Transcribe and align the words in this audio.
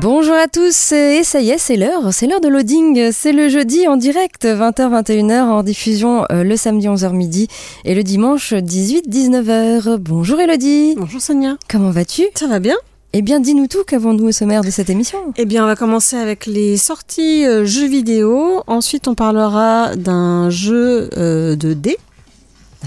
Bonjour 0.00 0.36
à 0.36 0.46
tous, 0.46 0.92
et 0.92 1.24
ça 1.24 1.40
y 1.40 1.50
est, 1.50 1.58
c'est 1.58 1.74
l'heure, 1.74 2.14
c'est 2.14 2.28
l'heure 2.28 2.40
de 2.40 2.46
loading, 2.46 3.10
c'est 3.10 3.32
le 3.32 3.48
jeudi 3.48 3.88
en 3.88 3.96
direct, 3.96 4.44
20h-21h, 4.44 5.40
en 5.40 5.62
diffusion 5.64 6.24
euh, 6.30 6.44
le 6.44 6.56
samedi 6.56 6.86
11h 6.86 7.12
midi 7.12 7.48
et 7.84 7.96
le 7.96 8.04
dimanche 8.04 8.52
18-19h. 8.52 9.96
Bonjour 9.96 10.38
Elodie. 10.38 10.94
Bonjour 10.96 11.20
Sonia. 11.20 11.56
Comment 11.68 11.90
vas-tu? 11.90 12.28
Ça 12.36 12.46
va 12.46 12.60
bien 12.60 12.76
eh 13.12 13.22
bien, 13.22 13.40
dis-nous 13.40 13.66
tout, 13.66 13.82
qu'avons-nous 13.84 14.26
au 14.26 14.32
sommaire 14.32 14.62
de 14.62 14.70
cette 14.70 14.90
émission? 14.90 15.18
Eh 15.36 15.46
bien, 15.46 15.64
on 15.64 15.66
va 15.66 15.76
commencer 15.76 16.14
avec 16.16 16.44
les 16.44 16.76
sorties 16.76 17.46
euh, 17.46 17.64
jeux 17.64 17.88
vidéo. 17.88 18.62
Ensuite, 18.66 19.08
on 19.08 19.14
parlera 19.14 19.96
d'un 19.96 20.50
jeu 20.50 21.08
euh, 21.16 21.56
de 21.56 21.72
dés. 21.72 21.96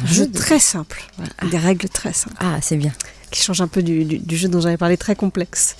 Un 0.01 0.05
jeu, 0.05 0.25
jeu 0.25 0.31
très 0.31 0.59
simple, 0.59 1.03
voilà, 1.17 1.31
ah. 1.39 1.45
des 1.47 1.57
règles 1.57 1.89
très 1.89 2.13
simples. 2.13 2.37
Ah, 2.39 2.59
c'est 2.61 2.77
bien 2.77 2.93
qui 3.31 3.41
change 3.41 3.61
un 3.61 3.67
peu 3.67 3.81
du, 3.81 4.19
jeu 4.29 4.47
dont 4.49 4.59
j'avais 4.59 4.77
parlé, 4.77 4.97
très 4.97 5.15
complexe. 5.15 5.75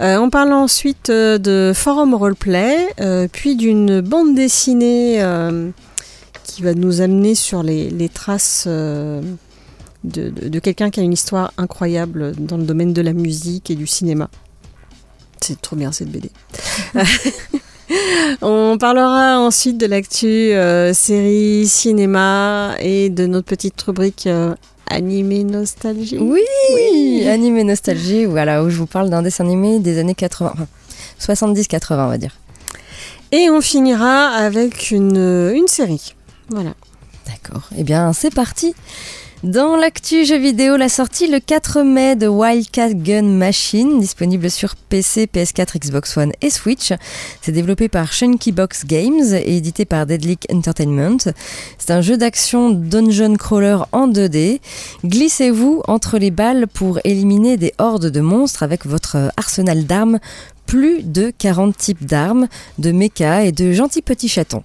Euh, 0.00 0.16
on 0.16 0.30
parle 0.30 0.52
ensuite 0.52 1.10
euh, 1.10 1.36
de 1.36 1.72
forum 1.74 2.14
roleplay, 2.14 2.86
euh, 3.00 3.28
puis 3.30 3.56
d'une 3.56 4.00
bande 4.00 4.34
dessinée 4.34 5.22
qui 6.44 6.62
va 6.62 6.74
nous 6.74 7.00
amener 7.00 7.34
sur 7.34 7.62
les, 7.62 8.08
traces 8.08 8.66
de 8.66 10.58
quelqu'un 10.60 10.90
qui 10.90 11.00
a 11.00 11.02
une 11.02 11.12
histoire 11.12 11.52
incroyable 11.58 12.34
dans 12.36 12.56
le 12.56 12.64
domaine 12.64 12.92
de 12.92 13.02
la 13.02 13.12
musique 13.12 13.70
et 13.70 13.74
du 13.74 13.86
cinéma. 13.86 14.30
C'est 15.40 15.60
trop 15.60 15.76
bien 15.76 15.90
cette 15.90 16.10
BD. 16.10 16.30
On 18.42 18.76
parlera 18.78 19.38
ensuite 19.40 19.78
de 19.78 19.86
l'actu 19.86 20.26
euh, 20.26 20.92
série, 20.92 21.66
cinéma 21.66 22.74
et 22.80 23.10
de 23.10 23.26
notre 23.26 23.46
petite 23.46 23.80
rubrique 23.82 24.26
euh, 24.26 24.54
animé 24.88 25.44
nostalgie. 25.44 26.18
Oui, 26.18 26.40
oui. 26.74 27.28
animé 27.28 27.64
nostalgie, 27.64 28.24
voilà, 28.24 28.62
où 28.62 28.70
je 28.70 28.76
vous 28.76 28.86
parle 28.86 29.10
d'un 29.10 29.22
dessin 29.22 29.44
animé 29.44 29.78
des 29.78 29.98
années 29.98 30.14
80, 30.14 30.52
enfin, 30.54 30.66
70-80 31.34 31.92
on 31.92 32.08
va 32.08 32.18
dire. 32.18 32.36
Et 33.30 33.48
on 33.48 33.60
finira 33.60 34.28
avec 34.28 34.90
une, 34.90 35.52
une 35.54 35.66
série. 35.68 36.14
Voilà. 36.50 36.74
D'accord. 37.26 37.68
Eh 37.78 37.84
bien, 37.84 38.12
c'est 38.12 38.34
parti. 38.34 38.74
Dans 39.42 39.74
l'actu 39.74 40.24
jeu 40.24 40.38
vidéo, 40.38 40.76
la 40.76 40.88
sortie 40.88 41.26
le 41.26 41.40
4 41.40 41.82
mai 41.82 42.14
de 42.14 42.28
Wildcat 42.28 42.94
Gun 42.94 43.24
Machine, 43.24 43.98
disponible 43.98 44.48
sur 44.48 44.76
PC, 44.76 45.26
PS4, 45.26 45.80
Xbox 45.80 46.16
One 46.16 46.30
et 46.42 46.48
Switch. 46.48 46.92
C'est 47.40 47.50
développé 47.50 47.88
par 47.88 48.12
Chunky 48.12 48.52
Box 48.52 48.86
Games 48.86 49.34
et 49.34 49.56
édité 49.56 49.84
par 49.84 50.06
Deadlick 50.06 50.46
Entertainment. 50.48 51.16
C'est 51.76 51.90
un 51.90 52.02
jeu 52.02 52.16
d'action 52.16 52.70
dungeon 52.70 53.34
crawler 53.34 53.78
en 53.90 54.06
2D. 54.06 54.60
Glissez-vous 55.04 55.82
entre 55.88 56.18
les 56.18 56.30
balles 56.30 56.68
pour 56.68 57.00
éliminer 57.02 57.56
des 57.56 57.74
hordes 57.78 58.12
de 58.12 58.20
monstres 58.20 58.62
avec 58.62 58.86
votre 58.86 59.32
arsenal 59.36 59.86
d'armes 59.86 60.20
plus 60.66 61.02
de 61.02 61.32
40 61.36 61.76
types 61.76 62.04
d'armes, 62.04 62.48
de 62.78 62.92
mechas 62.92 63.42
et 63.42 63.52
de 63.52 63.72
gentils 63.72 64.02
petits 64.02 64.28
chatons. 64.28 64.64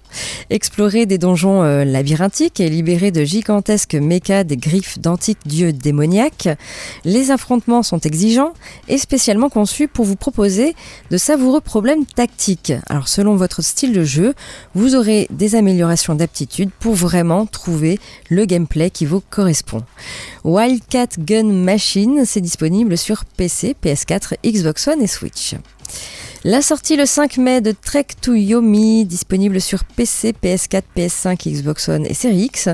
Explorer 0.50 1.06
des 1.06 1.18
donjons 1.18 1.62
euh, 1.62 1.84
labyrinthiques 1.84 2.60
et 2.60 2.68
libérer 2.68 3.10
de 3.10 3.24
gigantesques 3.24 3.94
mechas 3.94 4.44
des 4.44 4.56
griffes 4.56 4.98
d'antiques 4.98 5.46
dieux 5.46 5.72
démoniaques. 5.72 6.48
Les 7.04 7.30
affrontements 7.30 7.82
sont 7.82 8.00
exigeants 8.00 8.52
et 8.88 8.98
spécialement 8.98 9.48
conçus 9.48 9.88
pour 9.88 10.04
vous 10.04 10.16
proposer 10.16 10.74
de 11.10 11.16
savoureux 11.16 11.60
problèmes 11.60 12.06
tactiques. 12.06 12.72
Alors 12.88 13.08
selon 13.08 13.36
votre 13.36 13.62
style 13.62 13.92
de 13.92 14.04
jeu, 14.04 14.34
vous 14.74 14.94
aurez 14.94 15.26
des 15.30 15.54
améliorations 15.54 16.14
d'aptitude 16.14 16.70
pour 16.78 16.94
vraiment 16.94 17.46
trouver 17.46 17.98
le 18.28 18.44
gameplay 18.44 18.90
qui 18.90 19.06
vous 19.06 19.22
correspond. 19.30 19.82
Wildcat 20.44 21.08
Gun 21.18 21.52
Machine, 21.52 22.22
c'est 22.24 22.40
disponible 22.40 22.96
sur 22.96 23.24
PC, 23.24 23.76
PS4, 23.84 24.34
Xbox 24.44 24.88
One 24.88 25.02
et 25.02 25.06
Switch. 25.06 25.54
La 26.44 26.62
sortie 26.62 26.96
le 26.96 27.04
5 27.04 27.36
mai 27.38 27.60
de 27.60 27.72
Trek 27.72 28.06
to 28.20 28.32
Yomi, 28.32 29.04
disponible 29.04 29.60
sur 29.60 29.84
PC, 29.84 30.32
PS4, 30.40 30.82
PS5, 30.96 31.52
Xbox 31.52 31.88
One 31.88 32.06
et 32.06 32.14
Series 32.14 32.44
X. 32.44 32.68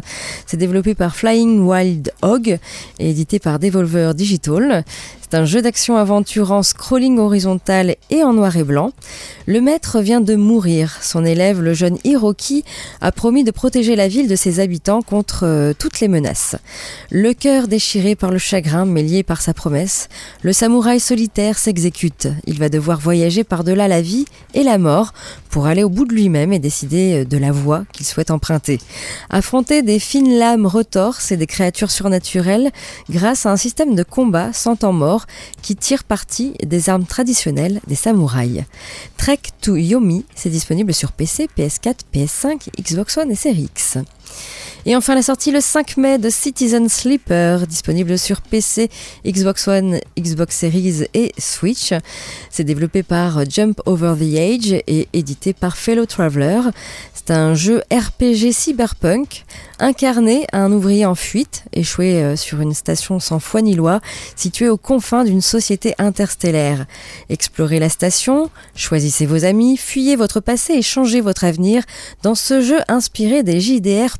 C'est 0.47 0.59
développé 0.59 0.95
par 0.95 1.17
Flying 1.17 1.61
Wild 1.61 2.13
Hog 2.21 2.59
et 2.99 3.11
édité 3.11 3.39
par 3.39 3.59
Devolver 3.59 4.15
Digital. 4.15 4.85
C'est 5.35 5.41
un 5.41 5.47
jeu 5.47 5.63
d'action-aventure 5.63 6.53
en 6.53 6.63
scrolling 6.63 7.19
horizontal 7.19 7.97
et 8.09 8.23
en 8.23 8.35
noir 8.35 8.57
et 8.57 8.63
blanc. 8.63 8.93
Le 9.47 9.61
maître 9.61 10.01
vient 10.01 10.21
de 10.21 10.37
mourir. 10.37 10.97
Son 11.03 11.25
élève, 11.25 11.61
le 11.61 11.75
jeune 11.75 11.99
Hiroki, 12.05 12.65
a 13.01 13.11
promis 13.11 13.43
de 13.43 13.51
protéger 13.51 13.97
la 13.97 14.07
ville 14.07 14.29
de 14.29 14.37
ses 14.37 14.61
habitants 14.61 15.03
contre 15.03 15.45
euh, 15.45 15.73
toutes 15.77 15.99
les 15.99 16.07
menaces. 16.07 16.55
Le 17.11 17.33
cœur 17.35 17.67
déchiré 17.67 18.15
par 18.15 18.31
le 18.31 18.39
chagrin, 18.39 18.85
mais 18.85 19.03
lié 19.03 19.25
par 19.25 19.43
sa 19.43 19.55
promesse, 19.55 20.09
le 20.43 20.53
samouraï 20.53 21.01
solitaire 21.01 21.59
s'exécute. 21.59 22.29
Il 22.47 22.61
va 22.61 22.69
devoir 22.69 23.01
voyager 23.01 23.43
par-delà 23.43 23.89
la 23.89 24.03
vie 24.03 24.27
et 24.55 24.63
la 24.63 24.79
mort 24.79 25.13
pour 25.51 25.67
aller 25.67 25.83
au 25.83 25.89
bout 25.89 26.05
de 26.05 26.15
lui-même 26.15 26.53
et 26.53 26.61
décider 26.61 27.23
euh, 27.23 27.25
de 27.25 27.39
la 27.39 27.51
voie 27.51 27.83
qu'il 27.93 28.07
souhaite 28.07 28.31
emprunter. 28.31 28.79
Affronter 29.31 29.83
des 29.83 29.99
fines 29.99 30.39
lames 30.39 30.67
retorses 30.67 31.33
et 31.33 31.37
des 31.37 31.49
créatures 31.49 31.91
surnaturelles 31.91 32.71
grâce 33.11 33.47
à 33.47 33.51
un 33.51 33.57
système 33.57 33.97
de 33.97 34.05
combat 34.05 34.53
sans 34.53 34.77
temps 34.77 34.93
mort 34.93 35.24
qui 35.63 35.77
tire 35.77 36.05
parti 36.05 36.55
des 36.63 36.89
armes 36.89 37.07
traditionnelles 37.07 37.81
des 37.87 37.95
samouraïs. 37.95 38.65
Trek 39.17 39.41
to 39.61 39.77
Yomi, 39.77 40.25
c'est 40.35 40.51
disponible 40.51 40.95
sur 40.95 41.13
PC, 41.13 41.49
PS4, 41.57 42.01
PS5, 42.13 42.69
Xbox 42.81 43.17
One 43.19 43.31
et 43.31 43.37
Series 43.37 43.71
X. 43.75 43.99
Et 44.87 44.95
enfin 44.97 45.15
la 45.15 45.23
sortie 45.23 45.51
le 45.51 45.61
5 45.61 45.97
mai 45.97 46.19
de 46.19 46.29
Citizen 46.29 46.91
Sleeper, 46.91 47.67
disponible 47.67 48.19
sur 48.19 48.43
PC, 48.43 48.91
Xbox 49.27 49.67
One, 49.67 49.99
Xbox 50.19 50.59
Series 50.59 51.07
et 51.15 51.33
Switch. 51.39 51.95
C'est 52.51 52.65
développé 52.65 53.03
par 53.03 53.49
Jump 53.49 53.81
Over 53.87 54.15
the 54.19 54.37
Age 54.37 54.83
et 54.87 55.09
édité 55.15 55.55
par 55.55 55.79
Fellow 55.79 56.05
Traveler. 56.05 56.61
C'est 57.15 57.31
un 57.31 57.55
jeu 57.55 57.83
RPG 57.91 58.53
cyberpunk 58.53 59.45
incarné 59.79 60.47
un 60.53 60.71
ouvrier 60.71 61.07
en 61.07 61.15
fuite, 61.15 61.65
échoué 61.73 62.23
euh, 62.23 62.37
sur 62.37 62.61
une 62.61 62.75
station 62.75 63.19
sans 63.21 63.39
foi 63.39 63.63
ni 63.63 63.75
loi, 63.75 64.01
située 64.37 64.69
aux 64.69 64.77
confins 64.77 65.25
d'une 65.25 65.41
société 65.41 65.95
interstellaire. 65.99 66.85
Explorez 67.31 67.79
la 67.79 67.89
station, 67.89 68.51
choisissez 68.77 69.25
vos 69.25 69.47
amis, 69.47 69.79
fuyez 69.79 70.17
votre 70.17 70.41
passé 70.41 70.75
et 70.75 70.83
changez 70.83 71.23
votre 71.23 71.45
avenir 71.45 71.83
dans 72.23 72.35
ce 72.35 72.61
jeu 72.61 72.79
inspiré 72.89 73.43
des 73.43 73.61
JDR 73.61 74.19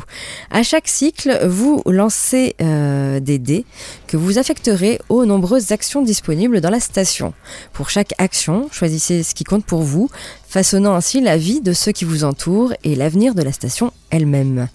Plateau. 0.00 0.06
À 0.50 0.62
chaque 0.62 0.88
cycle, 0.88 1.46
vous 1.46 1.82
lancez 1.86 2.54
euh, 2.60 3.20
des 3.20 3.38
dés 3.38 3.64
que 4.06 4.16
vous 4.16 4.38
affecterez 4.38 5.00
aux 5.08 5.24
nombreuses 5.24 5.72
actions 5.72 6.02
disponibles 6.02 6.60
dans 6.60 6.70
la 6.70 6.80
station. 6.80 7.32
Pour 7.72 7.90
chaque 7.90 8.12
action, 8.18 8.68
choisissez 8.72 9.22
ce 9.22 9.34
qui 9.34 9.44
compte 9.44 9.64
pour 9.64 9.82
vous, 9.82 10.10
façonnant 10.48 10.94
ainsi 10.94 11.20
la 11.20 11.36
vie 11.36 11.60
de 11.60 11.72
ceux 11.72 11.92
qui 11.92 12.04
vous 12.04 12.24
entourent 12.24 12.72
et 12.84 12.94
l'avenir 12.94 13.34
de 13.34 13.42
la 13.42 13.52
station 13.52 13.92
elle-même. 14.10 14.68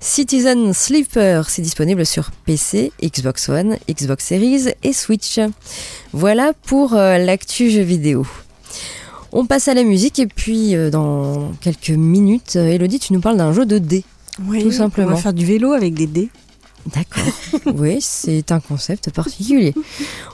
Citizen 0.00 0.72
Sleeper, 0.72 1.50
c'est 1.50 1.62
disponible 1.62 2.06
sur 2.06 2.30
PC, 2.44 2.92
Xbox 3.02 3.48
One, 3.48 3.76
Xbox 3.90 4.24
Series 4.24 4.72
et 4.82 4.92
Switch. 4.92 5.40
Voilà 6.12 6.52
pour 6.66 6.94
euh, 6.94 7.18
l'actu 7.18 7.70
jeu 7.70 7.82
vidéo. 7.82 8.26
On 9.32 9.44
passe 9.44 9.68
à 9.68 9.74
la 9.74 9.82
musique 9.82 10.18
et 10.18 10.26
puis 10.26 10.74
euh, 10.74 10.90
dans 10.90 11.52
quelques 11.60 11.90
minutes, 11.90 12.54
euh, 12.56 12.68
Elodie, 12.68 12.98
tu 12.98 13.12
nous 13.12 13.20
parles 13.20 13.36
d'un 13.36 13.52
jeu 13.52 13.66
de 13.66 13.78
dés. 13.78 14.04
Oui, 14.44 14.62
tout 14.62 14.72
simplement. 14.72 15.12
On 15.12 15.14
va 15.14 15.20
faire 15.20 15.32
du 15.32 15.46
vélo 15.46 15.72
avec 15.72 15.94
des 15.94 16.06
dés. 16.06 16.30
D'accord. 16.94 17.24
oui, 17.74 17.98
c'est 18.00 18.52
un 18.52 18.60
concept 18.60 19.10
particulier. 19.10 19.74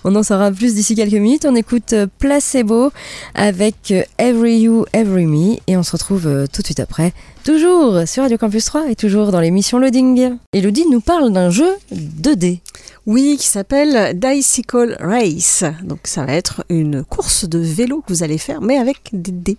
On 0.04 0.14
en 0.16 0.22
saura 0.22 0.50
plus 0.50 0.74
d'ici 0.74 0.94
quelques 0.94 1.12
minutes. 1.14 1.46
On 1.48 1.54
écoute 1.54 1.94
Placebo 2.18 2.90
avec 3.34 3.94
Every 4.18 4.60
You, 4.60 4.84
Every 4.92 5.26
Me 5.26 5.56
et 5.66 5.76
on 5.76 5.82
se 5.82 5.92
retrouve 5.92 6.46
tout 6.52 6.60
de 6.60 6.66
suite 6.66 6.80
après. 6.80 7.12
Toujours 7.44 8.06
sur 8.06 8.22
Radio 8.22 8.36
Campus 8.36 8.66
3 8.66 8.90
et 8.90 8.96
toujours 8.96 9.32
dans 9.32 9.40
l'émission 9.40 9.78
Loading. 9.78 10.36
Elodie 10.52 10.86
nous 10.90 11.00
parle 11.00 11.32
d'un 11.32 11.50
jeu 11.50 11.70
2D. 11.92 12.60
Oui, 13.06 13.36
qui 13.40 13.46
s'appelle 13.46 14.18
Dicycle 14.18 14.96
Race. 15.00 15.64
Donc 15.82 16.00
ça 16.04 16.24
va 16.24 16.34
être 16.34 16.64
une 16.68 17.02
course 17.02 17.48
de 17.48 17.58
vélo 17.58 18.02
que 18.06 18.12
vous 18.12 18.22
allez 18.22 18.38
faire, 18.38 18.60
mais 18.60 18.76
avec 18.76 19.08
des 19.12 19.32
dés. 19.32 19.58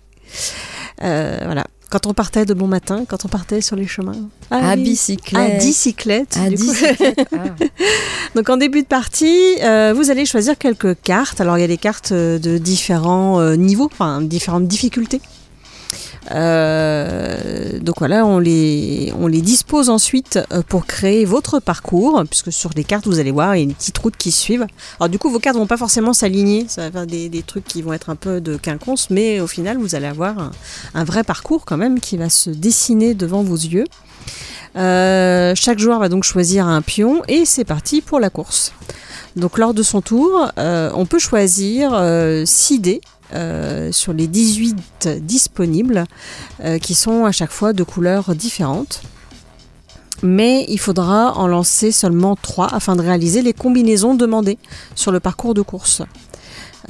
Euh, 1.02 1.40
voilà. 1.44 1.66
Quand 1.94 2.08
on 2.08 2.12
partait 2.12 2.44
de 2.44 2.54
bon 2.54 2.66
matin, 2.66 3.04
quand 3.06 3.24
on 3.24 3.28
partait 3.28 3.60
sur 3.60 3.76
les 3.76 3.86
chemins. 3.86 4.16
Ah, 4.50 4.70
à 4.70 4.74
bicyclette. 4.76 5.52
À 5.52 5.58
bicyclette. 5.58 6.36
À 6.36 6.50
du 6.50 6.56
coup. 6.56 6.64
Ah. 7.32 7.54
Donc 8.34 8.48
en 8.48 8.56
début 8.56 8.82
de 8.82 8.88
partie, 8.88 9.62
euh, 9.62 9.92
vous 9.94 10.10
allez 10.10 10.26
choisir 10.26 10.58
quelques 10.58 11.00
cartes. 11.02 11.40
Alors 11.40 11.56
il 11.56 11.60
y 11.60 11.64
a 11.64 11.68
des 11.68 11.76
cartes 11.76 12.10
euh, 12.10 12.40
de 12.40 12.58
différents 12.58 13.38
euh, 13.38 13.54
niveaux, 13.54 13.88
enfin 13.92 14.20
différentes 14.20 14.66
difficultés. 14.66 15.20
Euh, 16.30 17.78
donc 17.80 17.98
voilà, 17.98 18.24
on 18.24 18.38
les, 18.38 19.12
on 19.18 19.26
les 19.26 19.42
dispose 19.42 19.90
ensuite 19.90 20.38
euh, 20.52 20.62
pour 20.66 20.86
créer 20.86 21.24
votre 21.24 21.60
parcours, 21.60 22.22
puisque 22.28 22.52
sur 22.52 22.70
les 22.74 22.84
cartes, 22.84 23.06
vous 23.06 23.18
allez 23.18 23.30
voir, 23.30 23.56
il 23.56 23.58
y 23.58 23.62
a 23.62 23.64
une 23.64 23.74
petite 23.74 23.98
route 23.98 24.16
qui 24.16 24.32
suivent. 24.32 24.66
Alors 24.98 25.08
du 25.08 25.18
coup, 25.18 25.30
vos 25.30 25.38
cartes 25.38 25.56
vont 25.56 25.66
pas 25.66 25.76
forcément 25.76 26.12
s'aligner, 26.12 26.66
ça 26.68 26.82
va 26.82 26.90
faire 26.90 27.06
des, 27.06 27.28
des, 27.28 27.42
trucs 27.42 27.64
qui 27.64 27.82
vont 27.82 27.92
être 27.92 28.10
un 28.10 28.16
peu 28.16 28.40
de 28.40 28.56
quinconce, 28.56 29.10
mais 29.10 29.40
au 29.40 29.46
final, 29.46 29.76
vous 29.76 29.94
allez 29.94 30.06
avoir 30.06 30.50
un, 30.94 31.04
vrai 31.04 31.24
parcours 31.24 31.64
quand 31.64 31.76
même 31.76 32.00
qui 32.00 32.16
va 32.16 32.30
se 32.30 32.50
dessiner 32.50 33.14
devant 33.14 33.42
vos 33.42 33.56
yeux. 33.56 33.84
Euh, 34.76 35.52
chaque 35.54 35.78
joueur 35.78 36.00
va 36.00 36.08
donc 36.08 36.24
choisir 36.24 36.66
un 36.66 36.82
pion 36.82 37.22
et 37.28 37.44
c'est 37.44 37.64
parti 37.64 38.00
pour 38.00 38.18
la 38.18 38.30
course. 38.30 38.72
Donc 39.36 39.58
lors 39.58 39.74
de 39.74 39.82
son 39.82 40.00
tour, 40.00 40.48
on 40.56 41.06
peut 41.06 41.18
choisir 41.18 41.92
6 42.46 42.78
dés 42.78 43.00
euh, 43.32 43.90
sur 43.90 44.12
les 44.12 44.26
18 44.26 45.08
disponibles 45.20 46.04
euh, 46.62 46.78
qui 46.78 46.94
sont 46.94 47.24
à 47.24 47.32
chaque 47.32 47.50
fois 47.50 47.72
de 47.72 47.82
couleurs 47.82 48.34
différentes. 48.34 49.02
Mais 50.22 50.64
il 50.68 50.78
faudra 50.78 51.32
en 51.36 51.46
lancer 51.46 51.90
seulement 51.90 52.36
3 52.36 52.72
afin 52.72 52.96
de 52.96 53.02
réaliser 53.02 53.42
les 53.42 53.52
combinaisons 53.52 54.14
demandées 54.14 54.58
sur 54.94 55.10
le 55.10 55.20
parcours 55.20 55.54
de 55.54 55.62
course. 55.62 56.02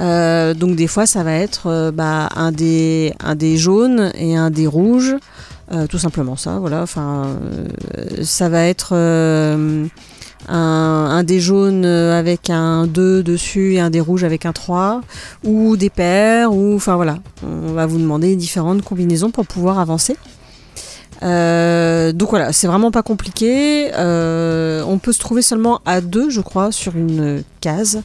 Euh, 0.01 0.55
donc 0.55 0.75
des 0.75 0.89
fois 0.89 1.07
ça 1.07 1.23
va 1.23 1.35
être 1.35 1.93
bah, 1.95 2.29
un, 2.35 2.51
des, 2.53 3.15
un 3.21 3.37
des 3.37 3.57
jaunes 3.57 4.11
et 4.15 4.37
un 4.37 4.51
des 4.51 4.67
rouges, 4.67 5.17
tout 5.89 5.99
simplement 5.99 6.37
ça. 6.37 6.59
Voilà. 6.59 6.85
Ça 8.23 8.49
va 8.49 8.65
être 8.65 8.95
un, 10.49 11.09
un, 11.11 11.25
des 11.25 11.41
jaunes 11.41 11.85
avec 11.85 12.51
un 12.51 12.87
2 12.87 13.23
dessus 13.23 13.75
et 13.75 13.81
un 13.81 13.91
des 13.91 14.01
rouges 14.01 14.25
avec 14.25 14.47
un 14.47 14.53
3, 14.53 15.01
ou 15.45 15.77
des 15.77 15.91
paires, 15.91 16.53
ou 16.53 16.77
enfin 16.77 16.97
voilà, 16.97 17.19
on 17.43 17.73
va 17.73 17.87
vous 17.87 17.99
demander 17.99 18.37
différentes 18.37 18.83
combinaisons 18.83 19.31
pour 19.31 19.47
pouvoir 19.47 19.79
avancer. 19.79 20.17
Euh, 21.23 22.13
donc 22.13 22.31
voilà, 22.31 22.53
c'est 22.53 22.67
vraiment 22.67 22.91
pas 22.91 23.03
compliqué. 23.03 23.91
Euh, 23.95 24.83
on 24.87 24.99
peut 24.99 25.13
se 25.13 25.19
trouver 25.19 25.43
seulement 25.43 25.81
à 25.85 26.01
deux, 26.01 26.31
je 26.31 26.41
crois, 26.41 26.73
sur 26.73 26.97
une 26.97 27.43
case. 27.61 28.03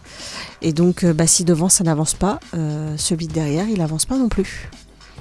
Et 0.62 0.74
donc, 0.74 1.06
bah, 1.06 1.28
si 1.28 1.44
devant 1.44 1.70
ça 1.70 1.84
n'avance 1.84 2.14
pas, 2.14 2.40
euh, 2.56 2.94
celui 2.98 3.28
de 3.28 3.34
derrière, 3.34 3.68
il 3.68 3.82
avance 3.82 4.06
pas 4.06 4.18
non 4.18 4.30
plus. 4.30 4.70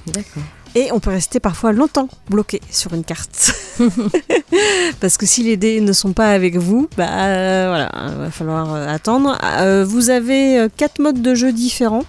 D'accord. 0.07 0.43
Et 0.79 0.93
on 0.93 1.01
peut 1.01 1.11
rester 1.11 1.41
parfois 1.41 1.73
longtemps 1.73 2.09
bloqué 2.31 2.61
sur 2.71 2.95
une 2.95 3.03
carte. 3.03 3.53
Parce 5.01 5.17
que 5.17 5.27
si 5.27 5.43
les 5.43 5.57
dés 5.57 5.81
ne 5.81 5.93
sont 5.93 6.13
pas 6.13 6.29
avec 6.29 6.57
vous, 6.57 6.89
bah 6.97 7.09
euh, 7.11 7.67
voilà, 7.67 7.91
il 8.13 8.19
va 8.19 8.31
falloir 8.31 8.73
euh, 8.73 8.87
attendre. 8.87 9.37
Euh, 9.59 9.85
vous 9.85 10.11
avez 10.11 10.69
quatre 10.77 11.01
modes 11.01 11.21
de 11.21 11.35
jeu 11.35 11.53
différents 11.53 12.05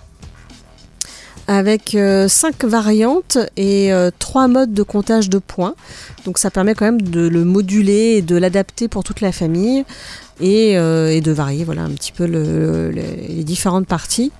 avec 1.47 1.93
5 1.93 1.95
euh, 1.95 2.67
variantes 2.67 3.39
et 3.57 3.91
3 4.19 4.47
modes 4.47 4.71
de 4.71 4.83
comptage 4.83 5.31
de 5.31 5.39
points. 5.39 5.73
Donc 6.25 6.37
ça 6.37 6.51
permet 6.51 6.75
quand 6.75 6.85
même 6.85 7.01
de 7.01 7.27
le 7.27 7.43
moduler 7.45 8.17
et 8.17 8.21
de 8.21 8.35
l'adapter 8.35 8.87
pour 8.87 9.03
toute 9.03 9.21
la 9.21 9.31
famille 9.31 9.83
et, 10.39 10.73
et 10.73 11.21
de 11.21 11.31
varier 11.31 11.63
voilà, 11.63 11.81
un 11.81 11.89
petit 11.89 12.11
peu 12.11 12.27
le, 12.27 12.91
le, 12.91 13.01
les 13.27 13.43
différentes 13.43 13.87
parties. 13.87 14.31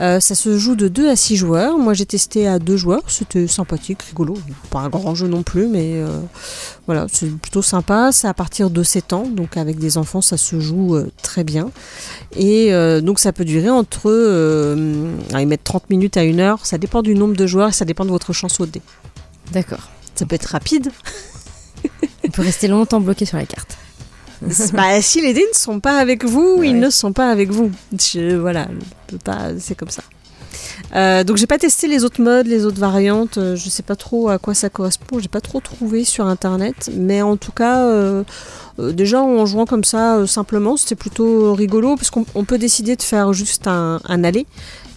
Euh, 0.00 0.20
ça 0.20 0.34
se 0.34 0.58
joue 0.58 0.76
de 0.76 0.88
2 0.88 1.08
à 1.08 1.16
6 1.16 1.36
joueurs. 1.36 1.78
Moi 1.78 1.94
j'ai 1.94 2.04
testé 2.04 2.46
à 2.46 2.58
2 2.58 2.76
joueurs, 2.76 3.02
c'était 3.08 3.46
sympathique, 3.46 4.02
rigolo. 4.02 4.34
Pas 4.70 4.80
un 4.80 4.88
grand 4.88 5.14
jeu 5.14 5.26
non 5.26 5.42
plus, 5.42 5.66
mais 5.66 5.94
euh, 5.94 6.20
voilà, 6.86 7.06
c'est 7.10 7.30
plutôt 7.30 7.62
sympa. 7.62 8.10
C'est 8.12 8.28
à 8.28 8.34
partir 8.34 8.68
de 8.70 8.82
7 8.82 9.12
ans, 9.14 9.26
donc 9.26 9.56
avec 9.56 9.78
des 9.78 9.96
enfants 9.96 10.20
ça 10.20 10.36
se 10.36 10.60
joue 10.60 10.96
euh, 10.96 11.10
très 11.22 11.44
bien. 11.44 11.70
Et 12.36 12.70
donc 13.02 13.18
ça 13.18 13.32
peut 13.32 13.44
durer 13.44 13.70
entre. 13.70 14.10
Euh, 14.10 15.14
ils 15.38 15.46
mettent 15.46 15.64
30 15.64 15.90
minutes 15.90 16.16
à 16.16 16.20
1 16.20 16.38
heure, 16.40 16.66
ça 16.66 16.78
dépend 16.78 17.02
du 17.02 17.14
nombre 17.14 17.36
de 17.36 17.46
joueurs 17.46 17.70
et 17.70 17.72
ça 17.72 17.84
dépend 17.84 18.04
de 18.04 18.10
votre 18.10 18.32
chance 18.32 18.60
au 18.60 18.66
dé. 18.66 18.82
D'accord. 19.52 19.90
Ça 20.14 20.26
peut 20.26 20.34
être 20.34 20.46
rapide. 20.46 20.90
On 22.24 22.30
peut 22.30 22.42
rester 22.42 22.68
longtemps 22.68 23.00
bloqué 23.00 23.24
sur 23.24 23.36
la 23.36 23.46
carte. 23.46 23.76
Bah, 24.72 25.00
si 25.00 25.20
les 25.20 25.34
dés 25.34 25.46
ne 25.52 25.58
sont 25.58 25.80
pas 25.80 25.98
avec 25.98 26.24
vous, 26.24 26.56
ouais. 26.58 26.68
ils 26.68 26.78
ne 26.78 26.90
sont 26.90 27.12
pas 27.12 27.30
avec 27.30 27.50
vous. 27.50 27.70
Je, 27.92 28.36
voilà, 28.36 28.68
c'est 29.58 29.74
comme 29.74 29.90
ça. 29.90 30.02
Euh, 30.94 31.24
donc 31.24 31.36
j'ai 31.36 31.46
pas 31.46 31.58
testé 31.58 31.88
les 31.88 32.04
autres 32.04 32.22
modes, 32.22 32.46
les 32.46 32.64
autres 32.64 32.78
variantes. 32.78 33.38
Euh, 33.38 33.56
je 33.56 33.68
sais 33.68 33.82
pas 33.82 33.96
trop 33.96 34.28
à 34.28 34.38
quoi 34.38 34.54
ça 34.54 34.70
correspond. 34.70 35.18
J'ai 35.18 35.28
pas 35.28 35.40
trop 35.40 35.60
trouvé 35.60 36.04
sur 36.04 36.26
internet, 36.26 36.90
mais 36.94 37.22
en 37.22 37.36
tout 37.36 37.52
cas, 37.52 37.86
euh, 37.86 38.24
déjà 38.78 39.22
en 39.22 39.46
jouant 39.46 39.66
comme 39.66 39.84
ça 39.84 40.26
simplement, 40.26 40.76
c'était 40.76 40.94
plutôt 40.94 41.54
rigolo 41.54 41.96
parce 41.96 42.10
qu'on 42.10 42.44
peut 42.44 42.58
décider 42.58 42.96
de 42.96 43.02
faire 43.02 43.32
juste 43.32 43.66
un, 43.66 44.00
un 44.06 44.24
aller, 44.24 44.46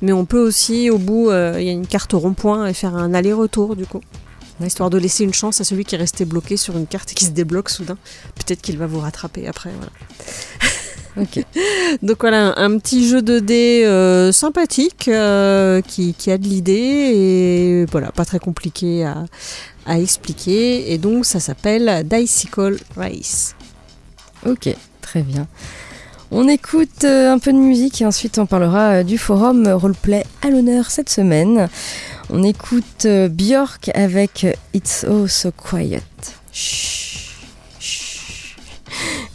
mais 0.01 0.13
on 0.13 0.25
peut 0.25 0.39
aussi 0.39 0.89
au 0.89 0.97
bout, 0.97 1.29
il 1.31 1.63
y 1.63 1.69
a 1.69 1.73
une 1.73 1.87
carte 1.87 2.13
rond-point 2.13 2.67
et 2.67 2.73
faire 2.73 2.95
un 2.95 3.13
aller-retour 3.13 3.75
du 3.75 3.85
coup 3.85 4.01
histoire 4.65 4.89
de 4.89 4.97
laisser 4.97 5.23
une 5.23 5.33
chance 5.33 5.61
à 5.61 5.63
celui 5.63 5.85
qui 5.85 5.95
est 5.95 5.97
resté 5.97 6.25
bloqué 6.25 6.57
sur 6.57 6.77
une 6.77 6.87
carte 6.87 7.11
et 7.11 7.15
qui 7.15 7.25
se 7.25 7.31
débloque 7.31 7.69
soudain. 7.69 7.97
Peut-être 8.35 8.61
qu'il 8.61 8.77
va 8.77 8.87
vous 8.87 8.99
rattraper 8.99 9.47
après. 9.47 9.71
Voilà. 9.77 9.91
ok. 11.21 11.45
Donc 12.01 12.17
voilà, 12.21 12.59
un, 12.59 12.73
un, 12.73 12.77
petit 12.77 13.07
jeu 13.07 13.21
de 13.21 13.39
dés 13.39 13.83
euh, 13.85 14.31
sympathique 14.31 15.07
euh, 15.07 15.81
qui, 15.81 16.13
qui, 16.13 16.31
a 16.31 16.37
de 16.37 16.43
l'idée 16.43 16.73
et 16.73 17.85
voilà, 17.91 18.11
pas 18.11 18.25
très 18.25 18.39
compliqué 18.39 19.05
à, 19.05 19.25
à 19.85 19.99
expliquer. 19.99 20.91
Et 20.91 20.97
donc 20.97 21.25
ça 21.25 21.39
s'appelle 21.39 22.05
Dicycle 22.07 22.77
Race. 22.95 23.55
Ok, 24.45 24.73
très 25.01 25.21
bien. 25.21 25.47
On 26.31 26.47
écoute 26.47 27.05
euh, 27.05 27.31
un 27.31 27.39
peu 27.39 27.51
de 27.51 27.57
musique 27.57 28.01
et 28.01 28.05
ensuite 28.05 28.37
on 28.37 28.45
parlera 28.45 29.03
du 29.03 29.17
forum 29.17 29.67
roleplay 29.67 30.23
à 30.43 30.49
l'honneur 30.49 30.91
cette 30.91 31.09
semaine. 31.09 31.69
On 32.31 32.43
écoute 32.43 33.05
euh, 33.05 33.27
Björk 33.27 33.89
avec 33.95 34.45
It's 34.73 35.05
Oh 35.09 35.27
So 35.27 35.51
Quiet. 35.51 36.01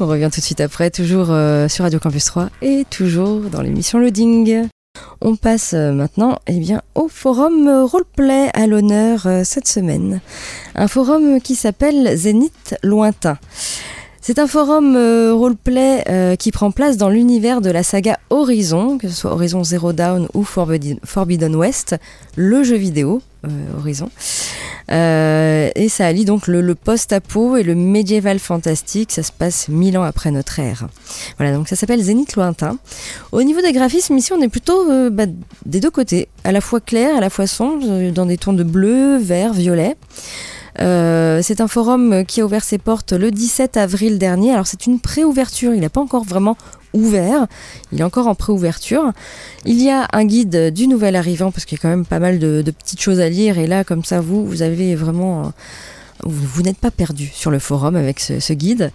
On 0.00 0.06
revient 0.06 0.28
tout 0.32 0.40
de 0.40 0.44
suite 0.44 0.60
après, 0.60 0.90
toujours 0.90 1.28
euh, 1.30 1.68
sur 1.68 1.84
Radio 1.84 1.98
Campus 1.98 2.24
3 2.24 2.50
et 2.62 2.84
toujours 2.90 3.42
dans 3.42 3.62
l'émission 3.62 3.98
Loading. 3.98 4.68
On 5.20 5.36
passe 5.36 5.72
euh, 5.74 5.92
maintenant 5.92 6.38
eh 6.46 6.58
bien, 6.58 6.82
au 6.94 7.08
forum 7.08 7.68
roleplay 7.68 8.50
à 8.54 8.66
l'honneur 8.66 9.26
euh, 9.26 9.42
cette 9.44 9.68
semaine. 9.68 10.20
Un 10.74 10.88
forum 10.88 11.40
qui 11.40 11.54
s'appelle 11.54 12.16
Zénith 12.16 12.76
Lointain. 12.82 13.38
C'est 14.26 14.38
un 14.38 14.46
forum 14.46 14.96
euh, 14.96 15.34
roleplay 15.34 16.02
euh, 16.08 16.34
qui 16.34 16.50
prend 16.50 16.70
place 16.70 16.96
dans 16.96 17.10
l'univers 17.10 17.60
de 17.60 17.68
la 17.68 17.82
saga 17.82 18.18
Horizon, 18.30 18.96
que 18.96 19.06
ce 19.06 19.14
soit 19.14 19.32
Horizon 19.32 19.62
Zero 19.64 19.92
Dawn 19.92 20.28
ou 20.32 20.44
Forbidden, 20.44 21.54
West, 21.54 21.96
le 22.34 22.64
jeu 22.64 22.76
vidéo 22.76 23.20
euh, 23.44 23.48
Horizon. 23.78 24.08
et 24.88 25.88
ça 25.90 26.06
allie 26.06 26.24
donc 26.24 26.46
le, 26.46 26.62
le 26.62 26.74
post-apo 26.74 27.58
et 27.58 27.62
le 27.62 27.74
médiéval 27.74 28.38
fantastique, 28.38 29.12
ça 29.12 29.22
se 29.22 29.30
passe 29.30 29.68
mille 29.68 29.98
ans 29.98 30.04
après 30.04 30.30
notre 30.30 30.58
ère. 30.58 30.86
Voilà, 31.36 31.54
donc 31.54 31.68
ça 31.68 31.76
s'appelle 31.76 32.00
Zénith 32.00 32.34
Lointain. 32.34 32.78
Au 33.30 33.42
niveau 33.42 33.60
des 33.60 33.74
graphismes, 33.74 34.16
ici 34.16 34.32
on 34.32 34.40
est 34.40 34.48
plutôt 34.48 35.10
bah, 35.10 35.26
des 35.66 35.80
deux 35.80 35.90
côtés, 35.90 36.28
à 36.44 36.52
la 36.52 36.62
fois 36.62 36.80
clair, 36.80 37.14
à 37.14 37.20
la 37.20 37.28
fois 37.28 37.46
sombre, 37.46 38.10
dans 38.10 38.24
des 38.24 38.38
tons 38.38 38.54
de 38.54 38.64
bleu, 38.64 39.18
vert, 39.18 39.52
violet. 39.52 39.96
Euh, 40.80 41.40
c'est 41.42 41.60
un 41.60 41.68
forum 41.68 42.24
qui 42.26 42.40
a 42.40 42.44
ouvert 42.44 42.64
ses 42.64 42.78
portes 42.78 43.12
le 43.12 43.30
17 43.30 43.76
avril 43.76 44.18
dernier. 44.18 44.52
Alors 44.52 44.66
c'est 44.66 44.86
une 44.86 45.00
pré-ouverture, 45.00 45.74
il 45.74 45.80
n'a 45.80 45.88
pas 45.88 46.00
encore 46.00 46.24
vraiment 46.24 46.56
ouvert, 46.92 47.46
il 47.92 48.00
est 48.00 48.04
encore 48.04 48.26
en 48.26 48.34
pré-ouverture. 48.34 49.12
Il 49.64 49.82
y 49.82 49.90
a 49.90 50.08
un 50.12 50.24
guide 50.24 50.72
du 50.72 50.86
nouvel 50.86 51.16
arrivant 51.16 51.50
parce 51.50 51.64
qu'il 51.64 51.78
y 51.78 51.80
a 51.80 51.82
quand 51.82 51.88
même 51.88 52.06
pas 52.06 52.18
mal 52.18 52.38
de, 52.38 52.62
de, 52.62 52.70
petites 52.70 53.00
choses 53.00 53.20
à 53.20 53.28
lire 53.28 53.58
et 53.58 53.66
là 53.66 53.84
comme 53.84 54.04
ça 54.04 54.20
vous, 54.20 54.44
vous 54.46 54.62
avez 54.62 54.94
vraiment... 54.94 55.52
Vous, 56.24 56.62
n'êtes 56.62 56.78
pas 56.78 56.90
perdu 56.90 57.30
sur 57.32 57.50
le 57.50 57.58
forum 57.58 57.96
avec 57.96 58.20
ce, 58.20 58.52
guide 58.52 58.90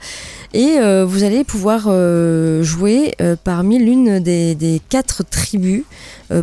et 0.53 0.77
euh, 0.79 1.05
vous 1.05 1.23
allez 1.23 1.43
pouvoir 1.43 1.85
euh, 1.87 2.63
jouer 2.63 3.13
euh, 3.21 3.35
parmi 3.41 3.77
l'une 3.77 4.19
des, 4.19 4.81
quatre 4.89 5.23
tribus 5.23 5.83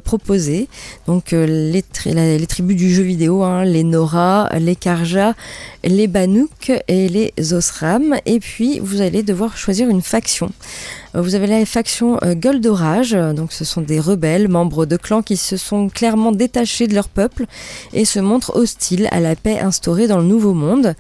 proposées. 0.05 0.69
Donc 1.07 1.31
les, 1.31 1.83
tribus 2.49 2.77
du 2.77 2.93
jeu 2.93 3.03
vidéo, 3.03 3.45
hein, 3.45 3.65
les 3.65 3.85
Nora, 3.85 4.49
les 4.59 4.75
Karja, 4.75 5.35
les 5.85 6.09
Banuk 6.09 6.73
et 6.89 7.09
les 7.09 7.53
Osram. 7.53 8.17
Et 8.27 8.41
puis 8.41 8.81
vous 8.81 9.01
allez 9.01 9.23
devoir 9.23 9.57
choisir 9.57 9.89
une 9.89 10.03
faction. 10.03 10.51
Vous 11.23 11.35
avez 11.35 11.47
la 11.47 11.65
faction 11.65 12.19
Goldorage, 12.23 13.13
donc 13.13 13.53
ce 13.53 13.65
sont 13.65 13.81
des 13.81 14.01
rebelles, 14.01 14.49
membres 14.49 14.87
de 14.87 14.97
clans 14.97 15.23
qui 15.23 15.37
se 15.37 15.57
sont 15.57 15.89
clairement 15.89 16.33
détachés 16.33 16.87
de 16.87 16.95
leur 16.95 17.09
peuple 17.09 17.47
et 17.93 18.05
se 18.05 18.21
montrent 18.21 18.55
hostiles 18.57 19.09
à 19.11 19.21
la 19.21 19.35
paix 19.37 19.59
instaurée 19.59 20.07
dans 20.07 20.19
le 20.19 20.25
Nouveau 20.25 20.53
Monde. 20.53 20.95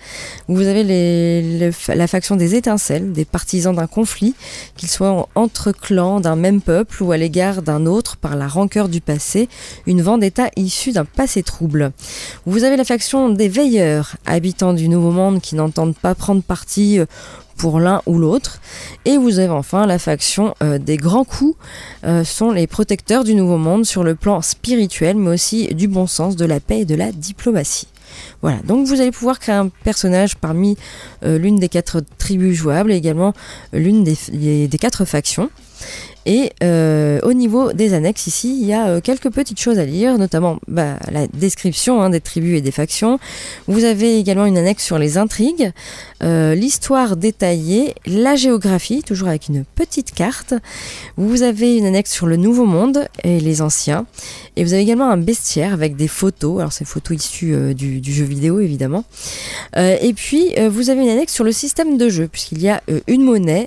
Vous 0.49 0.67
avez 0.67 1.71
la 1.89 2.07
faction 2.07 2.37
des 2.37 2.55
étincelles, 2.55 3.13
des 3.13 3.25
partisans 3.25 3.75
d'un 3.75 3.87
conflit, 3.87 4.35
qu'ils 4.77 4.89
soient 4.89 5.29
entre 5.35 5.73
clans 5.73 6.21
d'un 6.21 6.37
même 6.37 6.61
peuple 6.61 7.03
ou 7.03 7.13
à 7.13 7.17
l'égard 7.17 7.63
d'un 7.63 7.87
autre 7.87 8.17
par 8.17 8.37
la 8.37 8.49
rancœur 8.49 8.89
du 8.89 9.01
passé, 9.01 9.49
une 9.87 10.03
vendetta 10.03 10.49
issue 10.57 10.93
d'un 10.93 11.05
passé 11.05 11.43
trouble. 11.43 11.93
Vous 12.47 12.65
avez 12.65 12.77
la 12.77 12.85
faction 12.85 13.29
des 13.29 13.49
veilleurs, 13.49 14.17
habitants 14.27 14.73
du 14.73 14.89
Nouveau 14.89 15.11
Monde 15.11 15.41
qui 15.41 15.55
n'entendent 15.55 15.97
pas 15.97 16.15
prendre 16.15 16.43
parti 16.43 16.99
euh, 16.99 17.07
pour 17.57 17.81
l'un 17.81 18.03
ou 18.07 18.19
l'autre. 18.19 18.61
Et 19.05 19.17
vous 19.17 19.39
avez 19.39 19.51
enfin 19.51 19.87
la 19.87 19.99
faction 19.99 20.55
euh, 20.63 20.79
des 20.79 20.97
grands 20.97 21.25
coups, 21.25 21.57
euh, 22.05 22.25
sont 22.25 22.51
les 22.51 22.67
protecteurs 22.67 23.25
du 23.25 23.35
Nouveau 23.35 23.59
Monde 23.59 23.85
sur 23.85 24.05
le 24.05 24.15
plan 24.15 24.43
spirituel, 24.43 25.17
mais 25.17 25.31
aussi 25.31 25.75
du 25.75 25.89
bon 25.89 26.07
sens, 26.07 26.37
de 26.37 26.45
la 26.45 26.61
paix 26.61 26.81
et 26.81 26.85
de 26.85 26.95
la 26.95 27.13
diplomatie. 27.13 27.89
Voilà, 28.43 28.59
donc 28.65 28.87
vous 28.87 29.01
allez 29.01 29.11
pouvoir 29.11 29.39
créer 29.39 29.55
un 29.55 29.69
personnage 29.69 30.37
parmi 30.37 30.77
euh, 31.25 31.39
l'une 31.39 31.57
des 31.57 31.69
quatre 31.69 32.03
tribus 32.19 32.57
jouables 32.57 32.93
et 32.93 32.97
également 32.97 33.33
l'une 33.73 34.05
des, 34.05 34.17
des, 34.69 34.79
quatre 34.79 35.05
factions. 35.05 35.51
Et 36.27 36.51
euh, 36.65 37.21
au 37.23 37.33
niveau 37.33 37.73
des 37.73 37.95
annexes, 37.95 38.27
ici, 38.27 38.59
il 38.61 38.67
y 38.67 38.73
a 38.73 38.89
euh, 38.89 39.01
quelques 39.01 39.31
petites 39.31 39.61
choses 39.61 39.79
à 39.79 39.85
lire, 39.85 40.19
notamment 40.19 40.59
bah, 40.67 40.99
la 41.13 41.29
description 41.29 42.03
hein, 42.03 42.11
des 42.11 42.21
tribus 42.21 42.59
et 42.59 42.61
des 42.61 42.73
factions. 42.73 43.21
Vous 43.69 43.85
avez 43.85 44.19
également 44.19 44.45
une 44.45 44.59
annexe 44.59 44.85
sur 44.85 44.99
les 44.99 45.19
intrigues, 45.19 45.71
euh, 46.25 46.57
l'histoire 46.57 47.17
détaillée, 47.17 47.95
la 48.07 48.35
géographie, 48.35 49.05
toujours 49.05 49.29
avec 49.29 49.47
une 49.47 49.65
petite 49.65 50.13
carte. 50.13 50.53
Vous 51.17 51.43
avez 51.43 51.77
une 51.77 51.87
annexe 51.87 52.11
sur 52.11 52.27
le 52.27 52.37
Nouveau 52.37 52.67
Monde 52.67 53.07
et 53.23 53.39
les 53.39 53.63
anciens. 53.63 54.05
Et 54.57 54.65
vous 54.65 54.73
avez 54.73 54.83
également 54.83 55.09
un 55.09 55.19
bestiaire 55.19 55.73
avec 55.73 55.95
des 55.95 56.09
photos, 56.09 56.59
alors 56.59 56.73
ces 56.73 56.85
photos 56.85 57.19
issues 57.19 57.75
du, 57.75 58.01
du, 58.01 58.13
jeu 58.13 58.25
vidéo 58.25 58.61
évidemment. 58.61 59.05
et 59.77 60.15
puis 60.17 60.55
vous 60.71 60.89
avez 60.89 61.03
une 61.03 61.11
annexe 61.11 61.35
sur 61.35 61.45
le 61.45 61.53
système 61.53 61.99
de 61.99 62.09
jeu, 62.09 62.27
puisqu'il 62.27 62.63
y 62.63 62.69
a 62.71 62.83
une 63.07 63.23
monnaie 63.23 63.67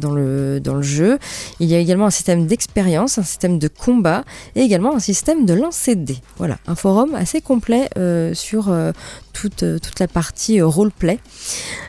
dans, 0.00 0.12
le, 0.12 0.60
dans 0.60 0.74
le 0.74 0.82
jeu. 0.82 1.18
Il 1.58 1.66
y 1.66 1.74
a 1.74 1.80
un 2.06 2.10
système 2.10 2.46
d'expérience, 2.46 3.18
un 3.18 3.22
système 3.22 3.58
de 3.58 3.68
combat 3.68 4.24
et 4.54 4.60
également 4.60 4.94
un 4.94 5.00
système 5.00 5.46
de 5.46 5.54
lancer 5.54 5.96
de. 5.96 6.14
Voilà, 6.36 6.58
un 6.66 6.74
forum 6.74 7.14
assez 7.14 7.40
complet 7.40 7.88
euh, 7.96 8.34
sur 8.34 8.70
euh, 8.70 8.92
toute, 9.32 9.62
euh, 9.62 9.78
toute, 9.78 9.98
la 10.00 10.08
partie 10.08 10.60
roleplay. 10.60 11.18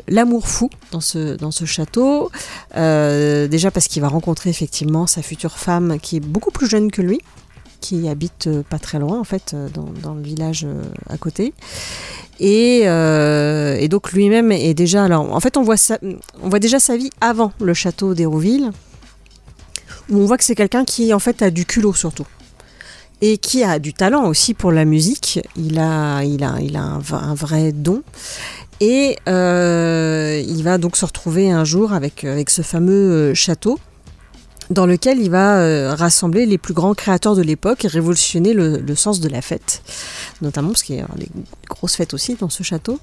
l'amour 0.07 0.47
fou 0.47 0.69
dans 0.91 1.01
ce, 1.01 1.35
dans 1.35 1.51
ce 1.51 1.65
château, 1.65 2.31
déjà 2.75 3.71
parce 3.71 3.87
qu'il 3.87 4.01
va 4.01 4.07
rencontrer 4.07 4.49
effectivement 4.49 5.07
sa 5.07 5.21
future 5.21 5.57
femme 5.57 5.99
qui 5.99 6.17
est 6.17 6.21
beaucoup 6.21 6.51
plus 6.51 6.67
jeune 6.67 6.91
que 6.91 7.01
lui, 7.01 7.19
qui 7.79 8.07
habite 8.07 8.49
pas 8.69 8.77
très 8.77 8.99
loin 8.99 9.19
en 9.19 9.23
fait 9.23 9.55
dans, 9.73 10.13
le 10.13 10.21
village 10.21 10.67
à 11.09 11.17
côté. 11.17 11.53
Et, 12.39 12.85
donc 13.89 14.11
lui-même 14.11 14.51
est 14.51 14.73
déjà 14.73 15.03
alors 15.03 15.33
en 15.33 15.39
fait 15.39 15.57
on 15.57 15.63
voit 15.63 15.75
on 16.41 16.49
voit 16.49 16.59
déjà 16.59 16.79
sa 16.79 16.97
vie 16.97 17.09
avant 17.21 17.51
le 17.59 17.73
château 17.73 18.13
d'Hérouville 18.13 18.71
on 20.19 20.25
voit 20.25 20.37
que 20.37 20.43
c'est 20.43 20.55
quelqu'un 20.55 20.85
qui 20.85 21.13
en 21.13 21.19
fait 21.19 21.41
a 21.41 21.49
du 21.51 21.65
culot 21.65 21.93
surtout 21.93 22.27
et 23.21 23.37
qui 23.37 23.63
a 23.63 23.79
du 23.79 23.93
talent 23.93 24.25
aussi 24.25 24.53
pour 24.53 24.71
la 24.71 24.83
musique. 24.83 25.39
Il 25.55 25.79
a, 25.79 26.23
il 26.23 26.43
a, 26.43 26.55
il 26.59 26.75
a 26.75 26.81
un, 26.81 27.33
vrai 27.35 27.71
don. 27.71 28.01
Et 28.79 29.17
euh, 29.29 30.43
il 30.45 30.63
va 30.63 30.79
donc 30.79 30.97
se 30.97 31.05
retrouver 31.05 31.51
un 31.51 31.63
jour 31.63 31.93
avec, 31.93 32.23
avec 32.23 32.49
ce 32.49 32.63
fameux 32.63 33.11
euh, 33.31 33.33
château 33.35 33.79
dans 34.71 34.85
lequel 34.85 35.19
il 35.19 35.29
va 35.29 35.57
euh, 35.57 35.93
rassembler 35.93 36.45
les 36.45 36.57
plus 36.57 36.73
grands 36.73 36.93
créateurs 36.93 37.35
de 37.35 37.41
l'époque 37.41 37.83
et 37.83 37.89
révolutionner 37.89 38.53
le, 38.53 38.95
sens 38.95 39.19
de 39.19 39.27
la 39.27 39.41
fête, 39.41 39.83
notamment 40.41 40.69
parce 40.69 40.83
qu'il 40.83 40.95
y 40.95 41.01
a 41.01 41.07
des 41.17 41.27
grosses 41.69 41.95
fêtes 41.95 42.13
aussi 42.13 42.35
dans 42.35 42.49
ce 42.49 42.63
château. 42.63 42.97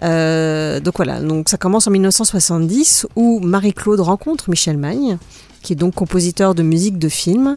donc 0.00 0.96
voilà, 0.96 1.20
donc 1.20 1.50
ça 1.50 1.58
commence 1.58 1.86
en 1.86 1.90
1970 1.90 3.06
où 3.16 3.38
Marie-Claude 3.40 4.00
rencontre 4.00 4.48
Michel 4.48 4.78
Magne 4.78 5.18
qui 5.64 5.72
est 5.72 5.76
donc 5.76 5.94
compositeur 5.94 6.54
de 6.54 6.62
musique 6.62 6.98
de 6.98 7.08
films. 7.08 7.56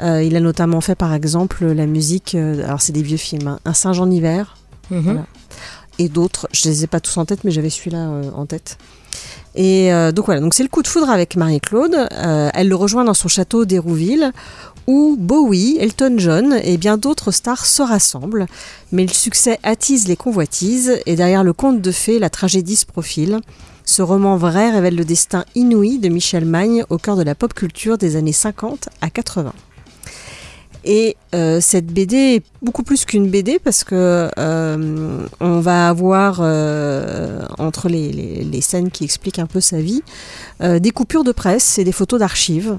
Euh, 0.00 0.22
il 0.22 0.36
a 0.36 0.40
notamment 0.40 0.80
fait 0.80 0.94
par 0.94 1.12
exemple 1.12 1.66
la 1.66 1.84
musique, 1.84 2.34
euh, 2.34 2.64
alors 2.64 2.80
c'est 2.80 2.92
des 2.92 3.02
vieux 3.02 3.18
films, 3.18 3.48
hein, 3.48 3.60
Un 3.66 3.74
singe 3.74 4.00
en 4.00 4.10
hiver, 4.10 4.56
mhm. 4.90 5.24
et 5.98 6.08
d'autres, 6.08 6.48
je 6.52 6.68
ne 6.68 6.72
les 6.72 6.84
ai 6.84 6.86
pas 6.86 7.00
tous 7.00 7.18
en 7.18 7.26
tête, 7.26 7.44
mais 7.44 7.50
j'avais 7.50 7.68
celui-là 7.68 8.08
euh, 8.08 8.30
en 8.34 8.46
tête. 8.46 8.78
Et 9.54 9.90
donc 10.14 10.26
voilà, 10.26 10.40
donc 10.40 10.54
c'est 10.54 10.62
le 10.62 10.68
coup 10.68 10.82
de 10.82 10.86
foudre 10.86 11.10
avec 11.10 11.34
Marie-Claude. 11.34 12.06
elle 12.12 12.68
le 12.68 12.76
rejoint 12.76 13.02
dans 13.02 13.14
son 13.14 13.26
château 13.26 13.64
d'Hérouville, 13.64 14.30
où 14.86 15.16
Bowie, 15.18 15.78
Elton 15.80 16.14
John 16.18 16.60
et 16.62 16.76
bien 16.76 16.96
d'autres 16.96 17.32
stars 17.32 17.66
se 17.66 17.82
rassemblent. 17.82 18.46
Mais 18.92 19.02
le 19.02 19.12
succès 19.12 19.58
attise 19.64 20.06
les 20.06 20.14
convoitises, 20.14 21.00
et 21.06 21.16
derrière 21.16 21.42
le 21.42 21.54
conte 21.54 21.80
de 21.80 21.90
fées, 21.90 22.20
la 22.20 22.30
tragédie 22.30 22.76
se 22.76 22.86
profile. 22.86 23.40
Ce 23.88 24.02
roman 24.02 24.36
vrai 24.36 24.70
révèle 24.70 24.96
le 24.96 25.04
destin 25.06 25.46
inouï 25.54 25.98
de 25.98 26.10
Michel 26.10 26.44
Magne 26.44 26.84
au 26.90 26.98
cœur 26.98 27.16
de 27.16 27.22
la 27.22 27.34
pop 27.34 27.54
culture 27.54 27.96
des 27.96 28.16
années 28.16 28.32
50 28.32 28.90
à 29.00 29.08
80. 29.08 29.50
Et 30.84 31.16
euh, 31.34 31.58
cette 31.62 31.86
BD 31.86 32.16
est 32.16 32.44
beaucoup 32.60 32.82
plus 32.82 33.06
qu'une 33.06 33.30
BD 33.30 33.58
parce 33.58 33.84
que 33.84 34.28
euh, 34.38 35.26
on 35.40 35.60
va 35.60 35.88
avoir 35.88 36.40
euh, 36.42 37.46
entre 37.56 37.88
les, 37.88 38.60
scènes 38.60 38.90
qui 38.90 39.04
expliquent 39.04 39.38
un 39.38 39.46
peu 39.46 39.62
sa 39.62 39.80
vie 39.80 40.02
des 40.60 40.90
coupures 40.90 41.24
de 41.24 41.32
presse 41.32 41.78
et 41.78 41.84
des 41.84 41.92
photos 41.92 42.20
d'archives 42.20 42.76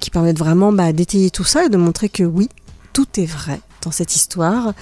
qui 0.00 0.08
permettent 0.10 0.38
vraiment 0.38 0.72
bah, 0.72 0.94
d'étayer 0.94 1.28
tout 1.28 1.44
ça 1.44 1.66
et 1.66 1.68
de 1.68 1.76
montrer 1.76 2.08
que 2.08 2.22
oui, 2.22 2.48
tout 2.94 3.20
est 3.20 3.26
vrai 3.26 3.60
dans 3.82 3.90
cette 3.90 4.16
histoire. 4.16 4.72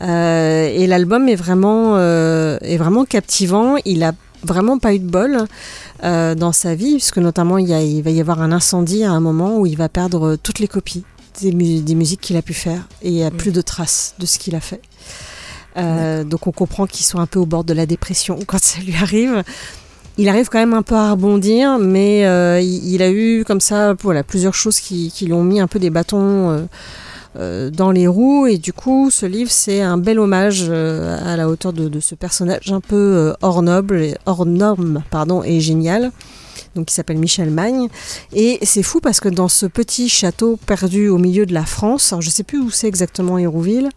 et 0.00 0.86
l'album 0.86 1.28
est 1.28 1.36
vraiment, 1.36 1.98
est 1.98 2.78
vraiment 2.78 3.04
captivant. 3.04 3.76
Il 3.84 4.04
a 4.04 4.12
vraiment 4.42 4.78
pas 4.78 4.94
eu 4.94 4.98
de 4.98 5.08
bol 5.08 5.44
euh, 6.04 6.34
dans 6.34 6.52
sa 6.52 6.74
vie, 6.74 6.92
puisque 6.96 7.18
notamment 7.18 7.58
il, 7.58 7.68
y 7.68 7.74
a- 7.74 7.82
il 7.82 8.02
va 8.02 8.10
y 8.10 8.20
avoir 8.20 8.40
un 8.42 8.52
incendie 8.52 9.04
à 9.04 9.10
un 9.10 9.20
moment 9.20 9.58
où 9.58 9.66
il 9.66 9.76
va 9.76 9.88
perdre 9.88 10.36
toutes 10.42 10.58
les 10.60 10.68
copies 10.68 11.04
des, 11.40 11.52
mu- 11.52 11.80
des 11.80 11.94
musiques 11.94 12.20
qu'il 12.20 12.36
a 12.36 12.42
pu 12.42 12.54
faire 12.54 12.86
et 13.02 13.08
il 13.08 13.14
n'y 13.14 13.24
a 13.24 13.30
plus 13.30 13.52
de 13.52 13.60
traces 13.60 14.14
de 14.18 14.26
ce 14.26 14.38
qu'il 14.38 14.54
a 14.54 14.60
fait. 14.60 14.80
Euh, 15.76 16.24
donc 16.24 16.46
on 16.46 16.52
comprend 16.52 16.86
qu'ils 16.86 17.06
sont 17.06 17.18
un 17.18 17.26
peu 17.26 17.38
au 17.38 17.46
bord 17.46 17.62
de 17.64 17.72
la 17.74 17.86
dépression 17.86 18.38
quand 18.46 18.60
ça 18.62 18.80
lui 18.80 18.94
arrive. 18.96 19.42
Il 20.20 20.28
arrive 20.28 20.48
quand 20.48 20.58
même 20.58 20.74
un 20.74 20.82
peu 20.82 20.96
à 20.96 21.12
rebondir, 21.12 21.78
mais 21.78 22.26
euh, 22.26 22.60
il, 22.60 22.92
il 22.94 23.02
a 23.02 23.10
eu 23.10 23.44
comme 23.46 23.60
ça 23.60 23.94
voilà, 24.02 24.24
plusieurs 24.24 24.54
choses 24.54 24.80
qui, 24.80 25.12
qui 25.14 25.26
lui 25.26 25.32
ont 25.32 25.44
mis 25.44 25.60
un 25.60 25.68
peu 25.68 25.78
des 25.78 25.90
bâtons 25.90 26.50
euh, 26.50 26.58
euh, 26.58 26.66
dans 27.34 27.90
les 27.90 28.06
roues. 28.06 28.46
Et 28.46 28.58
du 28.58 28.72
coup, 28.72 29.10
ce 29.10 29.26
livre, 29.26 29.50
c'est 29.50 29.80
un 29.80 29.98
bel 29.98 30.18
hommage 30.18 30.66
euh, 30.68 31.18
à 31.24 31.36
la 31.36 31.48
hauteur 31.48 31.72
de, 31.72 31.88
de 31.88 32.00
ce 32.00 32.14
personnage 32.14 32.72
un 32.72 32.80
peu 32.80 32.96
euh, 32.96 33.32
hors 33.42 33.62
noble, 33.62 34.16
hors 34.26 34.46
norme, 34.46 35.02
pardon, 35.10 35.42
et 35.42 35.60
génial. 35.60 36.10
Donc, 36.74 36.86
qui 36.86 36.94
s'appelle 36.94 37.18
Michel 37.18 37.50
Magne. 37.50 37.88
Et 38.32 38.58
c'est 38.62 38.82
fou 38.82 39.00
parce 39.00 39.20
que 39.20 39.28
dans 39.28 39.48
ce 39.48 39.66
petit 39.66 40.08
château 40.08 40.58
perdu 40.66 41.08
au 41.08 41.18
milieu 41.18 41.46
de 41.46 41.54
la 41.54 41.64
France, 41.64 42.12
alors 42.12 42.22
je 42.22 42.30
sais 42.30 42.42
plus 42.42 42.58
où 42.58 42.70
c'est 42.70 42.88
exactement 42.88 43.38
Hérouville, 43.38 43.88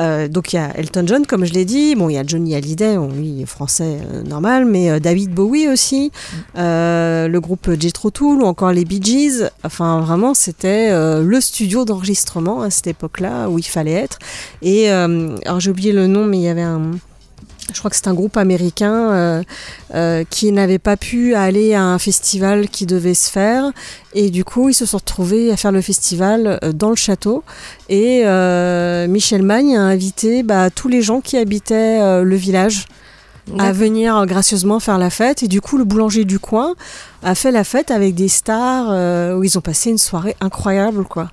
euh, 0.00 0.28
donc 0.28 0.52
il 0.52 0.56
y 0.56 0.58
a 0.58 0.76
Elton 0.76 1.04
John, 1.06 1.26
comme 1.26 1.44
je 1.44 1.52
l'ai 1.52 1.64
dit. 1.64 1.94
Bon, 1.94 2.08
il 2.08 2.14
y 2.14 2.18
a 2.18 2.24
Johnny 2.26 2.54
Hallyday, 2.54 2.96
bon, 2.96 3.08
lui 3.08 3.28
il 3.28 3.42
est 3.42 3.46
français 3.46 3.98
euh, 4.12 4.22
normal, 4.22 4.64
mais 4.64 4.90
euh, 4.90 4.98
David 4.98 5.30
Bowie 5.30 5.68
aussi, 5.68 6.10
euh, 6.56 7.28
le 7.28 7.40
groupe 7.40 7.70
Jethro 7.78 8.10
Tull 8.10 8.42
ou 8.42 8.46
encore 8.46 8.72
les 8.72 8.84
Bee 8.84 9.02
Gees. 9.02 9.50
Enfin, 9.64 10.00
vraiment, 10.00 10.34
c'était 10.34 10.90
le 10.90 11.40
studio 11.40 11.84
d'enregistrement 11.84 12.62
à 12.62 12.70
cette 12.70 12.86
époque-là 12.86 13.48
où 13.48 13.58
il 13.58 13.64
fallait 13.64 13.92
être. 13.92 14.18
Et 14.62 14.90
alors 14.90 15.60
j'ai 15.60 15.70
oublié 15.70 15.92
le 15.92 16.06
nom, 16.06 16.24
mais 16.24 16.38
il 16.38 16.42
y 16.42 16.48
avait 16.48 16.62
un 16.62 16.92
je 17.72 17.78
crois 17.78 17.90
que 17.90 17.96
c'est 17.96 18.08
un 18.08 18.14
groupe 18.14 18.36
américain 18.36 19.10
euh, 19.10 19.42
euh, 19.94 20.24
qui 20.28 20.52
n'avait 20.52 20.78
pas 20.78 20.96
pu 20.96 21.34
aller 21.34 21.74
à 21.74 21.82
un 21.82 21.98
festival 21.98 22.68
qui 22.68 22.86
devait 22.86 23.14
se 23.14 23.30
faire. 23.30 23.70
Et 24.14 24.30
du 24.30 24.44
coup 24.44 24.68
ils 24.68 24.74
se 24.74 24.86
sont 24.86 24.98
retrouvés 24.98 25.50
à 25.50 25.56
faire 25.56 25.72
le 25.72 25.80
festival 25.80 26.58
euh, 26.62 26.72
dans 26.72 26.90
le 26.90 26.96
château. 26.96 27.44
Et 27.88 28.22
euh, 28.24 29.06
Michel 29.08 29.42
Magne 29.42 29.76
a 29.76 29.82
invité 29.82 30.42
bah, 30.42 30.70
tous 30.70 30.88
les 30.88 31.02
gens 31.02 31.20
qui 31.20 31.36
habitaient 31.36 32.22
le 32.22 32.36
village 32.36 32.86
à 33.58 33.72
venir 33.72 34.24
gracieusement 34.26 34.80
faire 34.80 34.98
la 34.98 35.10
fête. 35.10 35.42
Et 35.42 35.48
du 35.48 35.60
coup 35.60 35.78
le 35.78 35.84
boulanger 35.84 36.24
du 36.24 36.38
coin 36.38 36.74
a 37.22 37.34
fait 37.34 37.50
la 37.50 37.64
fête 37.64 37.90
avec 37.90 38.14
des 38.14 38.28
stars 38.28 38.88
euh, 38.90 39.36
où 39.36 39.44
ils 39.44 39.58
ont 39.58 39.62
passé 39.62 39.90
une 39.90 39.98
soirée 39.98 40.36
incroyable 40.40 41.04
quoi. 41.04 41.30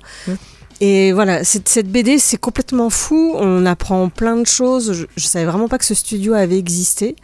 Et 0.80 1.12
voilà, 1.12 1.44
cette, 1.44 1.88
BD, 1.92 2.20
c'est 2.20 2.38
complètement 2.38 2.92
fou. 2.92 3.34
On 3.36 3.66
apprend 3.66 4.10
plein 4.10 4.38
de 4.38 4.46
choses. 4.46 4.94
Je, 4.94 5.06
je 5.16 5.28
savais 5.28 5.46
vraiment 5.46 5.68
pas 5.68 5.80
que 5.80 5.86
ce 5.86 5.96
studio 5.96 6.34
avait 6.34 6.58
existé. 6.60 7.16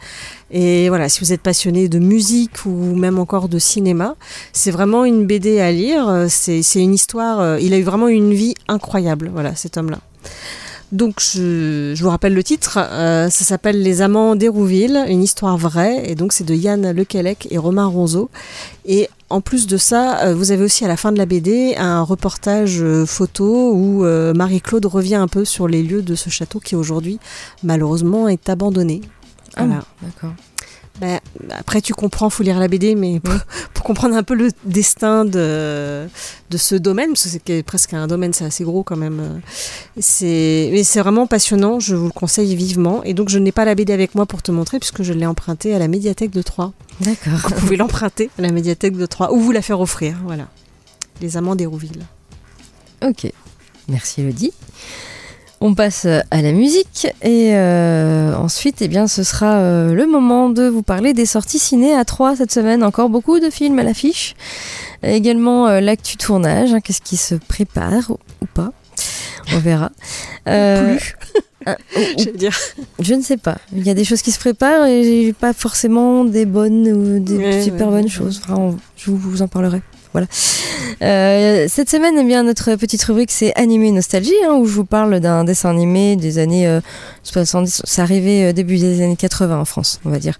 Et 0.50 0.88
voilà, 0.88 1.08
si 1.08 1.20
vous 1.20 1.32
êtes 1.32 1.40
passionné 1.40 1.88
de 1.88 2.00
musique 2.00 2.66
ou 2.66 2.70
même 2.96 3.18
encore 3.18 3.48
de 3.48 3.60
cinéma, 3.60 4.16
c'est 4.52 4.72
vraiment 4.72 5.04
une 5.04 5.24
BD 5.26 5.60
à 5.60 5.70
lire. 5.70 6.26
C'est 6.28 6.62
c'est 6.62 6.80
une 6.80 6.94
histoire. 6.94 7.40
euh, 7.40 7.58
Il 7.60 7.74
a 7.74 7.78
eu 7.78 7.82
vraiment 7.84 8.08
une 8.08 8.34
vie 8.34 8.54
incroyable, 8.66 9.30
voilà, 9.32 9.54
cet 9.54 9.76
homme-là. 9.76 9.98
Donc, 10.94 11.16
je, 11.20 11.92
je 11.94 12.02
vous 12.04 12.08
rappelle 12.08 12.34
le 12.34 12.42
titre. 12.44 12.78
euh, 12.78 13.28
ça 13.28 13.44
s'appelle 13.44 13.82
Les 13.82 14.00
Amants 14.00 14.36
d'Hérouville, 14.36 15.04
une 15.08 15.22
histoire 15.24 15.58
vraie. 15.58 16.08
Et 16.08 16.14
donc, 16.14 16.32
c'est 16.32 16.44
de 16.44 16.54
Yann 16.54 16.92
Lequelec 16.92 17.48
et 17.50 17.58
Romain 17.58 17.86
Ronzeau. 17.86 18.30
Et 18.86 19.08
en 19.28 19.40
plus 19.40 19.66
de 19.66 19.76
ça, 19.76 20.20
euh, 20.20 20.34
vous 20.34 20.52
avez 20.52 20.62
aussi 20.62 20.84
à 20.84 20.88
la 20.88 20.96
fin 20.96 21.10
de 21.10 21.18
la 21.18 21.26
BD 21.26 21.74
un 21.76 22.02
reportage 22.02 22.80
euh, 22.80 23.04
photo 23.06 23.72
où 23.74 24.04
Marie-Claude 24.04 24.86
revient 24.86 25.16
un 25.16 25.26
peu 25.28 25.44
sur 25.44 25.66
les 25.66 25.82
lieux 25.82 26.02
de 26.02 26.14
ce 26.14 26.30
château 26.30 26.60
qui 26.60 26.76
aujourd'hui, 26.76 27.18
malheureusement, 27.64 28.28
est 28.28 28.48
abandonné. 28.48 29.00
Ah, 29.56 29.64
Voilà. 29.66 29.82
d'accord. 30.00 30.32
Ben, 31.00 31.18
après, 31.50 31.80
tu 31.80 31.92
comprends, 31.92 32.30
faut 32.30 32.44
lire 32.44 32.60
la 32.60 32.68
BD, 32.68 32.94
mais 32.94 33.18
pour, 33.18 33.34
pour 33.74 33.84
comprendre 33.84 34.14
un 34.14 34.22
peu 34.22 34.34
le 34.34 34.50
destin 34.64 35.24
de, 35.24 36.06
de 36.50 36.56
ce 36.56 36.76
domaine, 36.76 37.08
parce 37.10 37.24
que 37.24 37.28
c'est 37.30 37.42
que- 37.42 37.62
presque 37.62 37.94
un 37.94 38.06
domaine, 38.06 38.32
c'est 38.32 38.44
assez 38.44 38.62
gros 38.62 38.84
quand 38.84 38.96
même. 38.96 39.18
euh, 39.18 39.38
C'est, 39.98 40.68
mais 40.72 40.84
c'est 40.84 41.00
vraiment 41.00 41.26
passionnant, 41.26 41.80
je 41.80 41.96
vous 41.96 42.06
le 42.06 42.12
conseille 42.12 42.54
vivement. 42.54 43.02
Et 43.02 43.12
donc, 43.12 43.28
je 43.28 43.40
n'ai 43.40 43.50
pas 43.50 43.64
la 43.64 43.74
BD 43.74 43.92
avec 43.92 44.14
moi 44.14 44.24
pour 44.24 44.40
te 44.40 44.52
montrer, 44.52 44.78
puisque 44.78 45.02
je 45.02 45.12
l'ai 45.12 45.26
empruntée 45.26 45.74
à 45.74 45.80
la 45.80 45.88
médiathèque 45.88 46.30
de 46.30 46.42
Troyes. 46.42 46.72
D'accord. 47.00 47.32
Vous 47.48 47.54
pouvez 47.56 47.76
l'emprunter 47.76 48.30
à 48.38 48.42
la 48.42 48.52
médiathèque 48.52 48.96
de 48.96 49.06
Troyes, 49.06 49.32
ou 49.32 49.40
vous 49.40 49.50
la 49.50 49.62
faire 49.62 49.80
offrir, 49.80 50.16
voilà. 50.24 50.46
Les 51.20 51.36
Amants 51.36 51.56
d'Hérouville. 51.56 52.06
Ok. 53.04 53.30
Merci 53.88 54.20
Elodie. 54.20 54.52
On 55.66 55.74
passe 55.74 56.04
à 56.04 56.42
la 56.42 56.52
musique 56.52 57.06
et 57.22 57.54
euh, 57.54 58.34
ensuite, 58.36 58.82
eh 58.82 58.88
bien, 58.88 59.06
ce 59.06 59.22
sera 59.22 59.54
euh, 59.54 59.94
le 59.94 60.06
moment 60.06 60.50
de 60.50 60.64
vous 60.68 60.82
parler 60.82 61.14
des 61.14 61.24
sorties 61.24 61.58
ciné 61.58 61.94
à 61.94 62.04
3 62.04 62.36
cette 62.36 62.52
semaine. 62.52 62.84
Encore 62.84 63.08
beaucoup 63.08 63.40
de 63.40 63.48
films 63.48 63.78
à 63.78 63.82
l'affiche. 63.82 64.34
Également 65.02 65.66
euh, 65.66 65.80
l'actu 65.80 66.18
tournage, 66.18 66.74
hein, 66.74 66.80
qu'est-ce 66.80 67.00
qui 67.00 67.16
se 67.16 67.34
prépare 67.34 68.10
ou, 68.10 68.18
pas. 68.52 68.72
On 69.54 69.58
verra. 69.58 69.90
Euh, 70.46 70.96
Plus. 70.98 71.16
euh, 71.66 71.74
ou- 71.96 72.00
ou- 72.00 72.18
Je 72.18 72.24
veux 72.26 72.36
dire. 72.36 72.54
je 73.00 73.14
ne 73.14 73.22
sais 73.22 73.38
pas. 73.38 73.56
Il 73.74 73.86
y 73.86 73.88
a 73.88 73.94
des 73.94 74.04
choses 74.04 74.20
qui 74.20 74.32
se 74.32 74.38
préparent 74.38 74.84
et 74.84 75.32
pas 75.40 75.54
forcément 75.54 76.26
des 76.26 76.44
bonnes 76.44 76.86
ou 76.88 77.18
des 77.20 77.38
Ouais, 77.38 77.62
super 77.62 77.88
ouais, 77.88 78.02
bonnes 78.02 78.10
choses. 78.10 78.42
Enfin, 78.44 78.56
on- 78.60 78.76
je 78.98 79.10
vous 79.10 79.40
en 79.40 79.48
parlerai. 79.48 79.80
Voilà. 80.14 80.26
Euh, 81.02 81.66
cette 81.68 81.90
semaine, 81.90 82.14
eh 82.18 82.24
bien, 82.24 82.44
notre 82.44 82.76
petite 82.76 83.02
rubrique, 83.04 83.30
c'est 83.32 83.52
Animé 83.56 83.90
Nostalgie, 83.90 84.32
hein, 84.48 84.54
où 84.54 84.64
je 84.66 84.72
vous 84.72 84.84
parle 84.84 85.18
d'un 85.20 85.42
dessin 85.44 85.70
animé 85.70 86.14
des 86.16 86.38
années 86.38 86.66
euh, 86.68 86.80
70. 87.24 87.82
C'est 87.84 88.00
arrivé 88.00 88.44
euh, 88.44 88.52
début 88.52 88.78
des 88.78 89.02
années 89.02 89.16
80 89.16 89.58
en 89.60 89.64
France, 89.64 90.00
on 90.04 90.10
va 90.10 90.18
dire. 90.20 90.38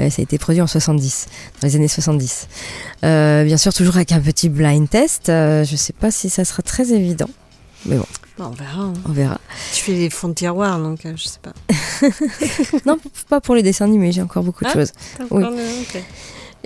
Euh, 0.00 0.10
ça 0.10 0.20
a 0.20 0.22
été 0.22 0.36
produit 0.38 0.60
en 0.60 0.66
70, 0.66 1.26
dans 1.62 1.66
les 1.68 1.76
années 1.76 1.88
70. 1.88 2.48
Euh, 3.04 3.44
bien 3.44 3.56
sûr, 3.56 3.72
toujours 3.72 3.96
avec 3.96 4.12
un 4.12 4.20
petit 4.20 4.48
blind 4.50 4.88
test. 4.88 5.24
Je 5.28 5.74
sais 5.76 5.94
pas 5.94 6.10
si 6.10 6.28
ça 6.28 6.44
sera 6.44 6.62
très 6.62 6.92
évident, 6.92 7.30
mais 7.86 7.96
bon, 7.96 8.06
Bon, 8.36 8.46
on 8.46 8.50
verra. 8.50 8.80
hein. 8.82 8.92
on 9.08 9.12
verra. 9.12 9.40
Tu 9.72 9.84
fais 9.84 9.92
les 9.92 10.10
fonds 10.10 10.28
de 10.28 10.34
tiroir, 10.34 10.78
donc 10.80 11.06
euh, 11.06 11.12
je 11.16 11.28
sais 11.28 11.38
pas. 11.40 11.52
non, 12.84 12.98
pas 13.28 13.40
pour 13.40 13.54
les 13.54 13.62
dessins 13.62 13.84
animés, 13.86 14.10
j'ai 14.12 14.22
encore 14.22 14.42
beaucoup 14.42 14.64
de 14.64 14.70
Ah, 14.70 14.74
choses. 14.74 14.90
Oui. 15.30 15.44
encore 15.44 15.50
le- 15.52 15.56
ok. 15.82 16.02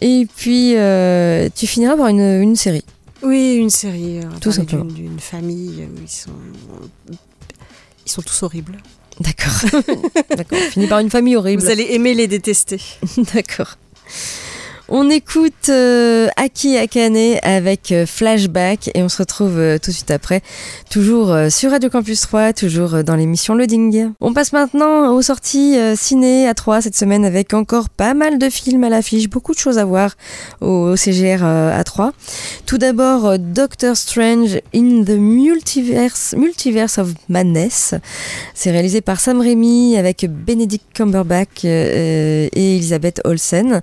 Et 0.01 0.27
puis, 0.37 0.75
euh, 0.77 1.49
tu 1.55 1.67
finiras 1.67 1.97
par 1.97 2.09
une, 2.09 2.21
une 2.43 2.57
série. 2.57 2.85
Oui, 3.23 3.55
une 3.57 3.71
série. 3.71 4.19
euh, 4.21 4.23
on 4.35 4.39
Tout 4.39 4.53
simplement. 4.53 4.85
d'une- 4.85 5.19
famille 5.19 5.89
où 5.93 6.01
ils 6.01 6.09
sont, 6.09 6.31
ils 8.07 8.11
sont 8.11 8.23
tous 8.23 8.43
horribles. 8.45 8.79
D'accord. 9.21 9.83
D'accord. 10.37 10.59
On 10.61 10.71
finit 10.71 10.87
par 10.87 11.01
une 11.01 11.11
famille 11.11 11.35
horrible. 11.35 11.63
Vous 11.63 11.71
allez 11.71 11.89
aimer 11.91 12.15
les 12.15 12.29
détester. 12.29 12.81
D'accord. 13.35 13.77
On 14.91 15.11
écoute 15.11 15.69
euh, 15.69 16.29
Aki 16.37 16.79
Akane 16.79 17.37
avec 17.43 17.93
euh, 17.93 18.07
Flashback 18.07 18.91
et 18.95 19.03
on 19.03 19.11
se 19.11 19.19
retrouve 19.19 19.59
euh, 19.59 19.77
tout 19.77 19.91
de 19.91 19.95
suite 19.95 20.11
après, 20.11 20.41
toujours 20.89 21.31
euh, 21.31 21.51
sur 21.51 21.73
Radio 21.73 21.91
Campus 21.91 22.23
3, 22.23 22.55
toujours 22.55 23.05
dans 23.05 23.15
l'émission 23.15 23.55
Loading. 23.55 24.13
On 24.23 24.33
passe 24.33 24.55
maintenant 24.55 25.13
aux 25.15 25.21
sorties 25.21 25.77
ciné 25.95 26.49
à 26.49 26.55
3 26.55 26.81
cette 26.81 26.97
semaine 26.97 27.27
avec 27.27 27.53
encore 27.53 27.91
pas 27.91 28.15
mal 28.15 28.39
de 28.39 28.49
films 28.49 28.83
à 28.83 28.89
l'affiche, 28.89 29.29
beaucoup 29.29 29.53
de 29.53 29.59
choses 29.59 29.77
à 29.77 29.85
voir 29.85 30.17
au, 30.63 30.97
CGR 30.97 31.45
à 31.45 31.85
3. 31.85 32.13
Tout 32.65 32.79
d'abord 32.79 33.39
Doctor 33.39 33.95
Strange 33.95 34.59
in 34.75 35.05
the 35.05 35.19
Multiverse, 35.19 36.35
Multiverse 36.35 36.97
of 36.97 37.11
Madness. 37.29 37.95
C'est 38.55 38.71
réalisé 38.71 39.03
par 39.03 39.21
Sam 39.21 39.43
Raimi 39.43 39.99
avec 39.99 40.25
Benedict 40.31 40.87
Cumberbatch 40.95 41.65
et 41.65 42.49
Elizabeth 42.55 43.21
Olsen. 43.25 43.83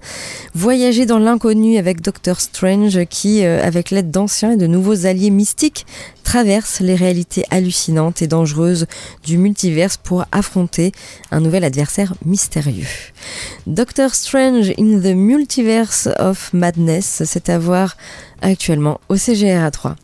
Dans 1.03 1.19
l'inconnu 1.19 1.77
avec 1.77 1.99
Doctor 1.99 2.39
Strange 2.39 3.03
qui, 3.09 3.43
euh, 3.43 3.61
avec 3.61 3.91
l'aide 3.91 4.11
d'anciens 4.11 4.53
et 4.53 4.55
de 4.55 4.65
nouveaux 4.65 5.05
alliés 5.05 5.29
mystiques, 5.29 5.85
traverse 6.23 6.79
les 6.79 6.95
réalités 6.95 7.43
hallucinantes 7.49 8.21
et 8.21 8.27
dangereuses 8.27 8.87
du 9.25 9.37
multiverse 9.37 9.97
pour 9.97 10.23
affronter 10.31 10.93
un 11.31 11.41
nouvel 11.41 11.65
adversaire 11.65 12.13
mystérieux. 12.23 12.87
Doctor 13.67 14.15
Strange 14.15 14.69
in 14.79 15.01
the 15.01 15.13
Multiverse 15.13 16.07
of 16.17 16.53
Madness, 16.53 17.23
c'est 17.25 17.49
à 17.49 17.59
voir 17.59 17.97
actuellement 18.41 19.01
au 19.09 19.17
CGR 19.17 19.69
3. 19.69 19.97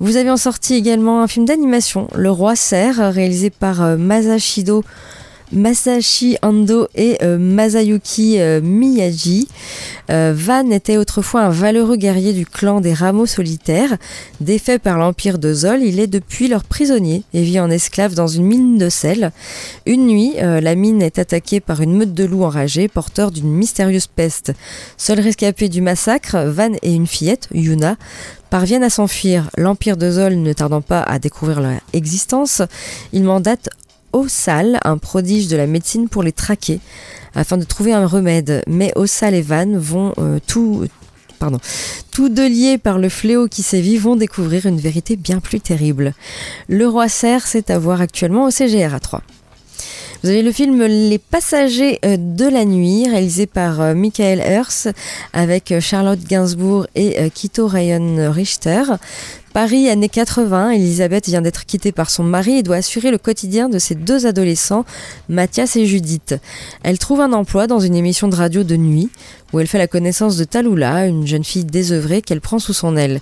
Vous 0.00 0.16
avez 0.16 0.30
en 0.30 0.36
sorti 0.36 0.74
également 0.74 1.22
un 1.22 1.28
film 1.28 1.46
d'animation, 1.46 2.08
Le 2.14 2.30
Roi 2.30 2.56
Serre, 2.56 3.12
réalisé 3.12 3.48
par 3.48 3.80
euh, 3.82 3.96
Masashido 3.96 4.84
Masashi 5.54 6.36
Ando 6.42 6.88
et 6.94 7.18
euh, 7.22 7.38
Masayuki 7.38 8.40
euh, 8.40 8.60
Miyagi. 8.60 9.48
Euh, 10.10 10.34
Van 10.36 10.68
était 10.70 10.96
autrefois 10.96 11.42
un 11.42 11.50
valeureux 11.50 11.96
guerrier 11.96 12.32
du 12.32 12.44
clan 12.44 12.80
des 12.80 12.92
rameaux 12.92 13.26
solitaires. 13.26 13.96
Défait 14.40 14.78
par 14.78 14.98
l'empire 14.98 15.38
de 15.38 15.54
Zol, 15.54 15.82
il 15.82 16.00
est 16.00 16.06
depuis 16.06 16.48
leur 16.48 16.64
prisonnier 16.64 17.22
et 17.32 17.42
vit 17.42 17.60
en 17.60 17.70
esclave 17.70 18.14
dans 18.14 18.26
une 18.26 18.44
mine 18.44 18.78
de 18.78 18.88
sel. 18.88 19.30
Une 19.86 20.06
nuit, 20.06 20.34
la 20.38 20.74
mine 20.74 21.00
est 21.00 21.18
attaquée 21.18 21.60
par 21.60 21.80
une 21.80 21.96
meute 21.96 22.12
de 22.12 22.24
loups 22.24 22.44
enragés 22.44 22.88
porteurs 22.88 23.30
d'une 23.30 23.50
mystérieuse 23.50 24.08
peste. 24.08 24.52
Seul 24.96 25.20
rescapé 25.20 25.68
du 25.68 25.80
massacre, 25.80 26.36
Van 26.36 26.72
et 26.82 26.92
une 26.92 27.06
fillette, 27.06 27.48
Yuna, 27.54 27.96
parviennent 28.50 28.84
à 28.84 28.90
s'enfuir. 28.90 29.48
L'empire 29.56 29.96
de 29.96 30.10
Zol 30.10 30.34
ne 30.34 30.52
tardant 30.52 30.82
pas 30.82 31.02
à 31.02 31.18
découvrir 31.18 31.60
leur 31.60 31.80
existence, 31.92 32.62
il 33.12 33.24
mandate 33.24 33.68
Ossal, 34.14 34.78
un 34.84 34.96
prodige 34.96 35.48
de 35.48 35.56
la 35.56 35.66
médecine 35.66 36.08
pour 36.08 36.22
les 36.22 36.32
traquer, 36.32 36.80
afin 37.34 37.58
de 37.58 37.64
trouver 37.64 37.92
un 37.92 38.06
remède. 38.06 38.62
Mais 38.66 38.92
Ossal 38.96 39.34
et 39.34 39.42
Van 39.42 39.66
vont 39.76 40.14
euh, 40.18 40.38
tout... 40.46 40.86
Pardon. 41.40 41.58
Tous 42.12 42.28
deux 42.28 42.48
liés 42.48 42.78
par 42.78 42.98
le 42.98 43.08
fléau 43.08 43.48
qui 43.48 43.62
sévit 43.62 43.98
vont 43.98 44.14
découvrir 44.14 44.66
une 44.66 44.78
vérité 44.78 45.16
bien 45.16 45.40
plus 45.40 45.60
terrible. 45.60 46.14
Le 46.68 46.88
roi 46.88 47.08
cerf, 47.08 47.44
c'est 47.44 47.70
à 47.70 47.78
voir 47.78 48.00
actuellement 48.00 48.46
au 48.46 48.50
CGR 48.50 48.94
à 48.94 49.00
3. 49.00 49.20
Vous 50.22 50.30
avez 50.30 50.42
le 50.42 50.52
film 50.52 50.82
Les 50.84 51.18
Passagers 51.18 51.98
euh, 52.04 52.16
de 52.16 52.46
la 52.46 52.64
nuit, 52.64 53.08
réalisé 53.10 53.46
par 53.46 53.80
euh, 53.80 53.94
Michael 53.94 54.40
Hers, 54.40 54.94
avec 55.32 55.74
Charlotte 55.80 56.20
Gainsbourg 56.20 56.86
et 56.94 57.28
Kito 57.34 57.66
Ryan 57.66 58.32
Richter. 58.32 58.84
Paris, 59.54 59.88
années 59.88 60.08
80, 60.08 60.70
Elisabeth 60.70 61.28
vient 61.28 61.40
d'être 61.40 61.64
quittée 61.64 61.92
par 61.92 62.10
son 62.10 62.24
mari 62.24 62.58
et 62.58 62.64
doit 62.64 62.74
assurer 62.74 63.12
le 63.12 63.18
quotidien 63.18 63.68
de 63.68 63.78
ses 63.78 63.94
deux 63.94 64.26
adolescents, 64.26 64.84
Mathias 65.28 65.76
et 65.76 65.86
Judith. 65.86 66.34
Elle 66.82 66.98
trouve 66.98 67.20
un 67.20 67.32
emploi 67.32 67.68
dans 67.68 67.78
une 67.78 67.94
émission 67.94 68.26
de 68.26 68.34
radio 68.34 68.64
de 68.64 68.74
nuit 68.74 69.10
où 69.52 69.60
elle 69.60 69.68
fait 69.68 69.78
la 69.78 69.86
connaissance 69.86 70.36
de 70.36 70.42
Talula, 70.42 71.06
une 71.06 71.24
jeune 71.24 71.44
fille 71.44 71.64
désœuvrée 71.64 72.20
qu'elle 72.20 72.40
prend 72.40 72.58
sous 72.58 72.72
son 72.72 72.96
aile. 72.96 73.20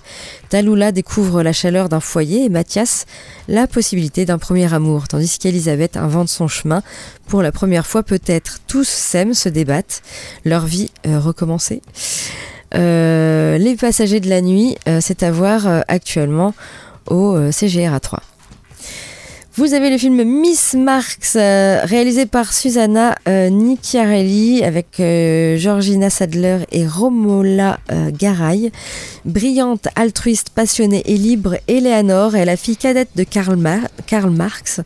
Talula 0.49 0.91
découvre 0.91 1.43
la 1.43 1.53
chaleur 1.53 1.87
d'un 1.87 1.99
foyer 1.99 2.45
et 2.45 2.49
Mathias 2.49 3.05
la 3.47 3.67
possibilité 3.67 4.25
d'un 4.25 4.39
premier 4.39 4.73
amour, 4.73 5.07
tandis 5.07 5.37
qu'Elisabeth 5.37 5.97
invente 5.97 6.29
son 6.29 6.47
chemin. 6.47 6.81
Pour 7.27 7.43
la 7.43 7.51
première 7.51 7.85
fois 7.85 8.01
peut-être, 8.01 8.57
tous 8.65 8.87
s'aiment, 8.87 9.35
se 9.35 9.49
débattent, 9.49 10.01
leur 10.45 10.65
vie 10.65 10.89
euh, 11.05 11.19
recommencée. 11.19 11.83
Euh, 12.75 13.57
les 13.57 13.75
passagers 13.75 14.19
de 14.19 14.29
la 14.29 14.41
nuit, 14.41 14.77
euh, 14.87 14.99
c'est 15.01 15.23
à 15.23 15.31
voir 15.31 15.67
euh, 15.67 15.81
actuellement 15.87 16.53
au 17.09 17.51
CGR 17.51 17.99
3. 17.99 18.21
Vous 19.55 19.75
avez 19.75 19.91
le 19.91 19.99
film 19.99 20.23
Miss 20.23 20.73
Marx, 20.73 21.35
réalisé 21.35 22.25
par 22.25 22.51
Susanna 22.51 23.15
Nicchiarelli 23.27 24.63
avec 24.63 24.95
Georgina 24.97 26.09
Sadler 26.09 26.65
et 26.71 26.87
Romola 26.87 27.79
Garay. 28.17 28.71
Brillante, 29.25 29.87
altruiste, 29.95 30.49
passionnée 30.49 31.03
et 31.05 31.17
libre, 31.17 31.55
Eleanor 31.67 32.35
est 32.35 32.45
la 32.45 32.57
fille 32.57 32.77
cadette 32.77 33.11
de 33.15 33.23
Karl, 33.23 33.57
Karl 34.07 34.31
Marx. 34.31 34.81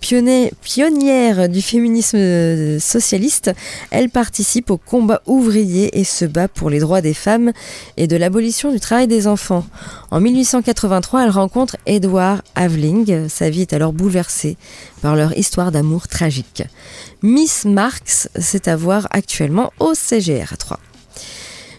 pionnière 0.00 1.48
du 1.48 1.62
féminisme 1.62 2.78
socialiste, 2.78 3.50
elle 3.90 4.10
participe 4.10 4.70
au 4.70 4.76
combat 4.76 5.22
ouvrier 5.26 5.98
et 5.98 6.04
se 6.04 6.26
bat 6.26 6.48
pour 6.48 6.68
les 6.68 6.80
droits 6.80 7.00
des 7.00 7.14
femmes 7.14 7.50
et 7.96 8.06
de 8.06 8.16
l'abolition 8.16 8.70
du 8.72 8.78
travail 8.78 9.08
des 9.08 9.26
enfants. 9.26 9.64
En 10.10 10.20
1883, 10.20 11.24
elle 11.24 11.30
rencontre 11.30 11.78
Edward 11.86 12.42
Aveling. 12.54 13.28
Sa 13.28 13.48
vie 13.48 13.62
est 13.62 13.72
alors 13.72 13.92
bouleversée 14.02 14.56
par 15.00 15.14
leur 15.14 15.36
histoire 15.38 15.70
d'amour 15.70 16.08
tragique. 16.08 16.64
Miss 17.22 17.64
Marx, 17.64 18.28
c'est 18.38 18.66
à 18.66 18.74
voir 18.74 19.06
actuellement 19.10 19.72
au 19.78 19.94
CGR 19.94 20.56
3. 20.58 20.80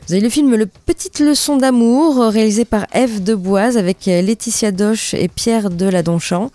Vous 0.07 0.13
avez 0.13 0.21
le 0.21 0.29
film 0.29 0.55
Le 0.55 0.65
Petite 0.65 1.19
Leçon 1.19 1.55
d'amour, 1.57 2.19
réalisé 2.27 2.65
par 2.65 2.87
Eve 2.93 3.23
Deboise 3.23 3.77
avec 3.77 4.05
Laetitia 4.05 4.71
Doche 4.71 5.13
et 5.13 5.29
Pierre 5.29 5.69
Deladonchamp. 5.69 6.51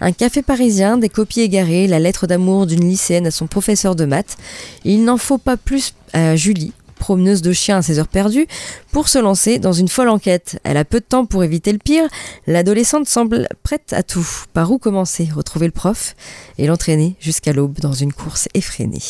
Un 0.00 0.12
café 0.12 0.42
parisien, 0.42 0.96
des 0.96 1.10
copies 1.10 1.42
égarées, 1.42 1.86
la 1.86 1.98
lettre 1.98 2.26
d'amour 2.26 2.66
d'une 2.66 2.88
lycéenne 2.88 3.26
à 3.26 3.30
son 3.30 3.46
professeur 3.46 3.96
de 3.96 4.06
maths. 4.06 4.36
Il 4.84 5.04
n'en 5.04 5.18
faut 5.18 5.36
pas 5.38 5.58
plus 5.58 5.92
à 6.14 6.36
Julie, 6.36 6.72
promeneuse 6.98 7.42
de 7.42 7.52
chiens 7.52 7.78
à 7.78 7.82
ses 7.82 7.98
heures 7.98 8.08
perdues, 8.08 8.46
pour 8.92 9.08
se 9.08 9.18
lancer 9.18 9.58
dans 9.58 9.72
une 9.72 9.88
folle 9.88 10.08
enquête. 10.08 10.58
Elle 10.64 10.76
a 10.76 10.84
peu 10.84 11.00
de 11.00 11.04
temps 11.04 11.26
pour 11.26 11.44
éviter 11.44 11.72
le 11.72 11.78
pire. 11.78 12.08
L'adolescente 12.46 13.06
semble 13.06 13.48
prête 13.62 13.92
à 13.92 14.02
tout. 14.02 14.26
Par 14.52 14.70
où 14.70 14.78
commencer? 14.78 15.28
Retrouver 15.34 15.66
le 15.66 15.72
prof 15.72 16.14
et 16.58 16.66
l'entraîner 16.66 17.16
jusqu'à 17.20 17.52
l'aube 17.52 17.78
dans 17.80 17.92
une 17.92 18.12
course 18.12 18.48
effrénée. 18.54 19.02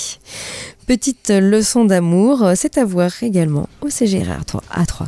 Petite 0.86 1.30
leçon 1.30 1.84
d'amour, 1.84 2.52
c'est 2.54 2.78
à 2.78 2.84
voir 2.84 3.10
également 3.22 3.68
au 3.80 3.90
CGR 3.90 4.40
A3. 4.72 5.06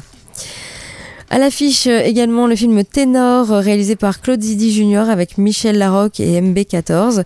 À 1.31 1.37
l'affiche 1.37 1.87
euh, 1.87 2.01
également 2.01 2.47
le 2.47 2.57
film 2.57 2.83
Ténor 2.85 3.53
euh, 3.53 3.61
réalisé 3.61 3.97
par 3.97 4.23
Claude 4.23 4.41
Zidi 4.41 4.73
Junior 4.73 5.11
avec 5.11 5.37
Michel 5.37 5.77
Larocque 5.77 6.21
et 6.21 6.41
MB14. 6.41 7.23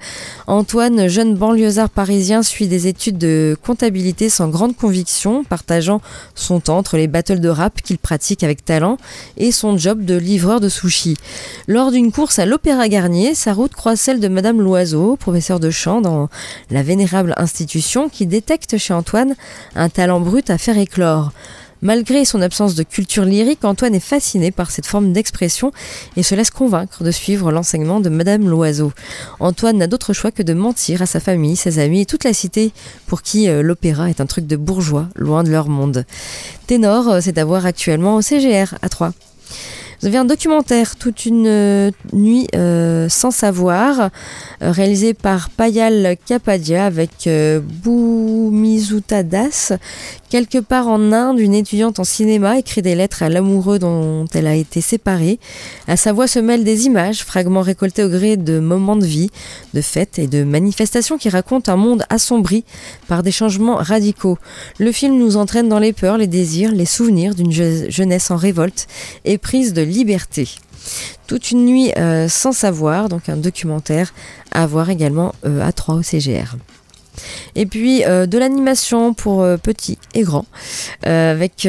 Antoine, 0.48 1.06
jeune 1.06 1.36
banlieusard 1.36 1.88
parisien, 1.88 2.42
suit 2.42 2.66
des 2.66 2.88
études 2.88 3.16
de 3.16 3.56
comptabilité 3.64 4.28
sans 4.28 4.48
grande 4.48 4.76
conviction, 4.76 5.44
partageant 5.44 6.00
son 6.34 6.58
temps 6.58 6.78
entre 6.78 6.96
les 6.96 7.06
battles 7.06 7.38
de 7.38 7.48
rap 7.48 7.80
qu'il 7.80 7.98
pratique 7.98 8.42
avec 8.42 8.64
talent 8.64 8.96
et 9.36 9.52
son 9.52 9.78
job 9.78 10.04
de 10.04 10.16
livreur 10.16 10.58
de 10.58 10.68
sushi. 10.68 11.16
Lors 11.68 11.92
d'une 11.92 12.10
course 12.10 12.40
à 12.40 12.44
l'Opéra 12.44 12.88
Garnier, 12.88 13.36
sa 13.36 13.52
route 13.52 13.72
croise 13.72 14.00
celle 14.00 14.18
de 14.18 14.26
Madame 14.26 14.60
Loiseau, 14.60 15.14
professeur 15.14 15.60
de 15.60 15.70
chant 15.70 16.00
dans 16.00 16.28
la 16.72 16.82
vénérable 16.82 17.34
institution 17.36 18.08
qui 18.08 18.26
détecte 18.26 18.78
chez 18.78 18.94
Antoine 18.94 19.36
un 19.76 19.88
talent 19.88 20.18
brut 20.18 20.50
à 20.50 20.58
faire 20.58 20.76
éclore. 20.76 21.30
Malgré 21.82 22.24
son 22.24 22.40
absence 22.40 22.76
de 22.76 22.84
culture 22.84 23.24
lyrique, 23.24 23.64
Antoine 23.64 23.96
est 23.96 24.00
fasciné 24.00 24.52
par 24.52 24.70
cette 24.70 24.86
forme 24.86 25.12
d'expression 25.12 25.72
et 26.16 26.22
se 26.22 26.36
laisse 26.36 26.50
convaincre 26.50 27.02
de 27.02 27.10
suivre 27.10 27.50
l'enseignement 27.50 27.98
de 27.98 28.08
Madame 28.08 28.48
Loiseau. 28.48 28.92
Antoine 29.40 29.78
n'a 29.78 29.88
d'autre 29.88 30.12
choix 30.12 30.30
que 30.30 30.44
de 30.44 30.54
mentir 30.54 31.02
à 31.02 31.06
sa 31.06 31.18
famille, 31.18 31.56
ses 31.56 31.80
amis 31.80 32.02
et 32.02 32.06
toute 32.06 32.22
la 32.22 32.32
cité 32.32 32.70
pour 33.06 33.22
qui 33.22 33.48
euh, 33.48 33.62
l'opéra 33.62 34.08
est 34.10 34.20
un 34.20 34.26
truc 34.26 34.46
de 34.46 34.54
bourgeois, 34.54 35.08
loin 35.16 35.42
de 35.42 35.50
leur 35.50 35.68
monde. 35.68 36.06
Ténor, 36.68 37.08
euh, 37.08 37.20
c'est 37.20 37.36
à 37.36 37.44
voir 37.44 37.66
actuellement 37.66 38.14
au 38.14 38.22
CGR 38.22 38.76
à 38.80 38.88
Troyes. 38.88 39.12
Vous 40.02 40.08
avez 40.08 40.18
un 40.18 40.24
documentaire, 40.24 40.96
Toute 40.96 41.26
une 41.26 41.46
euh, 41.46 41.92
nuit 42.12 42.48
euh, 42.56 43.08
sans 43.08 43.30
savoir, 43.30 44.10
euh, 44.60 44.72
réalisé 44.72 45.14
par 45.14 45.48
Payal 45.48 46.16
Kapadia 46.26 46.86
avec 46.86 47.30
Boumizuta 47.84 49.22
Das. 49.22 49.72
Quelque 50.28 50.58
part 50.58 50.88
en 50.88 51.12
Inde, 51.12 51.38
une 51.38 51.54
étudiante 51.54 52.00
en 52.00 52.04
cinéma 52.04 52.58
écrit 52.58 52.80
des 52.80 52.94
lettres 52.94 53.22
à 53.22 53.28
l'amoureux 53.28 53.78
dont 53.78 54.24
elle 54.32 54.46
a 54.46 54.54
été 54.54 54.80
séparée. 54.80 55.38
À 55.86 55.98
sa 55.98 56.14
voix 56.14 56.26
se 56.26 56.38
mêlent 56.38 56.64
des 56.64 56.86
images, 56.86 57.22
fragments 57.22 57.60
récoltés 57.60 58.02
au 58.02 58.08
gré 58.08 58.38
de 58.38 58.58
moments 58.58 58.96
de 58.96 59.04
vie, 59.04 59.30
de 59.74 59.82
fêtes 59.82 60.18
et 60.18 60.26
de 60.26 60.42
manifestations 60.42 61.18
qui 61.18 61.28
racontent 61.28 61.70
un 61.70 61.76
monde 61.76 62.04
assombri 62.08 62.64
par 63.08 63.22
des 63.22 63.30
changements 63.30 63.76
radicaux. 63.76 64.38
Le 64.78 64.90
film 64.90 65.18
nous 65.18 65.36
entraîne 65.36 65.68
dans 65.68 65.78
les 65.78 65.92
peurs, 65.92 66.16
les 66.16 66.26
désirs, 66.26 66.72
les 66.72 66.86
souvenirs 66.86 67.34
d'une 67.34 67.52
jeunesse 67.52 68.30
en 68.30 68.36
révolte, 68.36 68.88
éprise 69.26 69.74
de 69.74 69.82
liberté. 69.92 70.48
Toute 71.26 71.50
une 71.50 71.64
nuit 71.64 71.92
euh, 71.96 72.28
sans 72.28 72.52
savoir, 72.52 73.08
donc 73.08 73.28
un 73.28 73.36
documentaire 73.36 74.12
à 74.50 74.66
voir 74.66 74.90
également 74.90 75.34
euh, 75.46 75.66
à 75.66 75.72
3 75.72 75.96
au 75.96 76.02
CGR. 76.02 76.56
Et 77.54 77.66
puis 77.66 78.04
euh, 78.04 78.26
de 78.26 78.38
l'animation 78.38 79.14
pour 79.14 79.42
euh, 79.42 79.56
petits 79.56 79.98
et 80.14 80.22
grands, 80.22 80.46
euh, 81.06 81.32
avec 81.32 81.68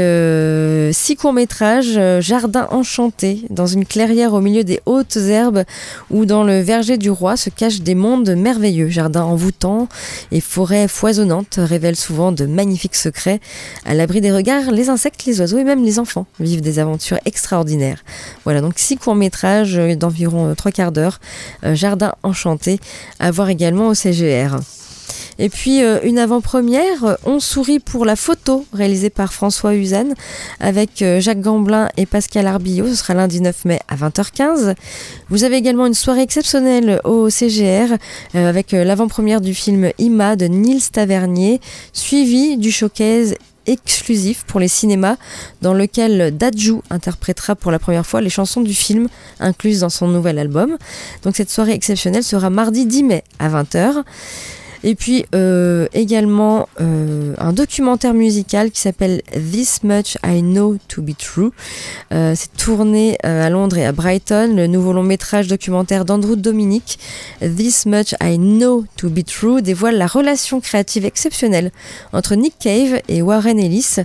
six 0.93 1.15
courts-métrages, 1.15 1.99
Jardin 2.19 2.67
enchanté, 2.71 3.43
dans 3.49 3.67
une 3.67 3.85
clairière 3.85 4.33
au 4.33 4.41
milieu 4.41 4.63
des 4.63 4.81
hautes 4.85 5.17
herbes, 5.17 5.63
ou 6.09 6.25
dans 6.25 6.43
le 6.43 6.59
verger 6.61 6.97
du 6.97 7.09
roi 7.09 7.37
se 7.37 7.49
cachent 7.49 7.81
des 7.81 7.95
mondes 7.95 8.29
merveilleux. 8.35 8.89
Jardin 8.89 9.23
envoûtant 9.23 9.87
et 10.31 10.41
forêts 10.41 10.87
foisonnantes 10.87 11.55
révèlent 11.57 11.95
souvent 11.95 12.31
de 12.31 12.45
magnifiques 12.45 12.95
secrets. 12.95 13.39
À 13.85 13.93
l'abri 13.93 14.21
des 14.21 14.31
regards, 14.31 14.71
les 14.71 14.89
insectes, 14.89 15.25
les 15.25 15.39
oiseaux 15.41 15.57
et 15.57 15.63
même 15.63 15.83
les 15.83 15.99
enfants 15.99 16.25
vivent 16.39 16.61
des 16.61 16.79
aventures 16.79 17.19
extraordinaires. 17.25 18.03
Voilà, 18.43 18.61
donc 18.61 18.73
six 18.77 18.97
courts-métrages 18.97 19.75
d'environ 19.97 20.55
trois 20.55 20.71
quarts 20.71 20.91
d'heure, 20.91 21.19
Jardin 21.63 22.13
enchanté, 22.23 22.79
à 23.19 23.31
voir 23.31 23.49
également 23.49 23.87
au 23.87 23.93
CGR. 23.93 24.59
Et 25.39 25.49
puis 25.49 25.83
euh, 25.83 25.99
une 26.03 26.19
avant-première, 26.19 27.03
euh, 27.03 27.15
On 27.25 27.39
sourit 27.39 27.79
pour 27.79 28.05
la 28.05 28.15
photo, 28.15 28.65
réalisée 28.73 29.09
par 29.09 29.33
François 29.33 29.75
Usanne, 29.75 30.13
avec 30.59 31.01
euh, 31.01 31.19
Jacques 31.19 31.41
Gamblin 31.41 31.89
et 31.97 32.05
Pascal 32.05 32.47
Arbillot. 32.47 32.87
Ce 32.87 32.95
sera 32.95 33.13
lundi 33.13 33.41
9 33.41 33.65
mai 33.65 33.79
à 33.87 33.95
20h15. 33.95 34.75
Vous 35.29 35.43
avez 35.43 35.57
également 35.57 35.85
une 35.85 35.93
soirée 35.93 36.21
exceptionnelle 36.21 37.01
au 37.03 37.29
CGR, 37.29 37.97
avec 38.33 38.71
l'avant-première 38.71 39.41
du 39.41 39.53
film 39.53 39.91
Ima 39.97 40.35
de 40.35 40.45
Nils 40.45 40.91
Tavernier, 40.91 41.59
suivi 41.93 42.57
du 42.57 42.71
showcase 42.71 43.35
exclusif 43.65 44.43
pour 44.45 44.59
les 44.59 44.67
cinémas 44.67 45.15
dans 45.61 45.73
lequel 45.73 46.35
Dadju 46.35 46.81
interprétera 46.89 47.55
pour 47.55 47.71
la 47.71 47.79
première 47.79 48.05
fois 48.05 48.21
les 48.21 48.29
chansons 48.29 48.61
du 48.61 48.73
film 48.73 49.07
incluses 49.39 49.81
dans 49.81 49.89
son 49.89 50.07
nouvel 50.07 50.37
album. 50.39 50.77
Donc 51.23 51.35
cette 51.35 51.49
soirée 51.49 51.73
exceptionnelle 51.73 52.23
sera 52.23 52.49
mardi 52.49 52.85
10 52.85 53.03
mai 53.03 53.23
à 53.39 53.49
20h. 53.49 54.03
Et 54.83 54.95
puis 54.95 55.25
euh, 55.33 55.87
également 55.93 56.67
euh, 56.81 57.33
un 57.37 57.53
documentaire 57.53 58.13
musical 58.13 58.69
qui 58.69 58.81
s'appelle 58.81 59.21
This 59.31 59.83
Much 59.83 60.17
I 60.25 60.41
Know 60.41 60.77
to 60.89 61.01
Be 61.01 61.17
True. 61.17 61.51
Euh, 62.11 62.33
c'est 62.35 62.53
tourné 62.57 63.17
à 63.23 63.49
Londres 63.49 63.77
et 63.77 63.85
à 63.85 63.93
Brighton. 63.93 64.53
Le 64.55 64.67
nouveau 64.67 64.91
long 64.91 65.03
métrage 65.03 65.47
documentaire 65.47 66.03
d'Andrew 66.03 66.35
Dominic, 66.35 66.99
This 67.39 67.85
Much 67.85 68.13
I 68.21 68.37
Know 68.37 68.85
to 68.97 69.09
Be 69.09 69.23
True, 69.23 69.61
dévoile 69.61 69.97
la 69.97 70.07
relation 70.07 70.59
créative 70.59 71.05
exceptionnelle 71.05 71.71
entre 72.11 72.35
Nick 72.35 72.55
Cave 72.59 73.01
et 73.07 73.21
Warren 73.21 73.59
Ellis, 73.59 73.95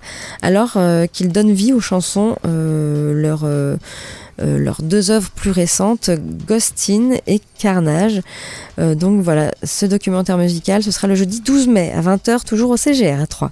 alors 0.43 0.79
qu'ils 1.13 1.33
donnent 1.33 1.53
vie 1.53 1.73
aux 1.73 1.81
chansons 1.81 2.37
leur 2.45 3.45
euh, 4.41 4.59
leurs 4.59 4.83
deux 4.83 5.11
œuvres 5.11 5.31
plus 5.31 5.51
récentes, 5.51 6.11
Ghostin 6.47 7.17
et 7.27 7.41
Carnage. 7.59 8.21
Euh, 8.79 8.95
donc 8.95 9.23
voilà, 9.23 9.53
ce 9.65 9.87
documentaire 9.87 10.39
musical, 10.39 10.83
ce 10.83 10.91
sera 10.91 11.09
le 11.09 11.15
jeudi 11.15 11.41
12 11.41 11.67
mai 11.69 11.93
à 11.93 12.01
20h, 12.01 12.45
toujours 12.45 12.71
au 12.71 12.77
CGR 12.77 13.21
à 13.21 13.27
3. 13.27 13.51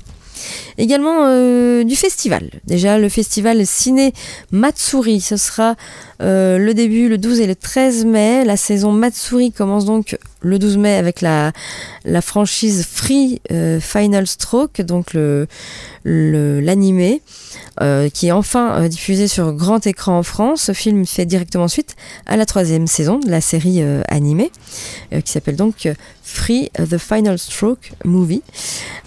Également 0.79 1.25
euh, 1.25 1.83
du 1.83 1.97
festival. 1.97 2.51
Déjà 2.67 2.99
le 2.99 3.09
festival 3.09 3.67
Ciné 3.67 4.13
Matsuri, 4.53 5.21
ce 5.21 5.37
sera 5.37 5.75
le 6.21 6.73
début 6.73 7.09
le 7.09 7.19
12 7.19 7.41
et 7.41 7.47
le 7.47 7.57
13 7.57 8.05
mai. 8.05 8.45
La 8.45 8.57
saison 8.57 8.93
Matsuri 8.93 9.53
commence 9.53 9.87
donc 9.87 10.17
le 10.47 10.59
12 10.59 10.79
mai 10.79 10.97
avec 10.97 11.21
la, 11.21 11.53
franchise 12.23 12.87
Free 12.91 13.41
euh, 13.51 13.81
Final 13.81 14.27
Stroke, 14.27 14.81
donc 14.81 15.17
l'animé, 16.05 17.21
euh, 17.81 18.09
qui 18.09 18.29
est 18.29 18.33
enfin 18.33 18.81
euh, 18.81 18.89
diffusé 18.89 19.29
sur 19.29 19.53
grand 19.53 19.87
écran 19.87 20.19
en 20.19 20.23
France. 20.23 20.63
Ce 20.63 20.73
film 20.73 21.05
fait 21.05 21.27
directement 21.27 21.69
suite 21.69 21.97
à 22.27 22.37
la 22.37 22.47
troisième 22.47 22.87
saison 22.87 23.19
de 23.19 23.31
la 23.31 23.41
série 23.41 23.83
animée, 24.09 24.51
qui 25.11 25.31
s'appelle 25.31 25.57
donc 25.57 25.89
Free 26.23 26.71
The 26.75 26.99
Final 26.99 27.39
Stroke 27.39 27.93
Movie. 28.05 28.43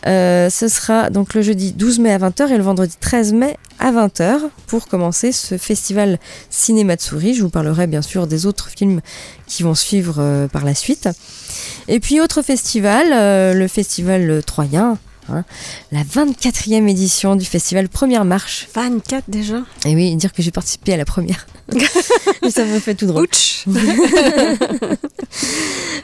Ce 0.06 0.67
sera 0.69 1.10
donc 1.10 1.34
le 1.34 1.41
jeudi 1.41 1.71
12 1.73 1.99
mai 1.99 2.13
à 2.13 2.19
20h 2.19 2.52
et 2.52 2.58
le 2.58 2.63
vendredi 2.63 2.95
13 2.99 3.34
mai 3.34 3.58
à 3.79 3.91
20h 3.91 4.49
pour 4.67 4.87
commencer 4.87 5.31
ce 5.31 5.57
festival 5.57 6.19
Cinématsuri. 6.49 7.33
Je 7.33 7.41
vous 7.41 7.49
parlerai 7.49 7.87
bien 7.87 8.01
sûr 8.01 8.27
des 8.27 8.45
autres 8.45 8.69
films 8.69 9.01
qui 9.47 9.63
vont 9.63 9.75
suivre 9.75 10.17
euh, 10.19 10.47
par 10.47 10.65
la 10.65 10.75
suite. 10.75 11.09
Et 11.87 11.99
puis 11.99 12.19
autre 12.21 12.41
festival, 12.41 13.07
euh, 13.11 13.53
le 13.53 13.67
festival 13.67 14.41
Troyen. 14.45 14.97
Hein, 15.31 15.43
la 15.91 16.03
24e 16.03 16.87
édition 16.87 17.35
du 17.35 17.45
festival 17.45 17.89
Première 17.89 18.25
Marche. 18.25 18.67
24 18.73 19.29
déjà 19.29 19.61
Et 19.85 19.95
oui, 19.95 20.15
dire 20.15 20.33
que 20.33 20.41
j'ai 20.41 20.51
participé 20.51 20.93
à 20.93 20.97
la 20.97 21.05
première. 21.05 21.47
ça 22.49 22.65
me 22.65 22.79
fait 22.79 22.95
tout 22.95 23.05
drôle. 23.05 23.23
Ouch 23.23 23.65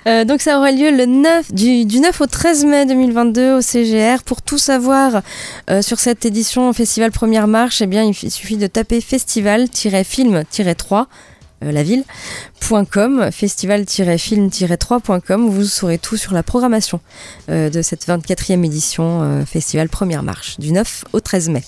Euh, 0.07 0.23
donc 0.23 0.39
ça 0.41 0.59
aura 0.59 0.71
lieu 0.71 0.91
le 0.95 1.07
9, 1.07 1.51
du, 1.51 1.85
du 1.85 1.99
9 1.99 2.21
au 2.21 2.27
13 2.27 2.65
mai 2.65 2.85
2022 2.85 3.57
au 3.57 3.61
CGR. 3.61 4.21
Pour 4.23 4.43
tout 4.43 4.59
savoir 4.59 5.23
euh, 5.71 5.81
sur 5.81 5.99
cette 5.99 6.25
édition 6.25 6.71
Festival 6.73 7.11
Première 7.11 7.47
Marche, 7.47 7.81
eh 7.81 7.87
bien, 7.87 8.03
il 8.03 8.13
suffit 8.13 8.57
de 8.57 8.67
taper 8.67 9.01
festival-film-3 9.01 10.93
euh, 10.93 11.03
la 11.71 11.83
ville.com, 11.83 13.31
festival-film-3.com, 13.31 15.49
vous 15.49 15.63
saurez 15.63 15.97
tout 15.97 16.17
sur 16.17 16.33
la 16.33 16.43
programmation 16.43 16.99
euh, 17.49 17.69
de 17.69 17.81
cette 17.81 18.07
24e 18.07 18.65
édition 18.65 19.21
euh, 19.21 19.45
Festival 19.45 19.89
Première 19.89 20.23
Marche, 20.23 20.59
du 20.59 20.71
9 20.71 21.05
au 21.13 21.19
13 21.19 21.49
mai. 21.49 21.63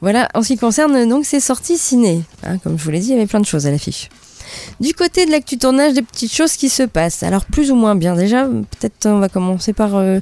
Voilà, 0.00 0.28
en 0.34 0.42
ce 0.42 0.48
qui 0.48 0.58
concerne 0.58 1.08
donc 1.08 1.24
ces 1.24 1.40
sorties 1.40 1.78
ciné. 1.78 2.22
Hein, 2.42 2.58
comme 2.58 2.78
je 2.78 2.84
vous 2.84 2.90
l'ai 2.90 3.00
dit, 3.00 3.08
il 3.08 3.12
y 3.12 3.16
avait 3.16 3.26
plein 3.26 3.40
de 3.40 3.46
choses 3.46 3.66
à 3.66 3.70
l'affiche. 3.70 4.08
Du 4.80 4.94
côté 4.94 5.26
de 5.26 5.30
l'actu 5.30 5.58
tournage, 5.58 5.94
des 5.94 6.02
petites 6.02 6.34
choses 6.34 6.56
qui 6.56 6.68
se 6.68 6.82
passent. 6.82 7.22
Alors 7.22 7.44
plus 7.44 7.70
ou 7.70 7.76
moins 7.76 7.94
bien. 7.94 8.16
Déjà, 8.16 8.46
peut-être 8.46 9.06
on 9.06 9.18
va 9.18 9.28
commencer 9.28 9.72
par 9.72 9.96
euh, 9.96 10.20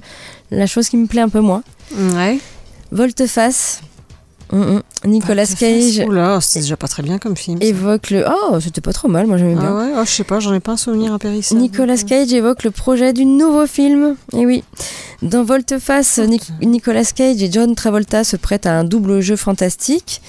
la 0.50 0.66
chose 0.66 0.88
qui 0.88 0.96
me 0.96 1.06
plaît 1.06 1.22
un 1.22 1.28
peu 1.28 1.40
moins. 1.40 1.62
Ouais. 1.96 2.38
Volte-face. 2.92 3.82
Hum. 4.52 4.82
Nicolas 5.04 5.46
Cage 5.46 6.02
Oula, 6.06 6.40
c'est 6.40 6.60
déjà 6.60 6.76
pas 6.76 6.88
très 6.88 7.02
bien 7.02 7.18
comme 7.18 7.36
film. 7.36 7.60
ça. 7.60 7.66
évoque 7.66 8.10
le... 8.10 8.24
Oh, 8.28 8.58
c'était 8.60 8.80
pas 8.80 8.92
trop 8.92 9.08
mal, 9.08 9.26
moi 9.26 9.36
j'aimais 9.36 9.54
bien. 9.54 9.68
Ah 9.68 9.76
ouais, 9.76 9.92
oh, 9.96 10.02
je 10.04 10.10
sais 10.10 10.24
pas, 10.24 10.40
j'en 10.40 10.52
ai 10.52 10.60
pas 10.60 10.72
un 10.72 10.76
souvenir 10.76 11.12
impérissable. 11.12 11.60
Nicolas 11.60 11.96
Cage 11.98 12.32
évoque 12.32 12.64
le 12.64 12.70
projet 12.70 13.12
du 13.12 13.24
nouveau 13.24 13.66
film. 13.66 14.16
Et 14.32 14.46
oui, 14.46 14.64
dans 15.22 15.44
Volte-face, 15.44 16.18
Nic- 16.18 16.50
Nicolas 16.62 17.04
Cage 17.04 17.42
et 17.42 17.52
John 17.52 17.74
Travolta 17.74 18.24
se 18.24 18.36
prêtent 18.36 18.64
à 18.66 18.72
un 18.78 18.84
double 18.84 19.20
jeu 19.20 19.36
fantastique. 19.36 20.22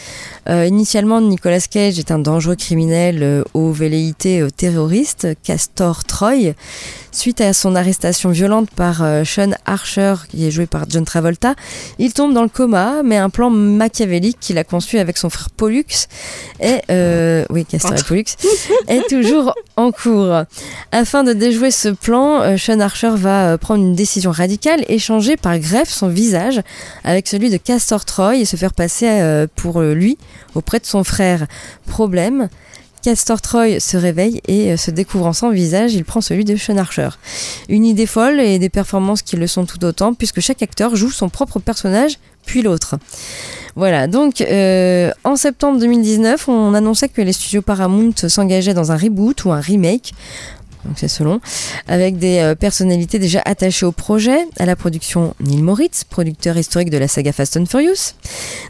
Euh, 0.49 0.65
initialement, 0.65 1.21
Nicolas 1.21 1.61
Cage 1.61 1.97
est 1.97 2.11
un 2.11 2.19
dangereux 2.19 2.55
criminel 2.55 3.19
euh, 3.21 3.43
aux 3.53 3.71
velléités 3.71 4.41
euh, 4.41 4.49
terroristes, 4.49 5.27
Castor 5.43 6.03
Troy. 6.03 6.53
Suite 7.13 7.41
à 7.41 7.53
son 7.53 7.75
arrestation 7.75 8.29
violente 8.29 8.69
par 8.71 9.03
Sean 9.25 9.51
Archer, 9.65 10.13
qui 10.29 10.47
est 10.47 10.51
joué 10.51 10.65
par 10.65 10.85
John 10.89 11.03
Travolta, 11.03 11.55
il 11.99 12.13
tombe 12.13 12.33
dans 12.33 12.41
le 12.43 12.47
coma, 12.47 13.03
mais 13.03 13.17
un 13.17 13.29
plan 13.29 13.49
machiavélique 13.49 14.37
qu'il 14.39 14.57
a 14.57 14.63
conçu 14.63 14.97
avec 14.97 15.17
son 15.17 15.29
frère 15.29 15.49
Pollux 15.49 15.83
est, 16.61 17.45
oui, 17.49 17.65
Castor 17.65 17.95
et 17.99 18.03
Pollux, 18.07 18.23
est 18.87 19.09
toujours 19.09 19.53
en 19.75 19.91
cours. 19.91 20.43
Afin 20.93 21.25
de 21.25 21.33
déjouer 21.33 21.71
ce 21.71 21.89
plan, 21.89 22.57
Sean 22.57 22.79
Archer 22.79 23.11
va 23.15 23.57
prendre 23.57 23.83
une 23.83 23.93
décision 23.95 24.31
radicale 24.31 24.80
et 24.87 24.99
changer 24.99 25.37
par 25.37 25.57
greffe 25.59 25.89
son 25.89 26.07
visage 26.07 26.61
avec 27.03 27.27
celui 27.27 27.49
de 27.49 27.57
Castor 27.57 28.05
Troy 28.05 28.37
et 28.37 28.45
se 28.45 28.55
faire 28.55 28.73
passer 28.73 29.07
euh, 29.07 29.47
pour 29.55 29.79
euh, 29.79 29.93
lui 29.93 30.17
auprès 30.55 30.79
de 30.79 30.85
son 30.85 31.03
frère. 31.03 31.47
Problème, 31.87 32.49
Castor 33.03 33.41
Troy 33.41 33.79
se 33.79 33.97
réveille 33.97 34.41
et 34.47 34.71
euh, 34.71 34.77
se 34.77 34.91
découvrant 34.91 35.33
sans 35.33 35.49
visage, 35.49 35.93
il 35.93 36.05
prend 36.05 36.21
celui 36.21 36.45
de 36.45 36.55
Sean 36.55 36.77
Archer. 36.77 37.09
Une 37.69 37.85
idée 37.85 38.05
folle 38.05 38.39
et 38.39 38.59
des 38.59 38.69
performances 38.69 39.21
qui 39.21 39.35
le 39.35 39.47
sont 39.47 39.65
tout 39.65 39.83
autant 39.83 40.13
puisque 40.13 40.39
chaque 40.39 40.61
acteur 40.61 40.95
joue 40.95 41.11
son 41.11 41.29
propre 41.29 41.59
personnage 41.59 42.19
puis 42.45 42.61
l'autre. 42.61 42.95
Voilà, 43.75 44.07
donc 44.07 44.43
en 45.23 45.35
septembre 45.37 45.79
2019, 45.79 46.49
on 46.49 46.73
annonçait 46.73 47.07
que 47.07 47.21
les 47.21 47.31
studios 47.31 47.61
Paramount 47.61 48.13
s'engageaient 48.15 48.73
dans 48.73 48.91
un 48.91 48.97
reboot 48.97 49.45
ou 49.45 49.51
un 49.51 49.61
remake. 49.61 50.13
Donc 50.85 50.95
c'est 50.97 51.07
selon, 51.07 51.39
avec 51.87 52.17
des 52.17 52.39
euh, 52.39 52.55
personnalités 52.55 53.19
déjà 53.19 53.41
attachées 53.45 53.85
au 53.85 53.91
projet, 53.91 54.47
à 54.57 54.65
la 54.65 54.75
production 54.75 55.35
Neil 55.39 55.61
Moritz, 55.61 56.03
producteur 56.03 56.57
historique 56.57 56.89
de 56.89 56.97
la 56.97 57.07
saga 57.07 57.31
Fast 57.31 57.57
and 57.57 57.65
Furious, 57.67 58.13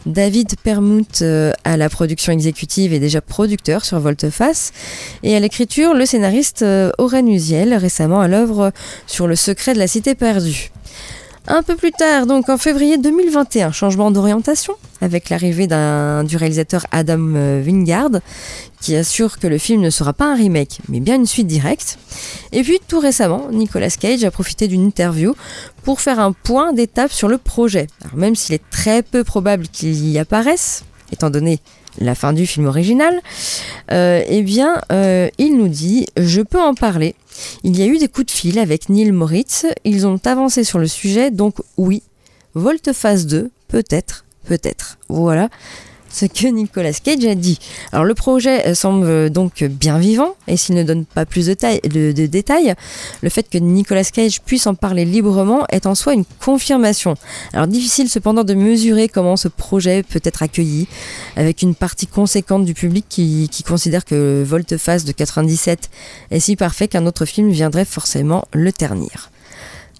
David 0.04 0.56
Permouth 0.62 1.22
euh, 1.22 1.52
à 1.64 1.76
la 1.76 1.88
production 1.88 2.32
exécutive 2.32 2.92
et 2.92 3.00
déjà 3.00 3.20
producteur 3.22 3.84
sur 3.84 3.98
Volteface, 3.98 4.72
et 5.22 5.34
à 5.34 5.40
l'écriture 5.40 5.94
le 5.94 6.04
scénariste 6.04 6.62
euh, 6.62 6.90
Aurène 6.98 7.28
Uziel, 7.28 7.74
récemment 7.74 8.20
à 8.20 8.28
l'œuvre 8.28 8.72
sur 9.06 9.26
Le 9.26 9.36
secret 9.36 9.72
de 9.72 9.78
la 9.78 9.86
cité 9.86 10.14
perdue. 10.14 10.70
Un 11.48 11.64
peu 11.64 11.74
plus 11.74 11.90
tard, 11.90 12.26
donc 12.26 12.48
en 12.48 12.56
février 12.56 12.98
2021, 12.98 13.72
changement 13.72 14.12
d'orientation 14.12 14.74
avec 15.00 15.28
l'arrivée 15.28 15.66
du 15.66 16.36
réalisateur 16.36 16.86
Adam 16.92 17.34
euh, 17.34 17.64
Wingard 17.64 18.20
qui 18.80 18.94
assure 18.94 19.40
que 19.40 19.48
le 19.48 19.58
film 19.58 19.80
ne 19.80 19.90
sera 19.90 20.12
pas 20.12 20.26
un 20.26 20.36
remake 20.36 20.78
mais 20.88 21.00
bien 21.00 21.16
une 21.16 21.26
suite 21.26 21.48
directe. 21.48 21.98
Et 22.52 22.62
puis 22.62 22.78
tout 22.86 23.00
récemment, 23.00 23.48
Nicolas 23.50 23.90
Cage 23.90 24.22
a 24.22 24.30
profité 24.30 24.68
d'une 24.68 24.84
interview 24.84 25.34
pour 25.82 26.00
faire 26.00 26.20
un 26.20 26.30
point 26.30 26.72
d'étape 26.72 27.10
sur 27.10 27.26
le 27.26 27.38
projet. 27.38 27.88
Alors 28.04 28.16
même 28.16 28.36
s'il 28.36 28.54
est 28.54 28.70
très 28.70 29.02
peu 29.02 29.24
probable 29.24 29.66
qu'il 29.66 30.08
y 30.08 30.20
apparaisse, 30.20 30.84
étant 31.12 31.28
donné 31.28 31.58
la 31.98 32.14
fin 32.14 32.32
du 32.32 32.46
film 32.46 32.66
original, 32.66 33.20
euh, 33.90 34.22
eh 34.26 34.42
bien, 34.42 34.80
euh, 34.92 35.28
il 35.38 35.56
nous 35.58 35.68
dit 35.68 36.06
Je 36.16 36.40
peux 36.40 36.60
en 36.60 36.74
parler. 36.74 37.16
Il 37.64 37.78
y 37.78 37.82
a 37.82 37.86
eu 37.86 37.98
des 37.98 38.08
coups 38.08 38.26
de 38.26 38.30
fil 38.30 38.58
avec 38.58 38.88
Neil 38.88 39.12
Moritz. 39.12 39.66
Ils 39.84 40.06
ont 40.06 40.20
avancé 40.24 40.64
sur 40.64 40.78
le 40.78 40.86
sujet, 40.86 41.30
donc 41.30 41.56
oui, 41.76 42.02
Volte-Phase 42.54 43.26
2, 43.26 43.50
peut-être, 43.68 44.24
peut-être. 44.44 44.98
Voilà 45.08 45.48
ce 46.12 46.26
que 46.26 46.46
Nicolas 46.46 46.92
Cage 46.92 47.24
a 47.24 47.34
dit. 47.34 47.58
Alors 47.92 48.04
le 48.04 48.14
projet 48.14 48.68
euh, 48.68 48.74
semble 48.74 49.30
donc 49.30 49.64
bien 49.64 49.98
vivant, 49.98 50.36
et 50.46 50.56
s'il 50.56 50.74
ne 50.74 50.82
donne 50.82 51.04
pas 51.04 51.26
plus 51.26 51.46
de 51.46 52.12
détails, 52.26 52.74
le 53.22 53.28
fait 53.28 53.48
que 53.48 53.58
Nicolas 53.58 54.04
Cage 54.04 54.42
puisse 54.42 54.66
en 54.66 54.74
parler 54.74 55.04
librement 55.04 55.66
est 55.70 55.86
en 55.86 55.94
soi 55.94 56.14
une 56.14 56.24
confirmation. 56.40 57.14
Alors 57.52 57.66
difficile 57.66 58.08
cependant 58.08 58.44
de 58.44 58.54
mesurer 58.54 59.08
comment 59.08 59.36
ce 59.36 59.48
projet 59.48 60.02
peut 60.02 60.20
être 60.22 60.42
accueilli, 60.42 60.86
avec 61.36 61.62
une 61.62 61.74
partie 61.74 62.06
conséquente 62.06 62.64
du 62.64 62.74
public 62.74 63.06
qui, 63.08 63.48
qui 63.50 63.62
considère 63.62 64.04
que 64.04 64.44
Volte-Face 64.46 65.04
de 65.04 65.12
97 65.12 65.90
est 66.30 66.40
si 66.40 66.56
parfait 66.56 66.88
qu'un 66.88 67.06
autre 67.06 67.24
film 67.24 67.50
viendrait 67.50 67.84
forcément 67.84 68.44
le 68.52 68.72
ternir. 68.72 69.30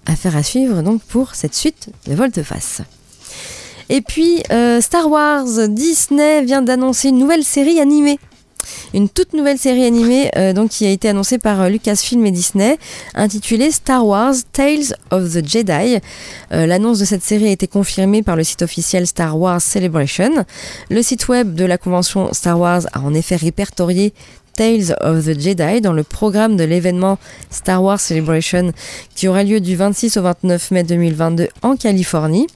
Affaire 0.05 0.35
à 0.35 0.43
suivre 0.43 0.81
donc 0.81 1.01
pour 1.01 1.35
cette 1.35 1.55
suite 1.55 1.89
de 2.07 2.13
Volte-Face. 2.13 2.81
Et 3.89 4.01
puis 4.01 4.43
euh, 4.51 4.81
Star 4.81 5.09
Wars, 5.09 5.45
Disney 5.69 6.43
vient 6.43 6.61
d'annoncer 6.61 7.09
une 7.09 7.17
nouvelle 7.17 7.43
série 7.43 7.79
animée. 7.79 8.19
Une 8.93 9.09
toute 9.09 9.33
nouvelle 9.33 9.57
série 9.57 9.83
animée 9.83 10.31
euh, 10.37 10.53
donc, 10.53 10.69
qui 10.69 10.85
a 10.85 10.89
été 10.89 11.09
annoncée 11.09 11.37
par 11.37 11.61
euh, 11.61 11.69
Lucasfilm 11.69 12.25
et 12.25 12.31
Disney, 12.31 12.77
intitulée 13.13 13.71
Star 13.71 14.05
Wars 14.05 14.35
Tales 14.53 14.95
of 15.11 15.33
the 15.33 15.45
Jedi. 15.45 15.99
L'annonce 16.49 16.99
de 16.99 17.05
cette 17.05 17.23
série 17.23 17.47
a 17.47 17.51
été 17.51 17.67
confirmée 17.67 18.23
par 18.23 18.35
le 18.35 18.43
site 18.43 18.61
officiel 18.61 19.05
Star 19.05 19.37
Wars 19.37 19.61
Celebration. 19.61 20.45
Le 20.89 21.01
site 21.01 21.27
web 21.27 21.55
de 21.55 21.65
la 21.65 21.77
convention 21.77 22.31
Star 22.31 22.59
Wars 22.59 22.83
a 22.93 23.01
en 23.01 23.13
effet 23.13 23.35
répertorié 23.35 24.13
Tales 24.55 24.95
of 25.01 25.25
the 25.25 25.39
Jedi 25.39 25.81
dans 25.81 25.93
le 25.93 26.03
programme 26.03 26.55
de 26.55 26.63
l'événement 26.63 27.17
Star 27.49 27.83
Wars 27.83 27.99
Celebration 27.99 28.71
qui 29.15 29.27
aura 29.27 29.43
lieu 29.43 29.59
du 29.59 29.75
26 29.75 30.17
au 30.17 30.21
29 30.21 30.71
mai 30.71 30.83
2022 30.83 31.47
en 31.61 31.75
Californie. 31.75 32.47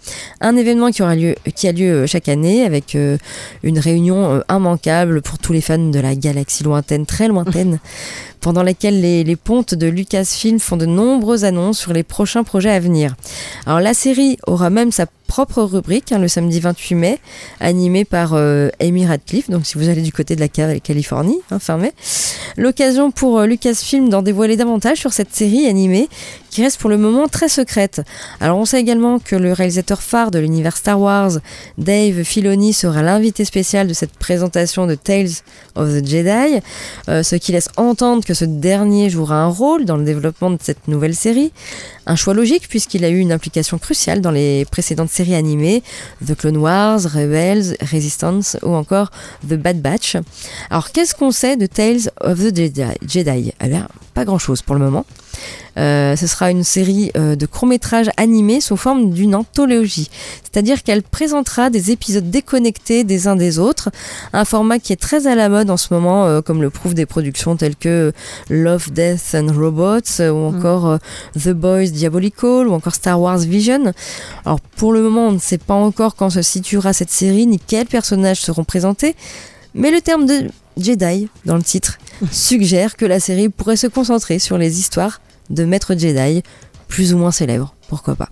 Un 0.42 0.56
événement 0.56 0.92
qui, 0.92 1.02
aura 1.02 1.16
lieu, 1.16 1.36
qui 1.56 1.68
a 1.68 1.72
lieu 1.72 2.06
chaque 2.06 2.30
année 2.30 2.64
avec 2.64 2.96
euh, 2.96 3.18
une 3.64 3.80
réunion 3.80 4.36
euh, 4.36 4.42
immanquable 4.50 5.22
pour 5.22 5.40
tous 5.40 5.54
les 5.54 5.62
fans 5.62 5.78
de 5.78 6.00
la 6.00 6.16
galaxie 6.16 6.64
lointaine, 6.64 7.06
très 7.06 7.28
lointaine, 7.28 7.80
pendant 8.42 8.64
laquelle 8.64 9.02
les, 9.02 9.24
les 9.24 9.36
pontes 9.36 9.74
de 9.74 9.88
Lucasfilm 9.88 10.60
font 10.60 10.78
de 10.78 10.86
nombreuses 10.86 11.46
annonces 11.46 11.80
sur 11.80 11.94
les 11.94 12.04
prochains 12.04 12.44
projets 12.44 12.72
à 12.72 12.80
venir. 12.80 13.16
Alors 13.66 13.80
la 13.80 13.94
série 13.94 14.38
aura 14.46 14.70
même 14.70 14.92
sa 14.92 15.06
propre 15.28 15.62
rubrique 15.62 16.12
hein, 16.12 16.20
le 16.20 16.28
samedi 16.28 16.60
28 16.60 16.96
mai, 16.96 17.20
animée 17.60 18.06
par 18.06 18.34
euh, 18.34 18.70
Amy 18.80 19.06
Radcliffe. 19.06 19.50
Donc 19.50 19.66
si 19.66 19.78
vous 19.78 19.90
allez 19.90 20.02
du 20.02 20.12
côté 20.12 20.36
de 20.36 20.40
la 20.40 20.48
Californie, 20.48 21.40
hein, 21.52 21.60
fin 21.60 21.78
mai, 21.78 21.94
l'occasion 22.56 23.12
pour 23.12 23.40
euh, 23.40 23.46
Lucasfilm 23.46 24.10
d'en 24.10 24.22
dévoiler 24.22 24.58
davantage 24.58 24.98
sur 24.98 25.14
cette 25.14 25.36
série 25.36 25.68
animée 25.68 26.10
qui 26.50 26.64
reste 26.64 26.80
pour 26.80 26.90
le 26.90 26.98
moment 26.98 27.28
très 27.28 27.50
secrète. 27.50 28.02
Alors 28.40 28.58
on 28.58 28.66
sait 28.66 28.80
également 28.80 29.20
que 29.20 29.36
le 29.36 29.54
réalisateur 29.54 30.02
phare 30.02 30.32
de 30.32 30.40
l'univers 30.40 30.76
Star 30.76 31.00
Wars, 31.00 31.34
Dave 31.78 32.24
Filoni, 32.24 32.74
sera 32.74 33.04
l'invité 33.04 33.46
spécial 33.46 33.88
de 33.88 33.94
cette 33.94 34.14
présentation 34.14 34.88
de 34.88 34.96
Tales 34.96 35.30
of 35.76 35.90
the 35.90 36.06
Jedi, 36.06 36.60
euh, 37.10 37.22
ce 37.22 37.36
qui 37.36 37.52
laisse 37.52 37.70
entendre 37.78 38.24
que 38.28 38.34
ce 38.34 38.46
dernier 38.46 39.10
jouera 39.10 39.42
un 39.42 39.48
rôle 39.48 39.86
dans 39.86 39.96
le 39.96 40.04
développement 40.04 40.52
de 40.52 40.58
cette 40.62 40.90
nouvelle 40.90 41.16
série. 41.16 41.54
Un 42.08 42.16
choix 42.16 42.34
logique 42.34 42.68
puisqu'il 42.70 43.04
a 43.04 43.10
eu 43.10 43.20
une 43.20 43.34
implication 43.34 43.78
cruciale 43.78 44.22
dans 44.22 44.32
les 44.32 44.66
précédentes 44.66 45.10
séries 45.10 45.36
animées, 45.36 45.84
The 46.26 46.36
Clone 46.36 46.58
Wars, 46.58 47.02
Rebels, 47.04 47.76
Resistance 47.82 48.58
ou 48.64 48.74
encore 48.74 49.12
The 49.48 49.56
Bad 49.56 49.82
Batch. 49.82 50.16
Alors 50.70 50.92
qu'est-ce 50.92 51.14
qu'on 51.14 51.32
sait 51.32 51.58
de 51.58 51.66
Tales 51.66 52.10
of 52.22 52.40
the 52.40 52.56
Jedi, 53.08 53.54
Eh 53.62 53.68
bien, 53.68 53.88
pas 54.14 54.26
grand-chose 54.26 54.62
pour 54.62 54.76
le 54.76 54.82
moment. 54.82 55.06
Euh, 55.78 56.16
ce 56.16 56.26
sera 56.26 56.50
une 56.50 56.64
série 56.64 57.12
euh, 57.16 57.36
de 57.36 57.46
courts-métrages 57.46 58.10
animés 58.18 58.62
sous 58.62 58.78
forme 58.78 59.12
d'une 59.12 59.36
anthologie. 59.36 60.10
C'est-à-dire 60.42 60.82
qu'elle 60.82 61.04
présentera 61.04 61.70
des 61.70 61.92
épisodes 61.92 62.30
déconnectés 62.30 63.04
des 63.04 63.28
uns 63.28 63.36
des 63.36 63.60
autres, 63.60 63.90
un 64.34 64.44
format 64.44 64.80
qui 64.80 64.92
est 64.92 65.00
très 65.00 65.28
à 65.28 65.36
la 65.36 65.50
mode 65.50 65.70
en 65.70 65.78
ce 65.78 65.94
moment, 65.94 66.26
euh, 66.26 66.42
comme 66.42 66.64
le 66.64 66.72
prouvent 66.72 66.96
des 66.96 67.06
productions 67.06 67.56
telles 67.56 67.76
que 67.76 68.12
Love, 68.50 68.92
Death 68.92 69.36
and 69.36 69.54
Robots, 69.56 70.20
ou 70.20 70.24
mm. 70.24 70.56
encore 70.56 70.98
The 71.40 71.50
Boys 71.50 71.92
Diabolical, 71.98 72.68
ou 72.68 72.74
encore 72.74 72.96
Star 72.96 73.20
Wars 73.20 73.40
Vision. 73.40 73.94
Alors 74.46 74.62
pour 74.62 74.94
le 74.94 75.02
moment, 75.02 75.28
on 75.28 75.34
ne 75.34 75.40
sait 75.40 75.58
pas 75.58 75.74
encore 75.74 76.16
quand 76.16 76.30
se 76.30 76.42
situera 76.42 76.94
cette 76.94 77.12
série, 77.12 77.48
ni 77.48 77.60
quels 77.60 77.88
personnages 77.88 78.42
seront 78.42 78.64
présentés, 78.64 79.16
mais 79.74 79.92
le 79.92 80.02
terme 80.02 80.26
de 80.26 80.50
Jedi 80.78 81.28
dans 81.46 81.56
le 81.56 81.64
titre 81.64 81.98
suggère 82.32 82.96
que 82.96 83.06
la 83.06 83.20
série 83.20 83.50
pourrait 83.50 83.78
se 83.78 83.88
concentrer 83.88 84.40
sur 84.40 84.58
les 84.58 84.80
histoires 84.80 85.22
de 85.50 85.66
maîtres 85.66 85.96
Jedi, 85.98 86.44
plus 86.88 87.14
ou 87.14 87.18
moins 87.18 87.32
célèbres, 87.32 87.74
pourquoi 87.90 88.16
pas. 88.16 88.30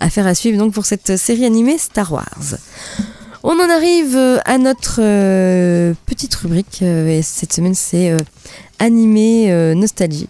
Affaire 0.00 0.26
à 0.26 0.34
suivre 0.34 0.58
donc 0.58 0.72
pour 0.72 0.86
cette 0.86 1.16
série 1.16 1.44
animée 1.44 1.78
Star 1.78 2.12
Wars. 2.12 2.58
On 3.44 3.58
en 3.60 3.70
arrive 3.70 4.16
euh, 4.16 4.38
à 4.44 4.58
notre 4.58 4.98
euh, 5.00 5.94
petite 6.06 6.34
rubrique, 6.34 6.80
euh, 6.82 7.06
et 7.08 7.22
cette 7.22 7.52
semaine 7.52 7.74
c'est 7.74 8.16
animé 8.78 9.50
nostalgie, 9.74 10.28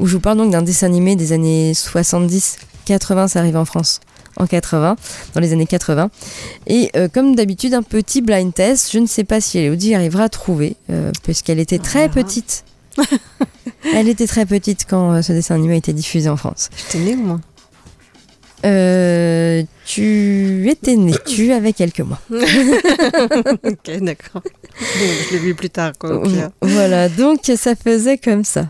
où 0.00 0.06
je 0.06 0.14
vous 0.14 0.20
parle 0.20 0.38
donc 0.38 0.50
d'un 0.50 0.62
dessin 0.62 0.86
animé 0.86 1.14
des 1.14 1.32
années 1.32 1.72
70-80, 1.72 3.28
ça 3.28 3.38
arrive 3.38 3.56
en 3.56 3.64
France 3.64 4.00
en 4.36 4.46
80, 4.46 4.96
dans 5.34 5.40
les 5.40 5.52
années 5.52 5.66
80. 5.66 6.10
Et 6.66 6.90
comme 7.12 7.34
d'habitude, 7.34 7.74
un 7.74 7.82
petit 7.82 8.22
blind 8.22 8.54
test. 8.54 8.90
Je 8.92 8.98
ne 8.98 9.06
sais 9.06 9.24
pas 9.24 9.40
si 9.40 9.58
Elodie 9.58 9.94
arrivera 9.94 10.24
à 10.24 10.28
trouver, 10.30 10.76
puisqu'elle 11.22 11.58
était 11.58 11.78
très 11.78 12.08
petite 12.08 12.64
Elle 13.94 14.08
était 14.08 14.26
très 14.26 14.46
petite 14.46 14.86
quand 14.88 15.12
euh, 15.12 15.22
ce 15.22 15.32
dessin 15.32 15.54
animé 15.54 15.74
a 15.74 15.76
été 15.76 15.92
diffusé 15.92 16.28
en 16.28 16.36
France. 16.36 16.70
J'étais 16.76 17.04
née 17.04 17.14
au 17.14 17.24
moins 17.24 17.40
euh, 18.62 19.62
tu 19.86 20.68
étais 20.68 20.94
née, 20.94 21.14
tu 21.24 21.50
avais 21.50 21.72
quelques 21.72 22.00
mois. 22.00 22.20
ok, 22.30 23.90
d'accord. 24.02 24.42
je 24.78 25.32
l'ai 25.32 25.38
vu 25.38 25.54
plus 25.54 25.70
tard. 25.70 25.92
Quoi, 25.98 26.22
voilà, 26.60 27.08
donc 27.08 27.50
ça 27.56 27.74
faisait 27.74 28.18
comme 28.18 28.44
ça. 28.44 28.66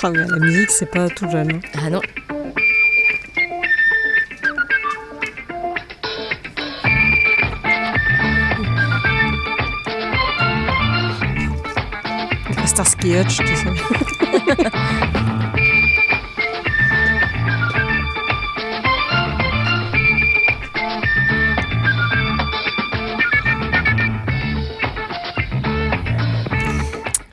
Oh, 0.00 0.10
la 0.10 0.38
musique, 0.38 0.70
c'est 0.70 0.88
pas 0.88 1.08
tout 1.08 1.28
jeune. 1.28 1.54
Hein. 1.54 1.60
Ah 1.76 1.90
non. 1.90 2.00
Starsky 12.64 13.16
Hutch, 13.16 13.38
tout 13.38 13.56
ça. 13.56 15.08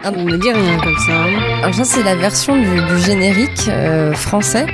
Ah, 0.07 0.11
on 0.15 0.23
ne 0.23 0.37
dit 0.37 0.51
rien 0.51 0.77
comme 0.77 0.97
ça. 0.99 1.23
Hein. 1.23 1.63
Alors 1.63 1.73
ça 1.73 1.83
c'est 1.83 2.03
la 2.03 2.15
version 2.15 2.55
du, 2.55 2.99
générique 2.99 3.67
euh, 3.69 4.13
français. 4.13 4.67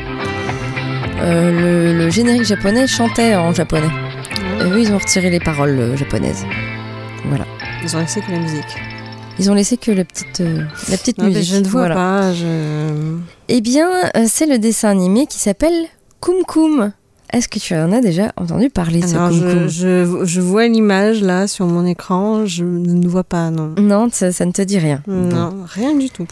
Euh, 1.21 1.93
le, 1.93 2.09
générique 2.09 2.43
japonais 2.43 2.85
chantait 2.85 3.35
en 3.35 3.53
japonais. 3.53 3.87
Et 4.59 4.63
eux 4.65 4.81
ils 4.81 4.91
ont 4.91 4.97
retiré 4.97 5.29
les 5.29 5.39
paroles 5.39 5.79
euh, 5.79 5.95
japonaises. 5.95 6.45
Voilà. 7.27 7.45
Ils 7.81 7.95
ont 7.95 8.01
laissé 8.01 8.19
que 8.19 8.29
la 8.29 8.39
musique. 8.39 8.75
Ils 9.39 9.49
ont 9.49 9.53
laissé 9.53 9.77
que 9.77 9.91
la 9.91 10.03
petite, 10.03 10.43
la 10.89 10.97
petite 10.97 11.21
musique. 11.23 11.49
Je 11.49 11.59
ne 11.61 11.67
vois 11.67 11.87
pas. 11.87 12.33
Eh 13.47 13.61
bien, 13.61 13.89
c'est 14.27 14.45
le 14.45 14.59
dessin 14.59 14.89
animé 14.89 15.27
qui 15.27 15.39
s'appelle 15.39 15.85
Kum 16.19 16.43
Kum. 16.45 16.91
Est-ce 17.33 17.47
que 17.47 17.59
tu 17.59 17.73
en 17.75 17.91
as 17.93 18.01
déjà 18.01 18.33
entendu 18.35 18.69
parler 18.69 19.01
ce 19.01 19.13
Kum 19.15 19.67
je, 19.69 20.25
je, 20.25 20.41
vois 20.41 20.67
l'image 20.67 21.21
là 21.21 21.47
sur 21.47 21.65
mon 21.65 21.85
écran, 21.85 22.45
je 22.45 22.63
ne 22.65 23.07
vois 23.07 23.23
pas, 23.23 23.49
non. 23.49 23.73
Non, 23.77 24.09
ça, 24.11 24.31
ça 24.33 24.45
ne 24.45 24.51
te 24.51 24.61
dit 24.61 24.79
rien. 24.79 25.01
Non, 25.07 25.63
rien 25.65 25.95
du 25.95 26.09
tout. 26.09 26.27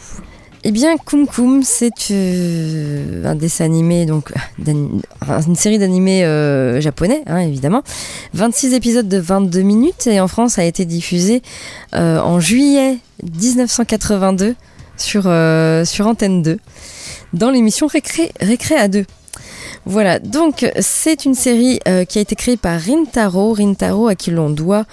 Eh 0.62 0.72
bien, 0.72 0.98
Kum 0.98 1.26
Kum, 1.26 1.62
c'est 1.62 2.10
euh, 2.10 3.24
un 3.24 3.34
dessin 3.34 3.64
animé, 3.64 4.04
donc 4.04 4.30
une 4.66 5.56
série 5.56 5.78
d'animés 5.78 6.22
euh, 6.24 6.82
japonais, 6.82 7.22
hein, 7.26 7.38
évidemment. 7.38 7.82
26 8.34 8.74
épisodes 8.74 9.08
de 9.08 9.16
22 9.16 9.62
minutes 9.62 10.06
et 10.06 10.20
en 10.20 10.28
France 10.28 10.58
a 10.58 10.64
été 10.64 10.84
diffusé 10.84 11.40
euh, 11.94 12.20
en 12.20 12.40
juillet 12.40 12.98
1982 13.22 14.54
sur, 14.98 15.22
sur 15.86 16.06
Antenne 16.06 16.42
2 16.42 16.58
dans 17.32 17.50
l'émission 17.50 17.86
Récré, 17.86 18.30
Récré 18.40 18.74
à 18.74 18.88
2. 18.88 19.06
Voilà, 19.86 20.18
donc 20.18 20.70
c'est 20.80 21.24
une 21.24 21.34
série 21.34 21.80
qui 22.08 22.18
a 22.18 22.20
été 22.20 22.36
créée 22.36 22.56
par 22.56 22.80
Rintaro, 22.80 23.54
Rintaro 23.54 24.08
à 24.08 24.14
qui 24.14 24.30
l'on 24.30 24.50
doit 24.50 24.84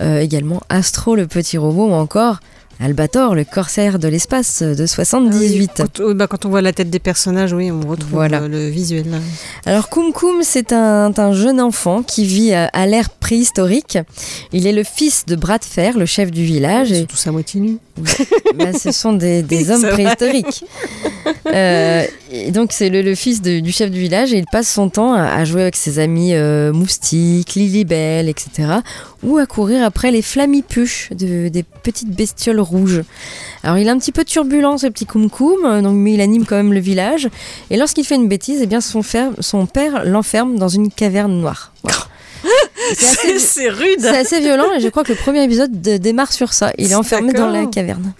également 0.00 0.60
Astro 0.68 1.14
le 1.14 1.26
petit 1.26 1.58
robot 1.58 1.88
ou 1.88 1.92
encore 1.92 2.40
Albator, 2.82 3.36
le 3.36 3.44
corsaire 3.44 4.00
de 4.00 4.08
l'espace 4.08 4.62
de 4.62 4.86
78. 4.86 5.82
Ah 5.84 6.02
bah, 6.14 6.26
quand, 6.26 6.44
on 6.46 6.48
voit 6.48 6.62
la 6.62 6.72
tête 6.72 6.90
des 6.90 6.98
personnages, 6.98 7.52
oui, 7.52 7.70
on 7.70 7.80
retrouve 7.86 8.20
euh, 8.20 8.48
le 8.48 8.68
visuel. 8.68 9.06
Alors 9.66 9.88
Kum 9.88 10.12
Kum, 10.12 10.42
c'est 10.42 10.72
un, 10.72 11.32
jeune 11.32 11.60
enfant 11.60 12.02
qui 12.02 12.24
vit 12.24 12.52
à, 12.52 12.86
l'ère 12.86 13.10
préhistorique. 13.10 13.98
Il 14.52 14.66
est 14.66 14.72
le 14.72 14.82
fils 14.82 15.26
de 15.26 15.36
Bras 15.36 15.58
de 15.58 15.64
Fer, 15.64 15.96
le 15.96 16.06
chef 16.06 16.32
du 16.32 16.44
village. 16.44 16.88
C'est 16.88 17.06
tout 17.06 17.16
ça 17.16 17.30
moitié 17.30 17.60
nu. 17.60 17.78
Bah, 18.56 18.72
ce 18.72 18.90
sont 18.90 19.12
des, 19.12 19.44
hommes 19.70 19.88
préhistoriques. 19.88 20.64
Euh, 21.46 22.04
et 22.32 22.50
donc 22.50 22.72
c'est 22.72 22.88
le, 22.88 23.14
fils 23.14 23.42
du 23.42 23.72
chef 23.72 23.90
du 23.90 24.00
village 24.00 24.32
et 24.32 24.38
il 24.38 24.46
passe 24.46 24.68
son 24.68 24.88
temps 24.88 25.12
à, 25.12 25.44
jouer 25.44 25.62
avec 25.62 25.76
ses 25.76 25.98
amis 25.98 26.34
euh, 26.34 26.72
moustiques, 26.72 27.54
Lilibelle, 27.54 28.28
etc. 28.28 28.78
Ou 29.22 29.36
à 29.36 29.44
courir 29.44 29.84
après 29.84 30.10
les 30.10 30.22
flammipuches, 30.22 31.10
de, 31.10 31.48
des 31.48 31.62
petites 31.62 32.10
bestioles 32.10 32.60
rouges. 32.60 33.02
Alors 33.62 33.76
il 33.76 33.86
est 33.86 33.90
un 33.90 33.98
petit 33.98 34.12
peu 34.12 34.24
turbulent 34.24 34.78
ce 34.78 34.86
petit 34.86 35.04
Koum 35.04 35.28
donc, 35.82 35.94
mais 35.94 36.14
il 36.14 36.20
anime 36.22 36.46
quand 36.46 36.56
même 36.56 36.72
le 36.72 36.80
village. 36.80 37.28
Et 37.70 37.76
lorsqu'il 37.76 38.04
fait 38.04 38.16
une 38.16 38.28
bêtise, 38.28 38.60
eh 38.62 38.66
bien 38.66 38.80
son, 38.80 39.02
son 39.38 39.66
père 39.66 40.04
l'enferme 40.06 40.56
dans 40.56 40.68
une 40.68 40.90
caverne 40.90 41.38
noire. 41.38 41.72
C'est 42.94 43.68
rude. 43.68 44.00
C'est 44.00 44.18
assez 44.18 44.40
violent 44.40 44.72
et 44.76 44.80
je 44.80 44.88
crois 44.88 45.04
que 45.04 45.12
le 45.12 45.18
premier 45.18 45.44
épisode 45.44 45.80
démarre 45.80 46.32
sur 46.32 46.52
ça. 46.52 46.72
Il 46.78 46.90
est 46.90 46.94
enfermé 46.94 47.32
dans 47.32 47.48
la 47.48 47.66
caverne. 47.66 48.12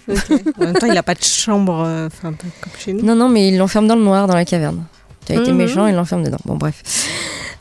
En 0.58 0.64
même 0.64 0.74
temps, 0.74 0.86
il 0.86 0.94
n'a 0.94 1.02
pas 1.02 1.14
de 1.14 1.22
chambre 1.22 1.84
euh, 1.86 2.08
comme 2.22 2.36
chez 2.78 2.92
nous. 2.92 3.04
Non, 3.04 3.14
non, 3.14 3.28
mais 3.28 3.48
il 3.48 3.58
l'enferme 3.58 3.86
dans 3.86 3.96
le 3.96 4.02
noir, 4.02 4.26
dans 4.26 4.34
la 4.34 4.44
caverne. 4.44 4.84
Tu 5.26 5.32
as 5.32 5.36
été 5.36 5.52
mhm. 5.52 5.58
méchant, 5.58 5.86
il 5.86 5.94
l'enferme 5.94 6.24
dedans. 6.24 6.38
Bon, 6.44 6.56
bref. 6.56 6.82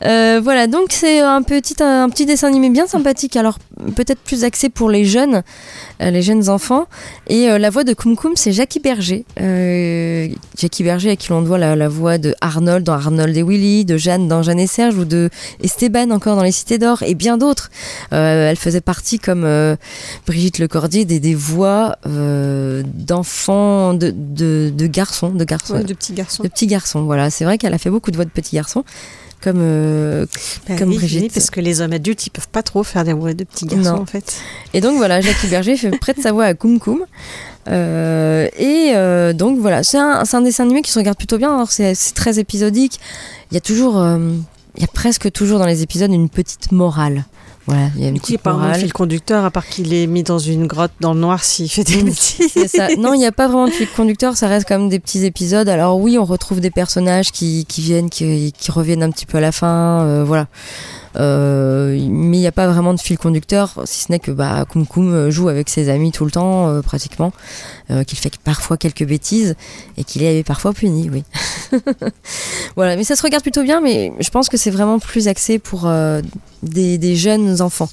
Euh, 0.04 0.40
voilà, 0.42 0.66
donc 0.66 0.86
c'est 0.90 1.20
un 1.20 1.42
petit, 1.42 1.76
un 1.80 2.08
petit 2.08 2.26
dessin 2.26 2.48
animé 2.48 2.70
bien 2.70 2.86
sympathique, 2.86 3.36
alors 3.36 3.58
peut-être 3.94 4.18
plus 4.18 4.42
axé 4.42 4.68
pour 4.68 4.90
les 4.90 5.04
jeunes, 5.04 5.42
les 6.10 6.22
jeunes 6.22 6.48
enfants. 6.48 6.86
Et 7.28 7.48
euh, 7.48 7.58
la 7.58 7.70
voix 7.70 7.84
de 7.84 7.92
Kum 7.92 8.16
Kum, 8.16 8.32
c'est 8.34 8.52
Jackie 8.52 8.80
Berger. 8.80 9.24
Jackie 10.58 10.82
Berger 10.82 11.10
à 11.10 11.16
qui 11.16 11.30
l'on 11.30 11.42
doit 11.42 11.58
la, 11.58 11.88
voix 11.88 12.18
de 12.18 12.34
Arnold 12.40 12.84
dans 12.84 12.94
Arnold 12.94 13.36
et 13.36 13.42
Willy, 13.42 13.84
de 13.84 13.96
Jeanne 13.96 14.28
dans 14.28 14.42
Jeanne 14.42 14.60
et 14.60 14.66
Serge, 14.66 14.96
ou 14.96 15.04
de 15.04 15.30
Esteban 15.62 16.10
encore 16.10 16.36
dans 16.36 16.42
Les 16.42 16.52
Cités 16.52 16.78
d'Or, 16.78 17.02
et 17.02 17.14
bien 17.14 17.38
d'autres. 17.38 17.70
elle 18.10 18.56
faisait 18.56 18.80
partie, 18.80 19.18
comme 19.18 19.46
Brigitte 20.26 20.58
Lecordier, 20.58 21.04
des, 21.04 21.20
des 21.20 21.34
voix 21.34 21.96
d'enfants, 22.04 23.94
de, 23.94 24.12
de, 24.14 24.72
de, 24.74 24.86
garçons. 24.86 25.30
De, 25.30 25.44
garçons 25.44 25.80
de 25.80 25.94
petits 25.94 26.12
garçons. 26.12 26.42
De 26.42 26.48
petits 26.48 26.66
garçons, 26.66 27.02
voilà. 27.02 27.30
C'est 27.30 27.44
vrai 27.44 27.58
qu'elle 27.58 27.74
a 27.74 27.78
fait 27.78 27.90
beaucoup 27.90 28.10
de 28.10 28.16
voix 28.16 28.24
de 28.24 28.30
petits 28.30 28.56
garçons. 28.56 28.84
Comme, 29.42 29.58
euh, 29.60 30.26
Bah 30.68 30.76
comme 30.78 30.90
oui, 30.90 30.96
Brigitte. 30.96 31.22
oui, 31.22 31.30
parce 31.32 31.50
que 31.50 31.60
les 31.60 31.80
hommes 31.80 31.92
adultes, 31.92 32.26
ils 32.26 32.30
peuvent 32.30 32.48
pas 32.48 32.62
trop 32.62 32.82
faire 32.84 33.04
des 33.04 33.12
voix 33.12 33.34
de 33.34 33.44
petits 33.44 33.66
garçons, 33.66 33.96
Non. 33.96 34.02
en 34.02 34.06
fait. 34.06 34.36
Et 34.72 34.80
donc 34.80 34.96
voilà, 34.96 35.20
Jackie 35.20 35.48
Berger 35.48 35.76
fait 35.76 35.90
prête 35.90 36.20
sa 36.20 36.32
voix 36.32 36.44
à 36.46 36.54
Koum 36.54 36.78
Koum. 36.78 37.04
Euh, 37.68 38.48
et 38.58 38.92
euh, 38.94 39.32
donc 39.32 39.58
voilà, 39.58 39.82
c'est 39.82 39.98
un, 39.98 40.22
un 40.30 40.40
dessin 40.40 40.64
animé 40.64 40.82
qui 40.82 40.90
se 40.90 40.98
regarde 40.98 41.16
plutôt 41.18 41.38
bien. 41.38 41.54
Alors 41.54 41.70
c'est 41.70 41.94
très 42.14 42.38
épisodique. 42.38 42.98
Il 43.50 43.54
y 43.54 43.58
a 43.58 43.60
toujours, 43.60 44.02
il 44.76 44.80
y 44.80 44.84
a 44.84 44.88
presque 44.88 45.30
toujours 45.32 45.58
dans 45.58 45.66
les 45.66 45.82
épisodes 45.82 46.12
une 46.12 46.28
petite 46.28 46.72
morale. 46.72 47.24
Voilà, 47.66 47.90
il 47.94 48.02
y 48.02 48.04
a 48.04 48.08
une 48.08 48.16
a 48.16 48.20
petite 48.20 48.40
pas 48.40 48.50
vraiment 48.50 48.64
de 48.64 48.68
morale. 48.70 48.82
fil 48.82 48.92
conducteur, 48.92 49.44
à 49.44 49.50
part 49.50 49.66
qu'il 49.66 49.94
est 49.94 50.06
mis 50.08 50.24
dans 50.24 50.38
une 50.38 50.66
grotte 50.66 50.90
dans 51.00 51.14
le 51.14 51.20
noir 51.20 51.44
s'il 51.44 51.70
fait 51.70 51.84
des 51.84 52.02
bêtises. 52.02 52.50
C'est 52.52 52.68
ça. 52.68 52.88
Non, 52.98 53.14
il 53.14 53.18
n'y 53.18 53.26
a 53.26 53.32
pas 53.32 53.46
vraiment 53.46 53.66
de 53.66 53.72
fil 53.72 53.88
conducteur, 53.88 54.36
ça 54.36 54.48
reste 54.48 54.66
quand 54.68 54.78
même 54.78 54.88
des 54.88 54.98
petits 54.98 55.24
épisodes. 55.24 55.68
Alors 55.68 55.98
oui, 55.98 56.18
on 56.18 56.24
retrouve 56.24 56.60
des 56.60 56.70
personnages 56.72 57.30
qui, 57.30 57.64
qui 57.66 57.80
viennent, 57.80 58.10
qui, 58.10 58.52
qui 58.52 58.70
reviennent 58.70 59.02
un 59.02 59.10
petit 59.10 59.26
peu 59.26 59.38
à 59.38 59.40
la 59.40 59.52
fin, 59.52 60.02
euh, 60.02 60.24
voilà. 60.24 60.48
Euh, 61.16 61.71
n'y 62.42 62.48
a 62.48 62.52
pas 62.52 62.68
vraiment 62.68 62.94
de 62.94 63.00
fil 63.00 63.18
conducteur, 63.18 63.80
si 63.84 64.04
ce 64.04 64.12
n'est 64.12 64.18
que 64.18 64.30
bah, 64.30 64.64
Koum 64.68 64.86
Koum 64.86 65.30
joue 65.30 65.48
avec 65.48 65.68
ses 65.68 65.88
amis 65.88 66.12
tout 66.12 66.24
le 66.24 66.30
temps, 66.30 66.68
euh, 66.68 66.82
pratiquement, 66.82 67.32
euh, 67.90 68.04
qu'il 68.04 68.18
fait 68.18 68.36
parfois 68.38 68.76
quelques 68.76 69.04
bêtises 69.04 69.54
et 69.96 70.04
qu'il 70.04 70.22
est 70.22 70.44
parfois 70.44 70.72
puni, 70.72 71.10
oui. 71.10 71.24
voilà, 72.76 72.96
mais 72.96 73.04
ça 73.04 73.16
se 73.16 73.22
regarde 73.22 73.42
plutôt 73.42 73.62
bien, 73.62 73.80
mais 73.80 74.12
je 74.20 74.30
pense 74.30 74.48
que 74.48 74.56
c'est 74.56 74.70
vraiment 74.70 74.98
plus 74.98 75.28
axé 75.28 75.58
pour 75.58 75.86
euh, 75.86 76.20
des, 76.62 77.16
jeunes 77.16 77.60
enfants. 77.60 77.88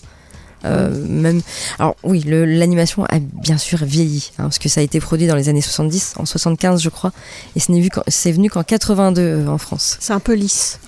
Euh, 0.65 0.89
même 1.07 1.41
alors 1.77 1.95
oui 2.03 2.21
l'animation 2.25 3.05
a 3.05 3.19
bien 3.19 3.57
sûr 3.57 3.77
vieilli 3.85 4.31
hein, 4.37 4.43
parce 4.43 4.59
que 4.59 4.67
ça 4.67 4.81
a 4.81 4.83
été 4.83 4.99
produit 4.99 5.25
dans 5.25 5.37
les 5.37 5.47
années 5.47 5.61
70 5.61 6.15
en 6.17 6.25
75 6.25 6.81
je 6.81 6.89
crois 6.89 7.13
et 7.55 7.61
c'est 7.61 8.31
venu 8.33 8.49
qu'en 8.49 8.63
82 8.63 9.21
euh, 9.21 9.47
en 9.47 9.57
France 9.57 9.95
C'est 10.01 10.11
un 10.11 10.19
peu 10.19 10.33
lisse. 10.33 10.81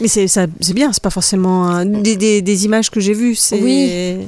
Mais 0.00 0.08
c'est 0.08 0.26
ça- 0.28 0.46
c'est 0.60 0.74
bien, 0.74 0.92
c'est 0.92 1.02
pas 1.02 1.10
forcément 1.10 1.66
un- 1.68 1.84
des, 1.86 2.16
des- 2.16 2.42
des 2.42 2.64
images 2.64 2.90
que 2.90 3.00
j'ai 3.00 3.14
vues. 3.14 3.34
C'est 3.34 3.60
Oui. 3.60 4.26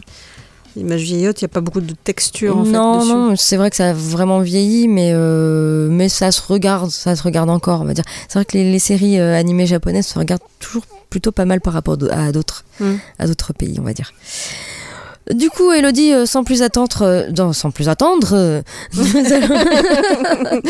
Images 0.79 1.01
vieillottes, 1.03 1.41
il 1.41 1.45
n'y 1.45 1.51
a 1.51 1.55
pas 1.55 1.63
beaucoup 1.63 1.81
de 1.81 1.95
texture 2.05 2.55
en 2.59 2.65
non 2.65 2.93
fait 2.95 2.99
dessus. 3.01 3.13
non 3.13 3.35
c'est 3.37 3.57
vrai 3.57 3.71
que 3.71 3.77
ça 3.77 3.91
a 3.91 3.93
vraiment 3.95 4.41
vieilli 4.41 4.89
mais 4.89 5.13
euh, 5.15 5.89
mais 5.91 6.11
ça 6.11 6.31
se 6.31 6.43
regarde 6.47 6.91
ça 6.91 7.17
se 7.17 7.23
regarde 7.23 7.49
encore 7.49 7.81
on 7.81 7.87
va 7.87 7.95
dire 7.95 8.05
c'est 8.29 8.35
vrai 8.39 8.45
que 8.45 8.59
les, 8.59 8.71
les 8.71 8.79
séries 8.79 9.19
euh, 9.19 9.35
animées 9.39 9.67
japonaises 9.67 10.07
se 10.07 10.19
regardent 10.19 10.43
toujours 10.59 10.85
plutôt 11.09 11.33
pas 11.33 11.47
mal 11.47 11.63
par 11.63 11.73
rapport 11.73 11.97
à 12.11 12.31
d'autres 12.31 12.67
Mm. 12.79 12.97
à 13.19 13.27
d'autres 13.27 13.55
pays 13.55 13.79
on 13.81 13.85
va 13.85 13.95
dire 13.95 14.13
du 15.35 15.51
coup, 15.51 15.73
Elodie, 15.73 16.13
euh, 16.13 16.27
sans 16.27 16.45
plus 16.45 16.63
attendre, 16.63 17.03
euh, 17.03 17.29
non, 17.37 17.53
sans 17.53 17.71
plus 17.71 17.89
attendre, 17.89 18.31
euh, 18.33 18.63
nous, 18.95 19.33
allons... 19.33 20.61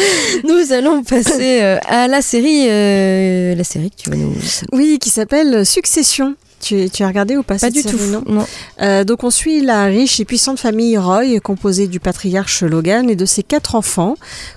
nous 0.44 0.72
allons 0.72 1.02
passer 1.02 1.60
à 1.86 2.08
la 2.08 2.22
série, 2.22 2.66
euh, 2.68 3.54
la 3.54 3.64
série 3.64 3.90
que 3.90 3.96
tu 3.96 4.10
vas 4.10 4.16
nous. 4.16 4.32
Oui, 4.72 4.98
qui 5.00 5.10
s'appelle 5.10 5.64
Succession. 5.66 6.34
Tu, 6.58 6.88
tu 6.88 7.02
as 7.02 7.08
regardé 7.08 7.36
ou 7.36 7.42
pas 7.42 7.54
Pas 7.56 7.58
cette 7.58 7.74
du 7.74 7.82
série, 7.82 7.96
tout. 7.98 8.04
non 8.10 8.22
Non. 8.26 8.46
Euh, 8.80 9.04
donc 9.04 9.24
on 9.24 9.30
suit 9.30 9.60
la 9.60 9.84
riche 9.84 10.20
et 10.20 10.24
puissante 10.24 10.58
famille 10.58 10.96
Roy, 10.96 11.38
composée 11.38 11.86
du 11.86 12.00
patriarche 12.00 12.62
Logan 12.62 13.10
et 13.10 13.14
de 13.14 13.26
ses 13.26 13.42
quatre 13.42 13.74
enfants. 13.74 14.14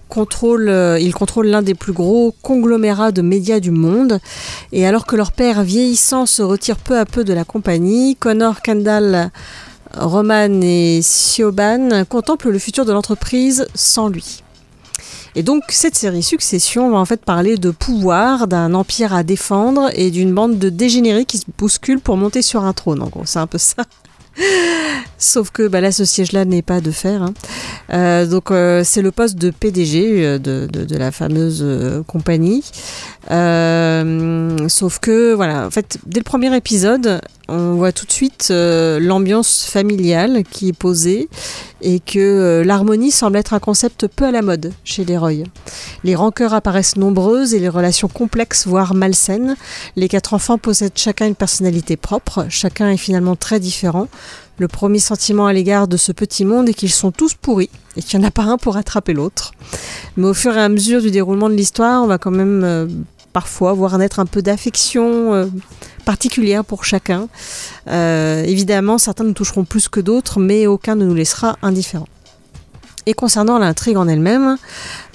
Contrôle, 0.07 0.69
euh, 0.69 0.97
ils 0.97 1.13
contrôlent 1.13 1.47
l'un 1.47 1.61
des 1.61 1.75
plus 1.75 1.91
gros 1.91 2.33
conglomérats 2.41 3.11
de 3.11 3.21
médias 3.21 3.59
du 3.59 3.71
monde. 3.71 4.19
Et 4.71 4.87
alors 4.87 5.05
que 5.05 5.17
leur 5.17 5.33
père 5.33 5.61
vieillissant 5.63 6.25
se 6.25 6.41
retire 6.41 6.77
peu 6.77 6.97
à 6.97 7.05
peu 7.05 7.25
de 7.25 7.33
la 7.33 7.43
compagnie, 7.43 8.15
Connor 8.15 8.61
Kendall, 8.61 9.29
Roman 9.95 10.61
et 10.61 11.01
Siobhan 11.01 12.05
contemplent 12.07 12.49
le 12.49 12.59
futur 12.59 12.85
de 12.85 12.91
l'entreprise 12.91 13.67
sans 13.73 14.07
lui. 14.07 14.43
Et 15.35 15.43
donc 15.43 15.63
cette 15.69 15.95
série 15.95 16.23
Succession 16.23 16.89
va 16.89 16.97
en 16.97 17.05
fait 17.05 17.23
parler 17.23 17.57
de 17.57 17.71
pouvoir, 17.71 18.47
d'un 18.47 18.73
empire 18.73 19.13
à 19.13 19.23
défendre 19.23 19.89
et 19.93 20.11
d'une 20.11 20.33
bande 20.33 20.57
de 20.57 20.69
dégénérés 20.69 21.25
qui 21.25 21.37
se 21.37 21.45
bousculent 21.57 22.01
pour 22.01 22.17
monter 22.17 22.41
sur 22.41 22.63
un 22.63 22.73
trône. 22.73 23.01
En 23.01 23.07
gros, 23.07 23.25
c'est 23.25 23.39
un 23.39 23.47
peu 23.47 23.57
ça. 23.57 23.83
Sauf 25.17 25.51
que 25.51 25.67
bah, 25.67 25.81
là, 25.81 25.91
ce 25.91 26.05
siège-là 26.05 26.45
n'est 26.45 26.61
pas 26.61 26.79
de 26.79 26.91
fer. 26.91 27.21
hein. 27.21 27.33
Euh, 27.91 28.25
donc 28.25 28.51
euh, 28.51 28.83
c'est 28.85 29.01
le 29.01 29.11
poste 29.11 29.35
de 29.35 29.49
PDG 29.49 30.25
euh, 30.25 30.37
de, 30.37 30.95
la 30.97 31.11
fameuse 31.11 31.65
compagnie. 32.07 32.63
Sauf 33.29 34.99
que 34.99 35.33
voilà, 35.33 35.67
en 35.67 35.71
fait, 35.71 35.97
dès 36.05 36.19
le 36.19 36.23
premier 36.23 36.55
épisode, 36.55 37.21
on 37.47 37.73
voit 37.73 37.91
tout 37.91 38.05
de 38.05 38.11
suite 38.11 38.49
l'ambiance 38.51 39.65
familiale 39.65 40.43
qui 40.49 40.69
est 40.69 40.73
posée 40.73 41.29
et 41.81 41.99
que 41.99 42.61
l'harmonie 42.65 43.11
semble 43.11 43.37
être 43.37 43.53
un 43.53 43.59
concept 43.59 44.07
peu 44.07 44.25
à 44.25 44.31
la 44.31 44.41
mode 44.41 44.73
chez 44.83 45.05
les 45.05 45.17
Roy. 45.17 45.43
Les 46.03 46.15
rancœurs 46.15 46.53
apparaissent 46.53 46.97
nombreuses 46.97 47.53
et 47.53 47.59
les 47.59 47.69
relations 47.69 48.07
complexes, 48.07 48.67
voire 48.67 48.93
malsaines. 48.93 49.55
Les 49.95 50.07
quatre 50.09 50.33
enfants 50.33 50.57
possèdent 50.57 50.91
chacun 50.95 51.27
une 51.27 51.35
personnalité 51.35 51.97
propre, 51.97 52.45
chacun 52.49 52.89
est 52.89 52.97
finalement 52.97 53.35
très 53.35 53.59
différent. 53.59 54.07
Le 54.59 54.67
premier 54.67 54.99
sentiment 54.99 55.47
à 55.47 55.53
l'égard 55.53 55.87
de 55.87 55.95
ce 55.95 56.11
petit 56.11 56.43
monde 56.43 56.67
est 56.67 56.73
qu'ils 56.73 56.91
sont 56.91 57.11
tous 57.11 57.33
pourris 57.33 57.69
et 57.95 58.01
qu'il 58.01 58.19
n'y 58.19 58.25
en 58.25 58.27
a 58.27 58.31
pas 58.31 58.43
un 58.43 58.57
pour 58.57 58.75
attraper 58.75 59.13
l'autre. 59.13 59.53
Mais 60.17 60.27
au 60.27 60.33
fur 60.33 60.55
et 60.55 60.61
à 60.61 60.67
mesure 60.67 61.01
du 61.01 61.11
déroulement 61.11 61.49
de 61.49 61.55
l'histoire, 61.55 62.03
on 62.03 62.07
va 62.07 62.17
quand 62.17 62.31
même 62.31 62.63
euh, 62.65 62.87
parfois 63.31 63.71
voir 63.71 63.97
naître 63.97 64.19
un 64.19 64.25
peu 64.25 64.41
d'affection 64.41 65.33
euh, 65.33 65.45
particulière 66.03 66.65
pour 66.65 66.83
chacun. 66.83 67.29
Euh, 67.87 68.43
évidemment, 68.43 68.97
certains 68.97 69.23
nous 69.23 69.33
toucheront 69.33 69.63
plus 69.63 69.87
que 69.87 70.01
d'autres, 70.01 70.41
mais 70.41 70.67
aucun 70.67 70.95
ne 70.95 71.05
nous 71.05 71.15
laissera 71.15 71.57
indifférents. 71.61 72.09
Et 73.09 73.13
concernant 73.15 73.57
l'intrigue 73.57 73.97
en 73.97 74.07
elle-même, 74.07 74.57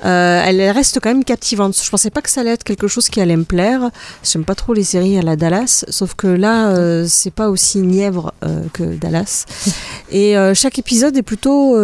euh, 0.04 0.42
elle 0.44 0.60
reste 0.70 0.98
quand 1.00 1.10
même 1.10 1.22
captivante. 1.22 1.80
Je 1.80 1.88
pensais 1.88 2.10
pas 2.10 2.22
que 2.22 2.28
ça 2.28 2.40
allait 2.40 2.50
être 2.50 2.64
quelque 2.64 2.88
chose 2.88 3.08
qui 3.08 3.20
allait 3.20 3.36
me 3.36 3.44
plaire. 3.44 3.90
J'aime 4.24 4.44
pas 4.44 4.56
trop 4.56 4.74
les 4.74 4.82
séries 4.82 5.16
à 5.16 5.22
la 5.22 5.36
Dallas, 5.36 5.84
sauf 5.90 6.14
que 6.14 6.26
là, 6.26 6.70
euh, 6.70 7.06
c'est 7.08 7.30
pas 7.30 7.48
aussi 7.50 7.78
nièvre 7.78 8.34
euh, 8.44 8.64
que 8.72 8.82
Dallas. 8.82 9.46
Et 10.10 10.36
euh, 10.36 10.54
chaque 10.54 10.76
épisode 10.76 11.16
est 11.16 11.22
plutôt 11.22 11.76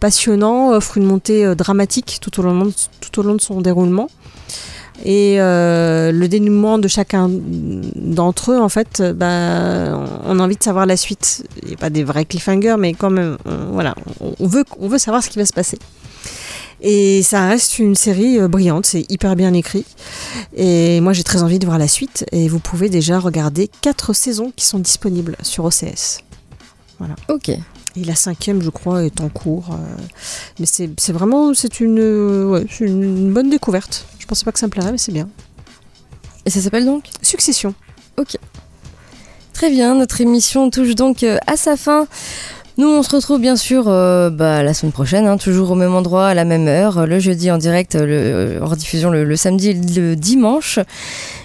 passionnant, 0.00 0.70
offre 0.72 0.96
une 0.96 1.04
montée 1.06 1.54
dramatique 1.54 2.18
tout 2.20 2.40
au, 2.40 2.42
long 2.42 2.64
de, 2.64 2.72
tout 3.00 3.20
au 3.20 3.22
long 3.22 3.36
de 3.36 3.40
son 3.40 3.60
déroulement. 3.60 4.08
Et 5.04 5.40
euh, 5.40 6.12
le 6.12 6.28
dénouement 6.28 6.78
de 6.78 6.88
chacun 6.88 7.30
d'entre 7.30 8.52
eux, 8.52 8.60
en 8.60 8.68
fait, 8.68 9.00
euh, 9.00 9.12
bah, 9.14 9.98
on 10.26 10.38
a 10.38 10.42
envie 10.42 10.56
de 10.56 10.62
savoir 10.62 10.86
la 10.86 10.96
suite. 10.96 11.44
Il 11.62 11.68
n'y 11.68 11.74
a 11.74 11.78
pas 11.78 11.90
des 11.90 12.04
vrais 12.04 12.24
cliffhangers, 12.24 12.76
mais 12.78 12.92
quand 12.92 13.10
même, 13.10 13.38
on, 13.46 13.72
voilà, 13.72 13.94
on, 14.20 14.46
veut, 14.46 14.64
on 14.78 14.88
veut 14.88 14.98
savoir 14.98 15.22
ce 15.22 15.30
qui 15.30 15.38
va 15.38 15.46
se 15.46 15.52
passer. 15.52 15.78
Et 16.82 17.22
ça 17.22 17.46
reste 17.48 17.78
une 17.78 17.94
série 17.94 18.38
euh, 18.38 18.48
brillante, 18.48 18.86
c'est 18.86 19.10
hyper 19.10 19.36
bien 19.36 19.52
écrit. 19.54 19.84
Et 20.56 21.00
moi, 21.00 21.12
j'ai 21.12 21.24
très 21.24 21.42
envie 21.42 21.58
de 21.58 21.66
voir 21.66 21.78
la 21.78 21.88
suite. 21.88 22.26
Et 22.32 22.48
vous 22.48 22.58
pouvez 22.60 22.88
déjà 22.88 23.18
regarder 23.18 23.70
quatre 23.80 24.12
saisons 24.12 24.52
qui 24.54 24.66
sont 24.66 24.78
disponibles 24.78 25.36
sur 25.42 25.64
OCS. 25.64 26.20
Voilà. 26.98 27.14
Ok. 27.28 27.50
Et 27.96 28.04
la 28.04 28.14
cinquième, 28.14 28.62
je 28.62 28.70
crois, 28.70 29.04
est 29.04 29.20
en 29.20 29.28
cours. 29.28 29.70
euh, 29.72 30.02
mais 30.58 30.66
c'est 30.66 31.12
vraiment 31.12 31.52
c'est 31.54 31.80
une, 31.80 31.98
euh, 31.98 32.44
ouais, 32.44 32.66
c'est 32.70 32.86
une 32.86 33.32
bonne 33.32 33.50
découverte. 33.50 34.06
Je 34.18 34.26
pensais 34.26 34.44
pas 34.44 34.52
que 34.52 34.58
ça 34.58 34.66
me 34.66 34.70
plairait, 34.70 34.92
mais 34.92 34.98
c'est 34.98 35.12
bien. 35.12 35.28
Et 36.46 36.50
ça 36.50 36.60
s'appelle 36.60 36.84
donc? 36.84 37.04
Succession. 37.20 37.74
Ok. 38.16 38.36
Très 39.52 39.70
bien, 39.70 39.94
notre 39.94 40.20
émission 40.20 40.70
touche 40.70 40.94
donc 40.94 41.22
euh, 41.22 41.36
à 41.46 41.56
sa 41.56 41.76
fin. 41.76 42.06
Nous, 42.78 42.88
on 42.88 43.02
se 43.02 43.14
retrouve 43.14 43.40
bien 43.40 43.56
sûr 43.56 43.88
euh, 43.88 44.30
bah, 44.30 44.62
la 44.62 44.72
semaine 44.72 44.92
prochaine, 44.92 45.26
hein, 45.26 45.36
toujours 45.36 45.72
au 45.72 45.74
même 45.74 45.94
endroit, 45.94 46.28
à 46.28 46.34
la 46.34 46.46
même 46.46 46.66
heure, 46.66 47.06
le 47.06 47.18
jeudi 47.18 47.50
en 47.50 47.58
direct, 47.58 47.94
le, 47.94 48.58
en 48.62 48.66
rediffusion 48.66 49.10
le, 49.10 49.24
le 49.24 49.36
samedi 49.36 49.70
et 49.70 49.74
le 49.74 50.16
dimanche. 50.16 50.78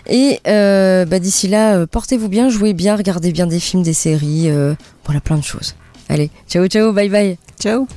Et 0.08 0.40
euh, 0.48 1.04
bah, 1.04 1.20
d'ici 1.20 1.50
là, 1.50 1.86
portez-vous 1.88 2.30
bien, 2.30 2.48
jouez 2.48 2.74
bien, 2.74 2.96
regardez 2.96 3.34
bien 3.34 3.48
des 3.48 3.60
films, 3.60 3.84
des 3.84 3.94
séries, 3.94 4.50
euh, 4.50 4.76
voilà 5.04 5.20
plein 5.20 5.38
de 5.38 5.44
choses. 5.44 5.76
Allez, 6.08 6.30
ciao 6.48 6.68
ciao, 6.68 6.94
bye 6.94 7.10
bye. 7.10 7.38
Ciao. 7.60 7.88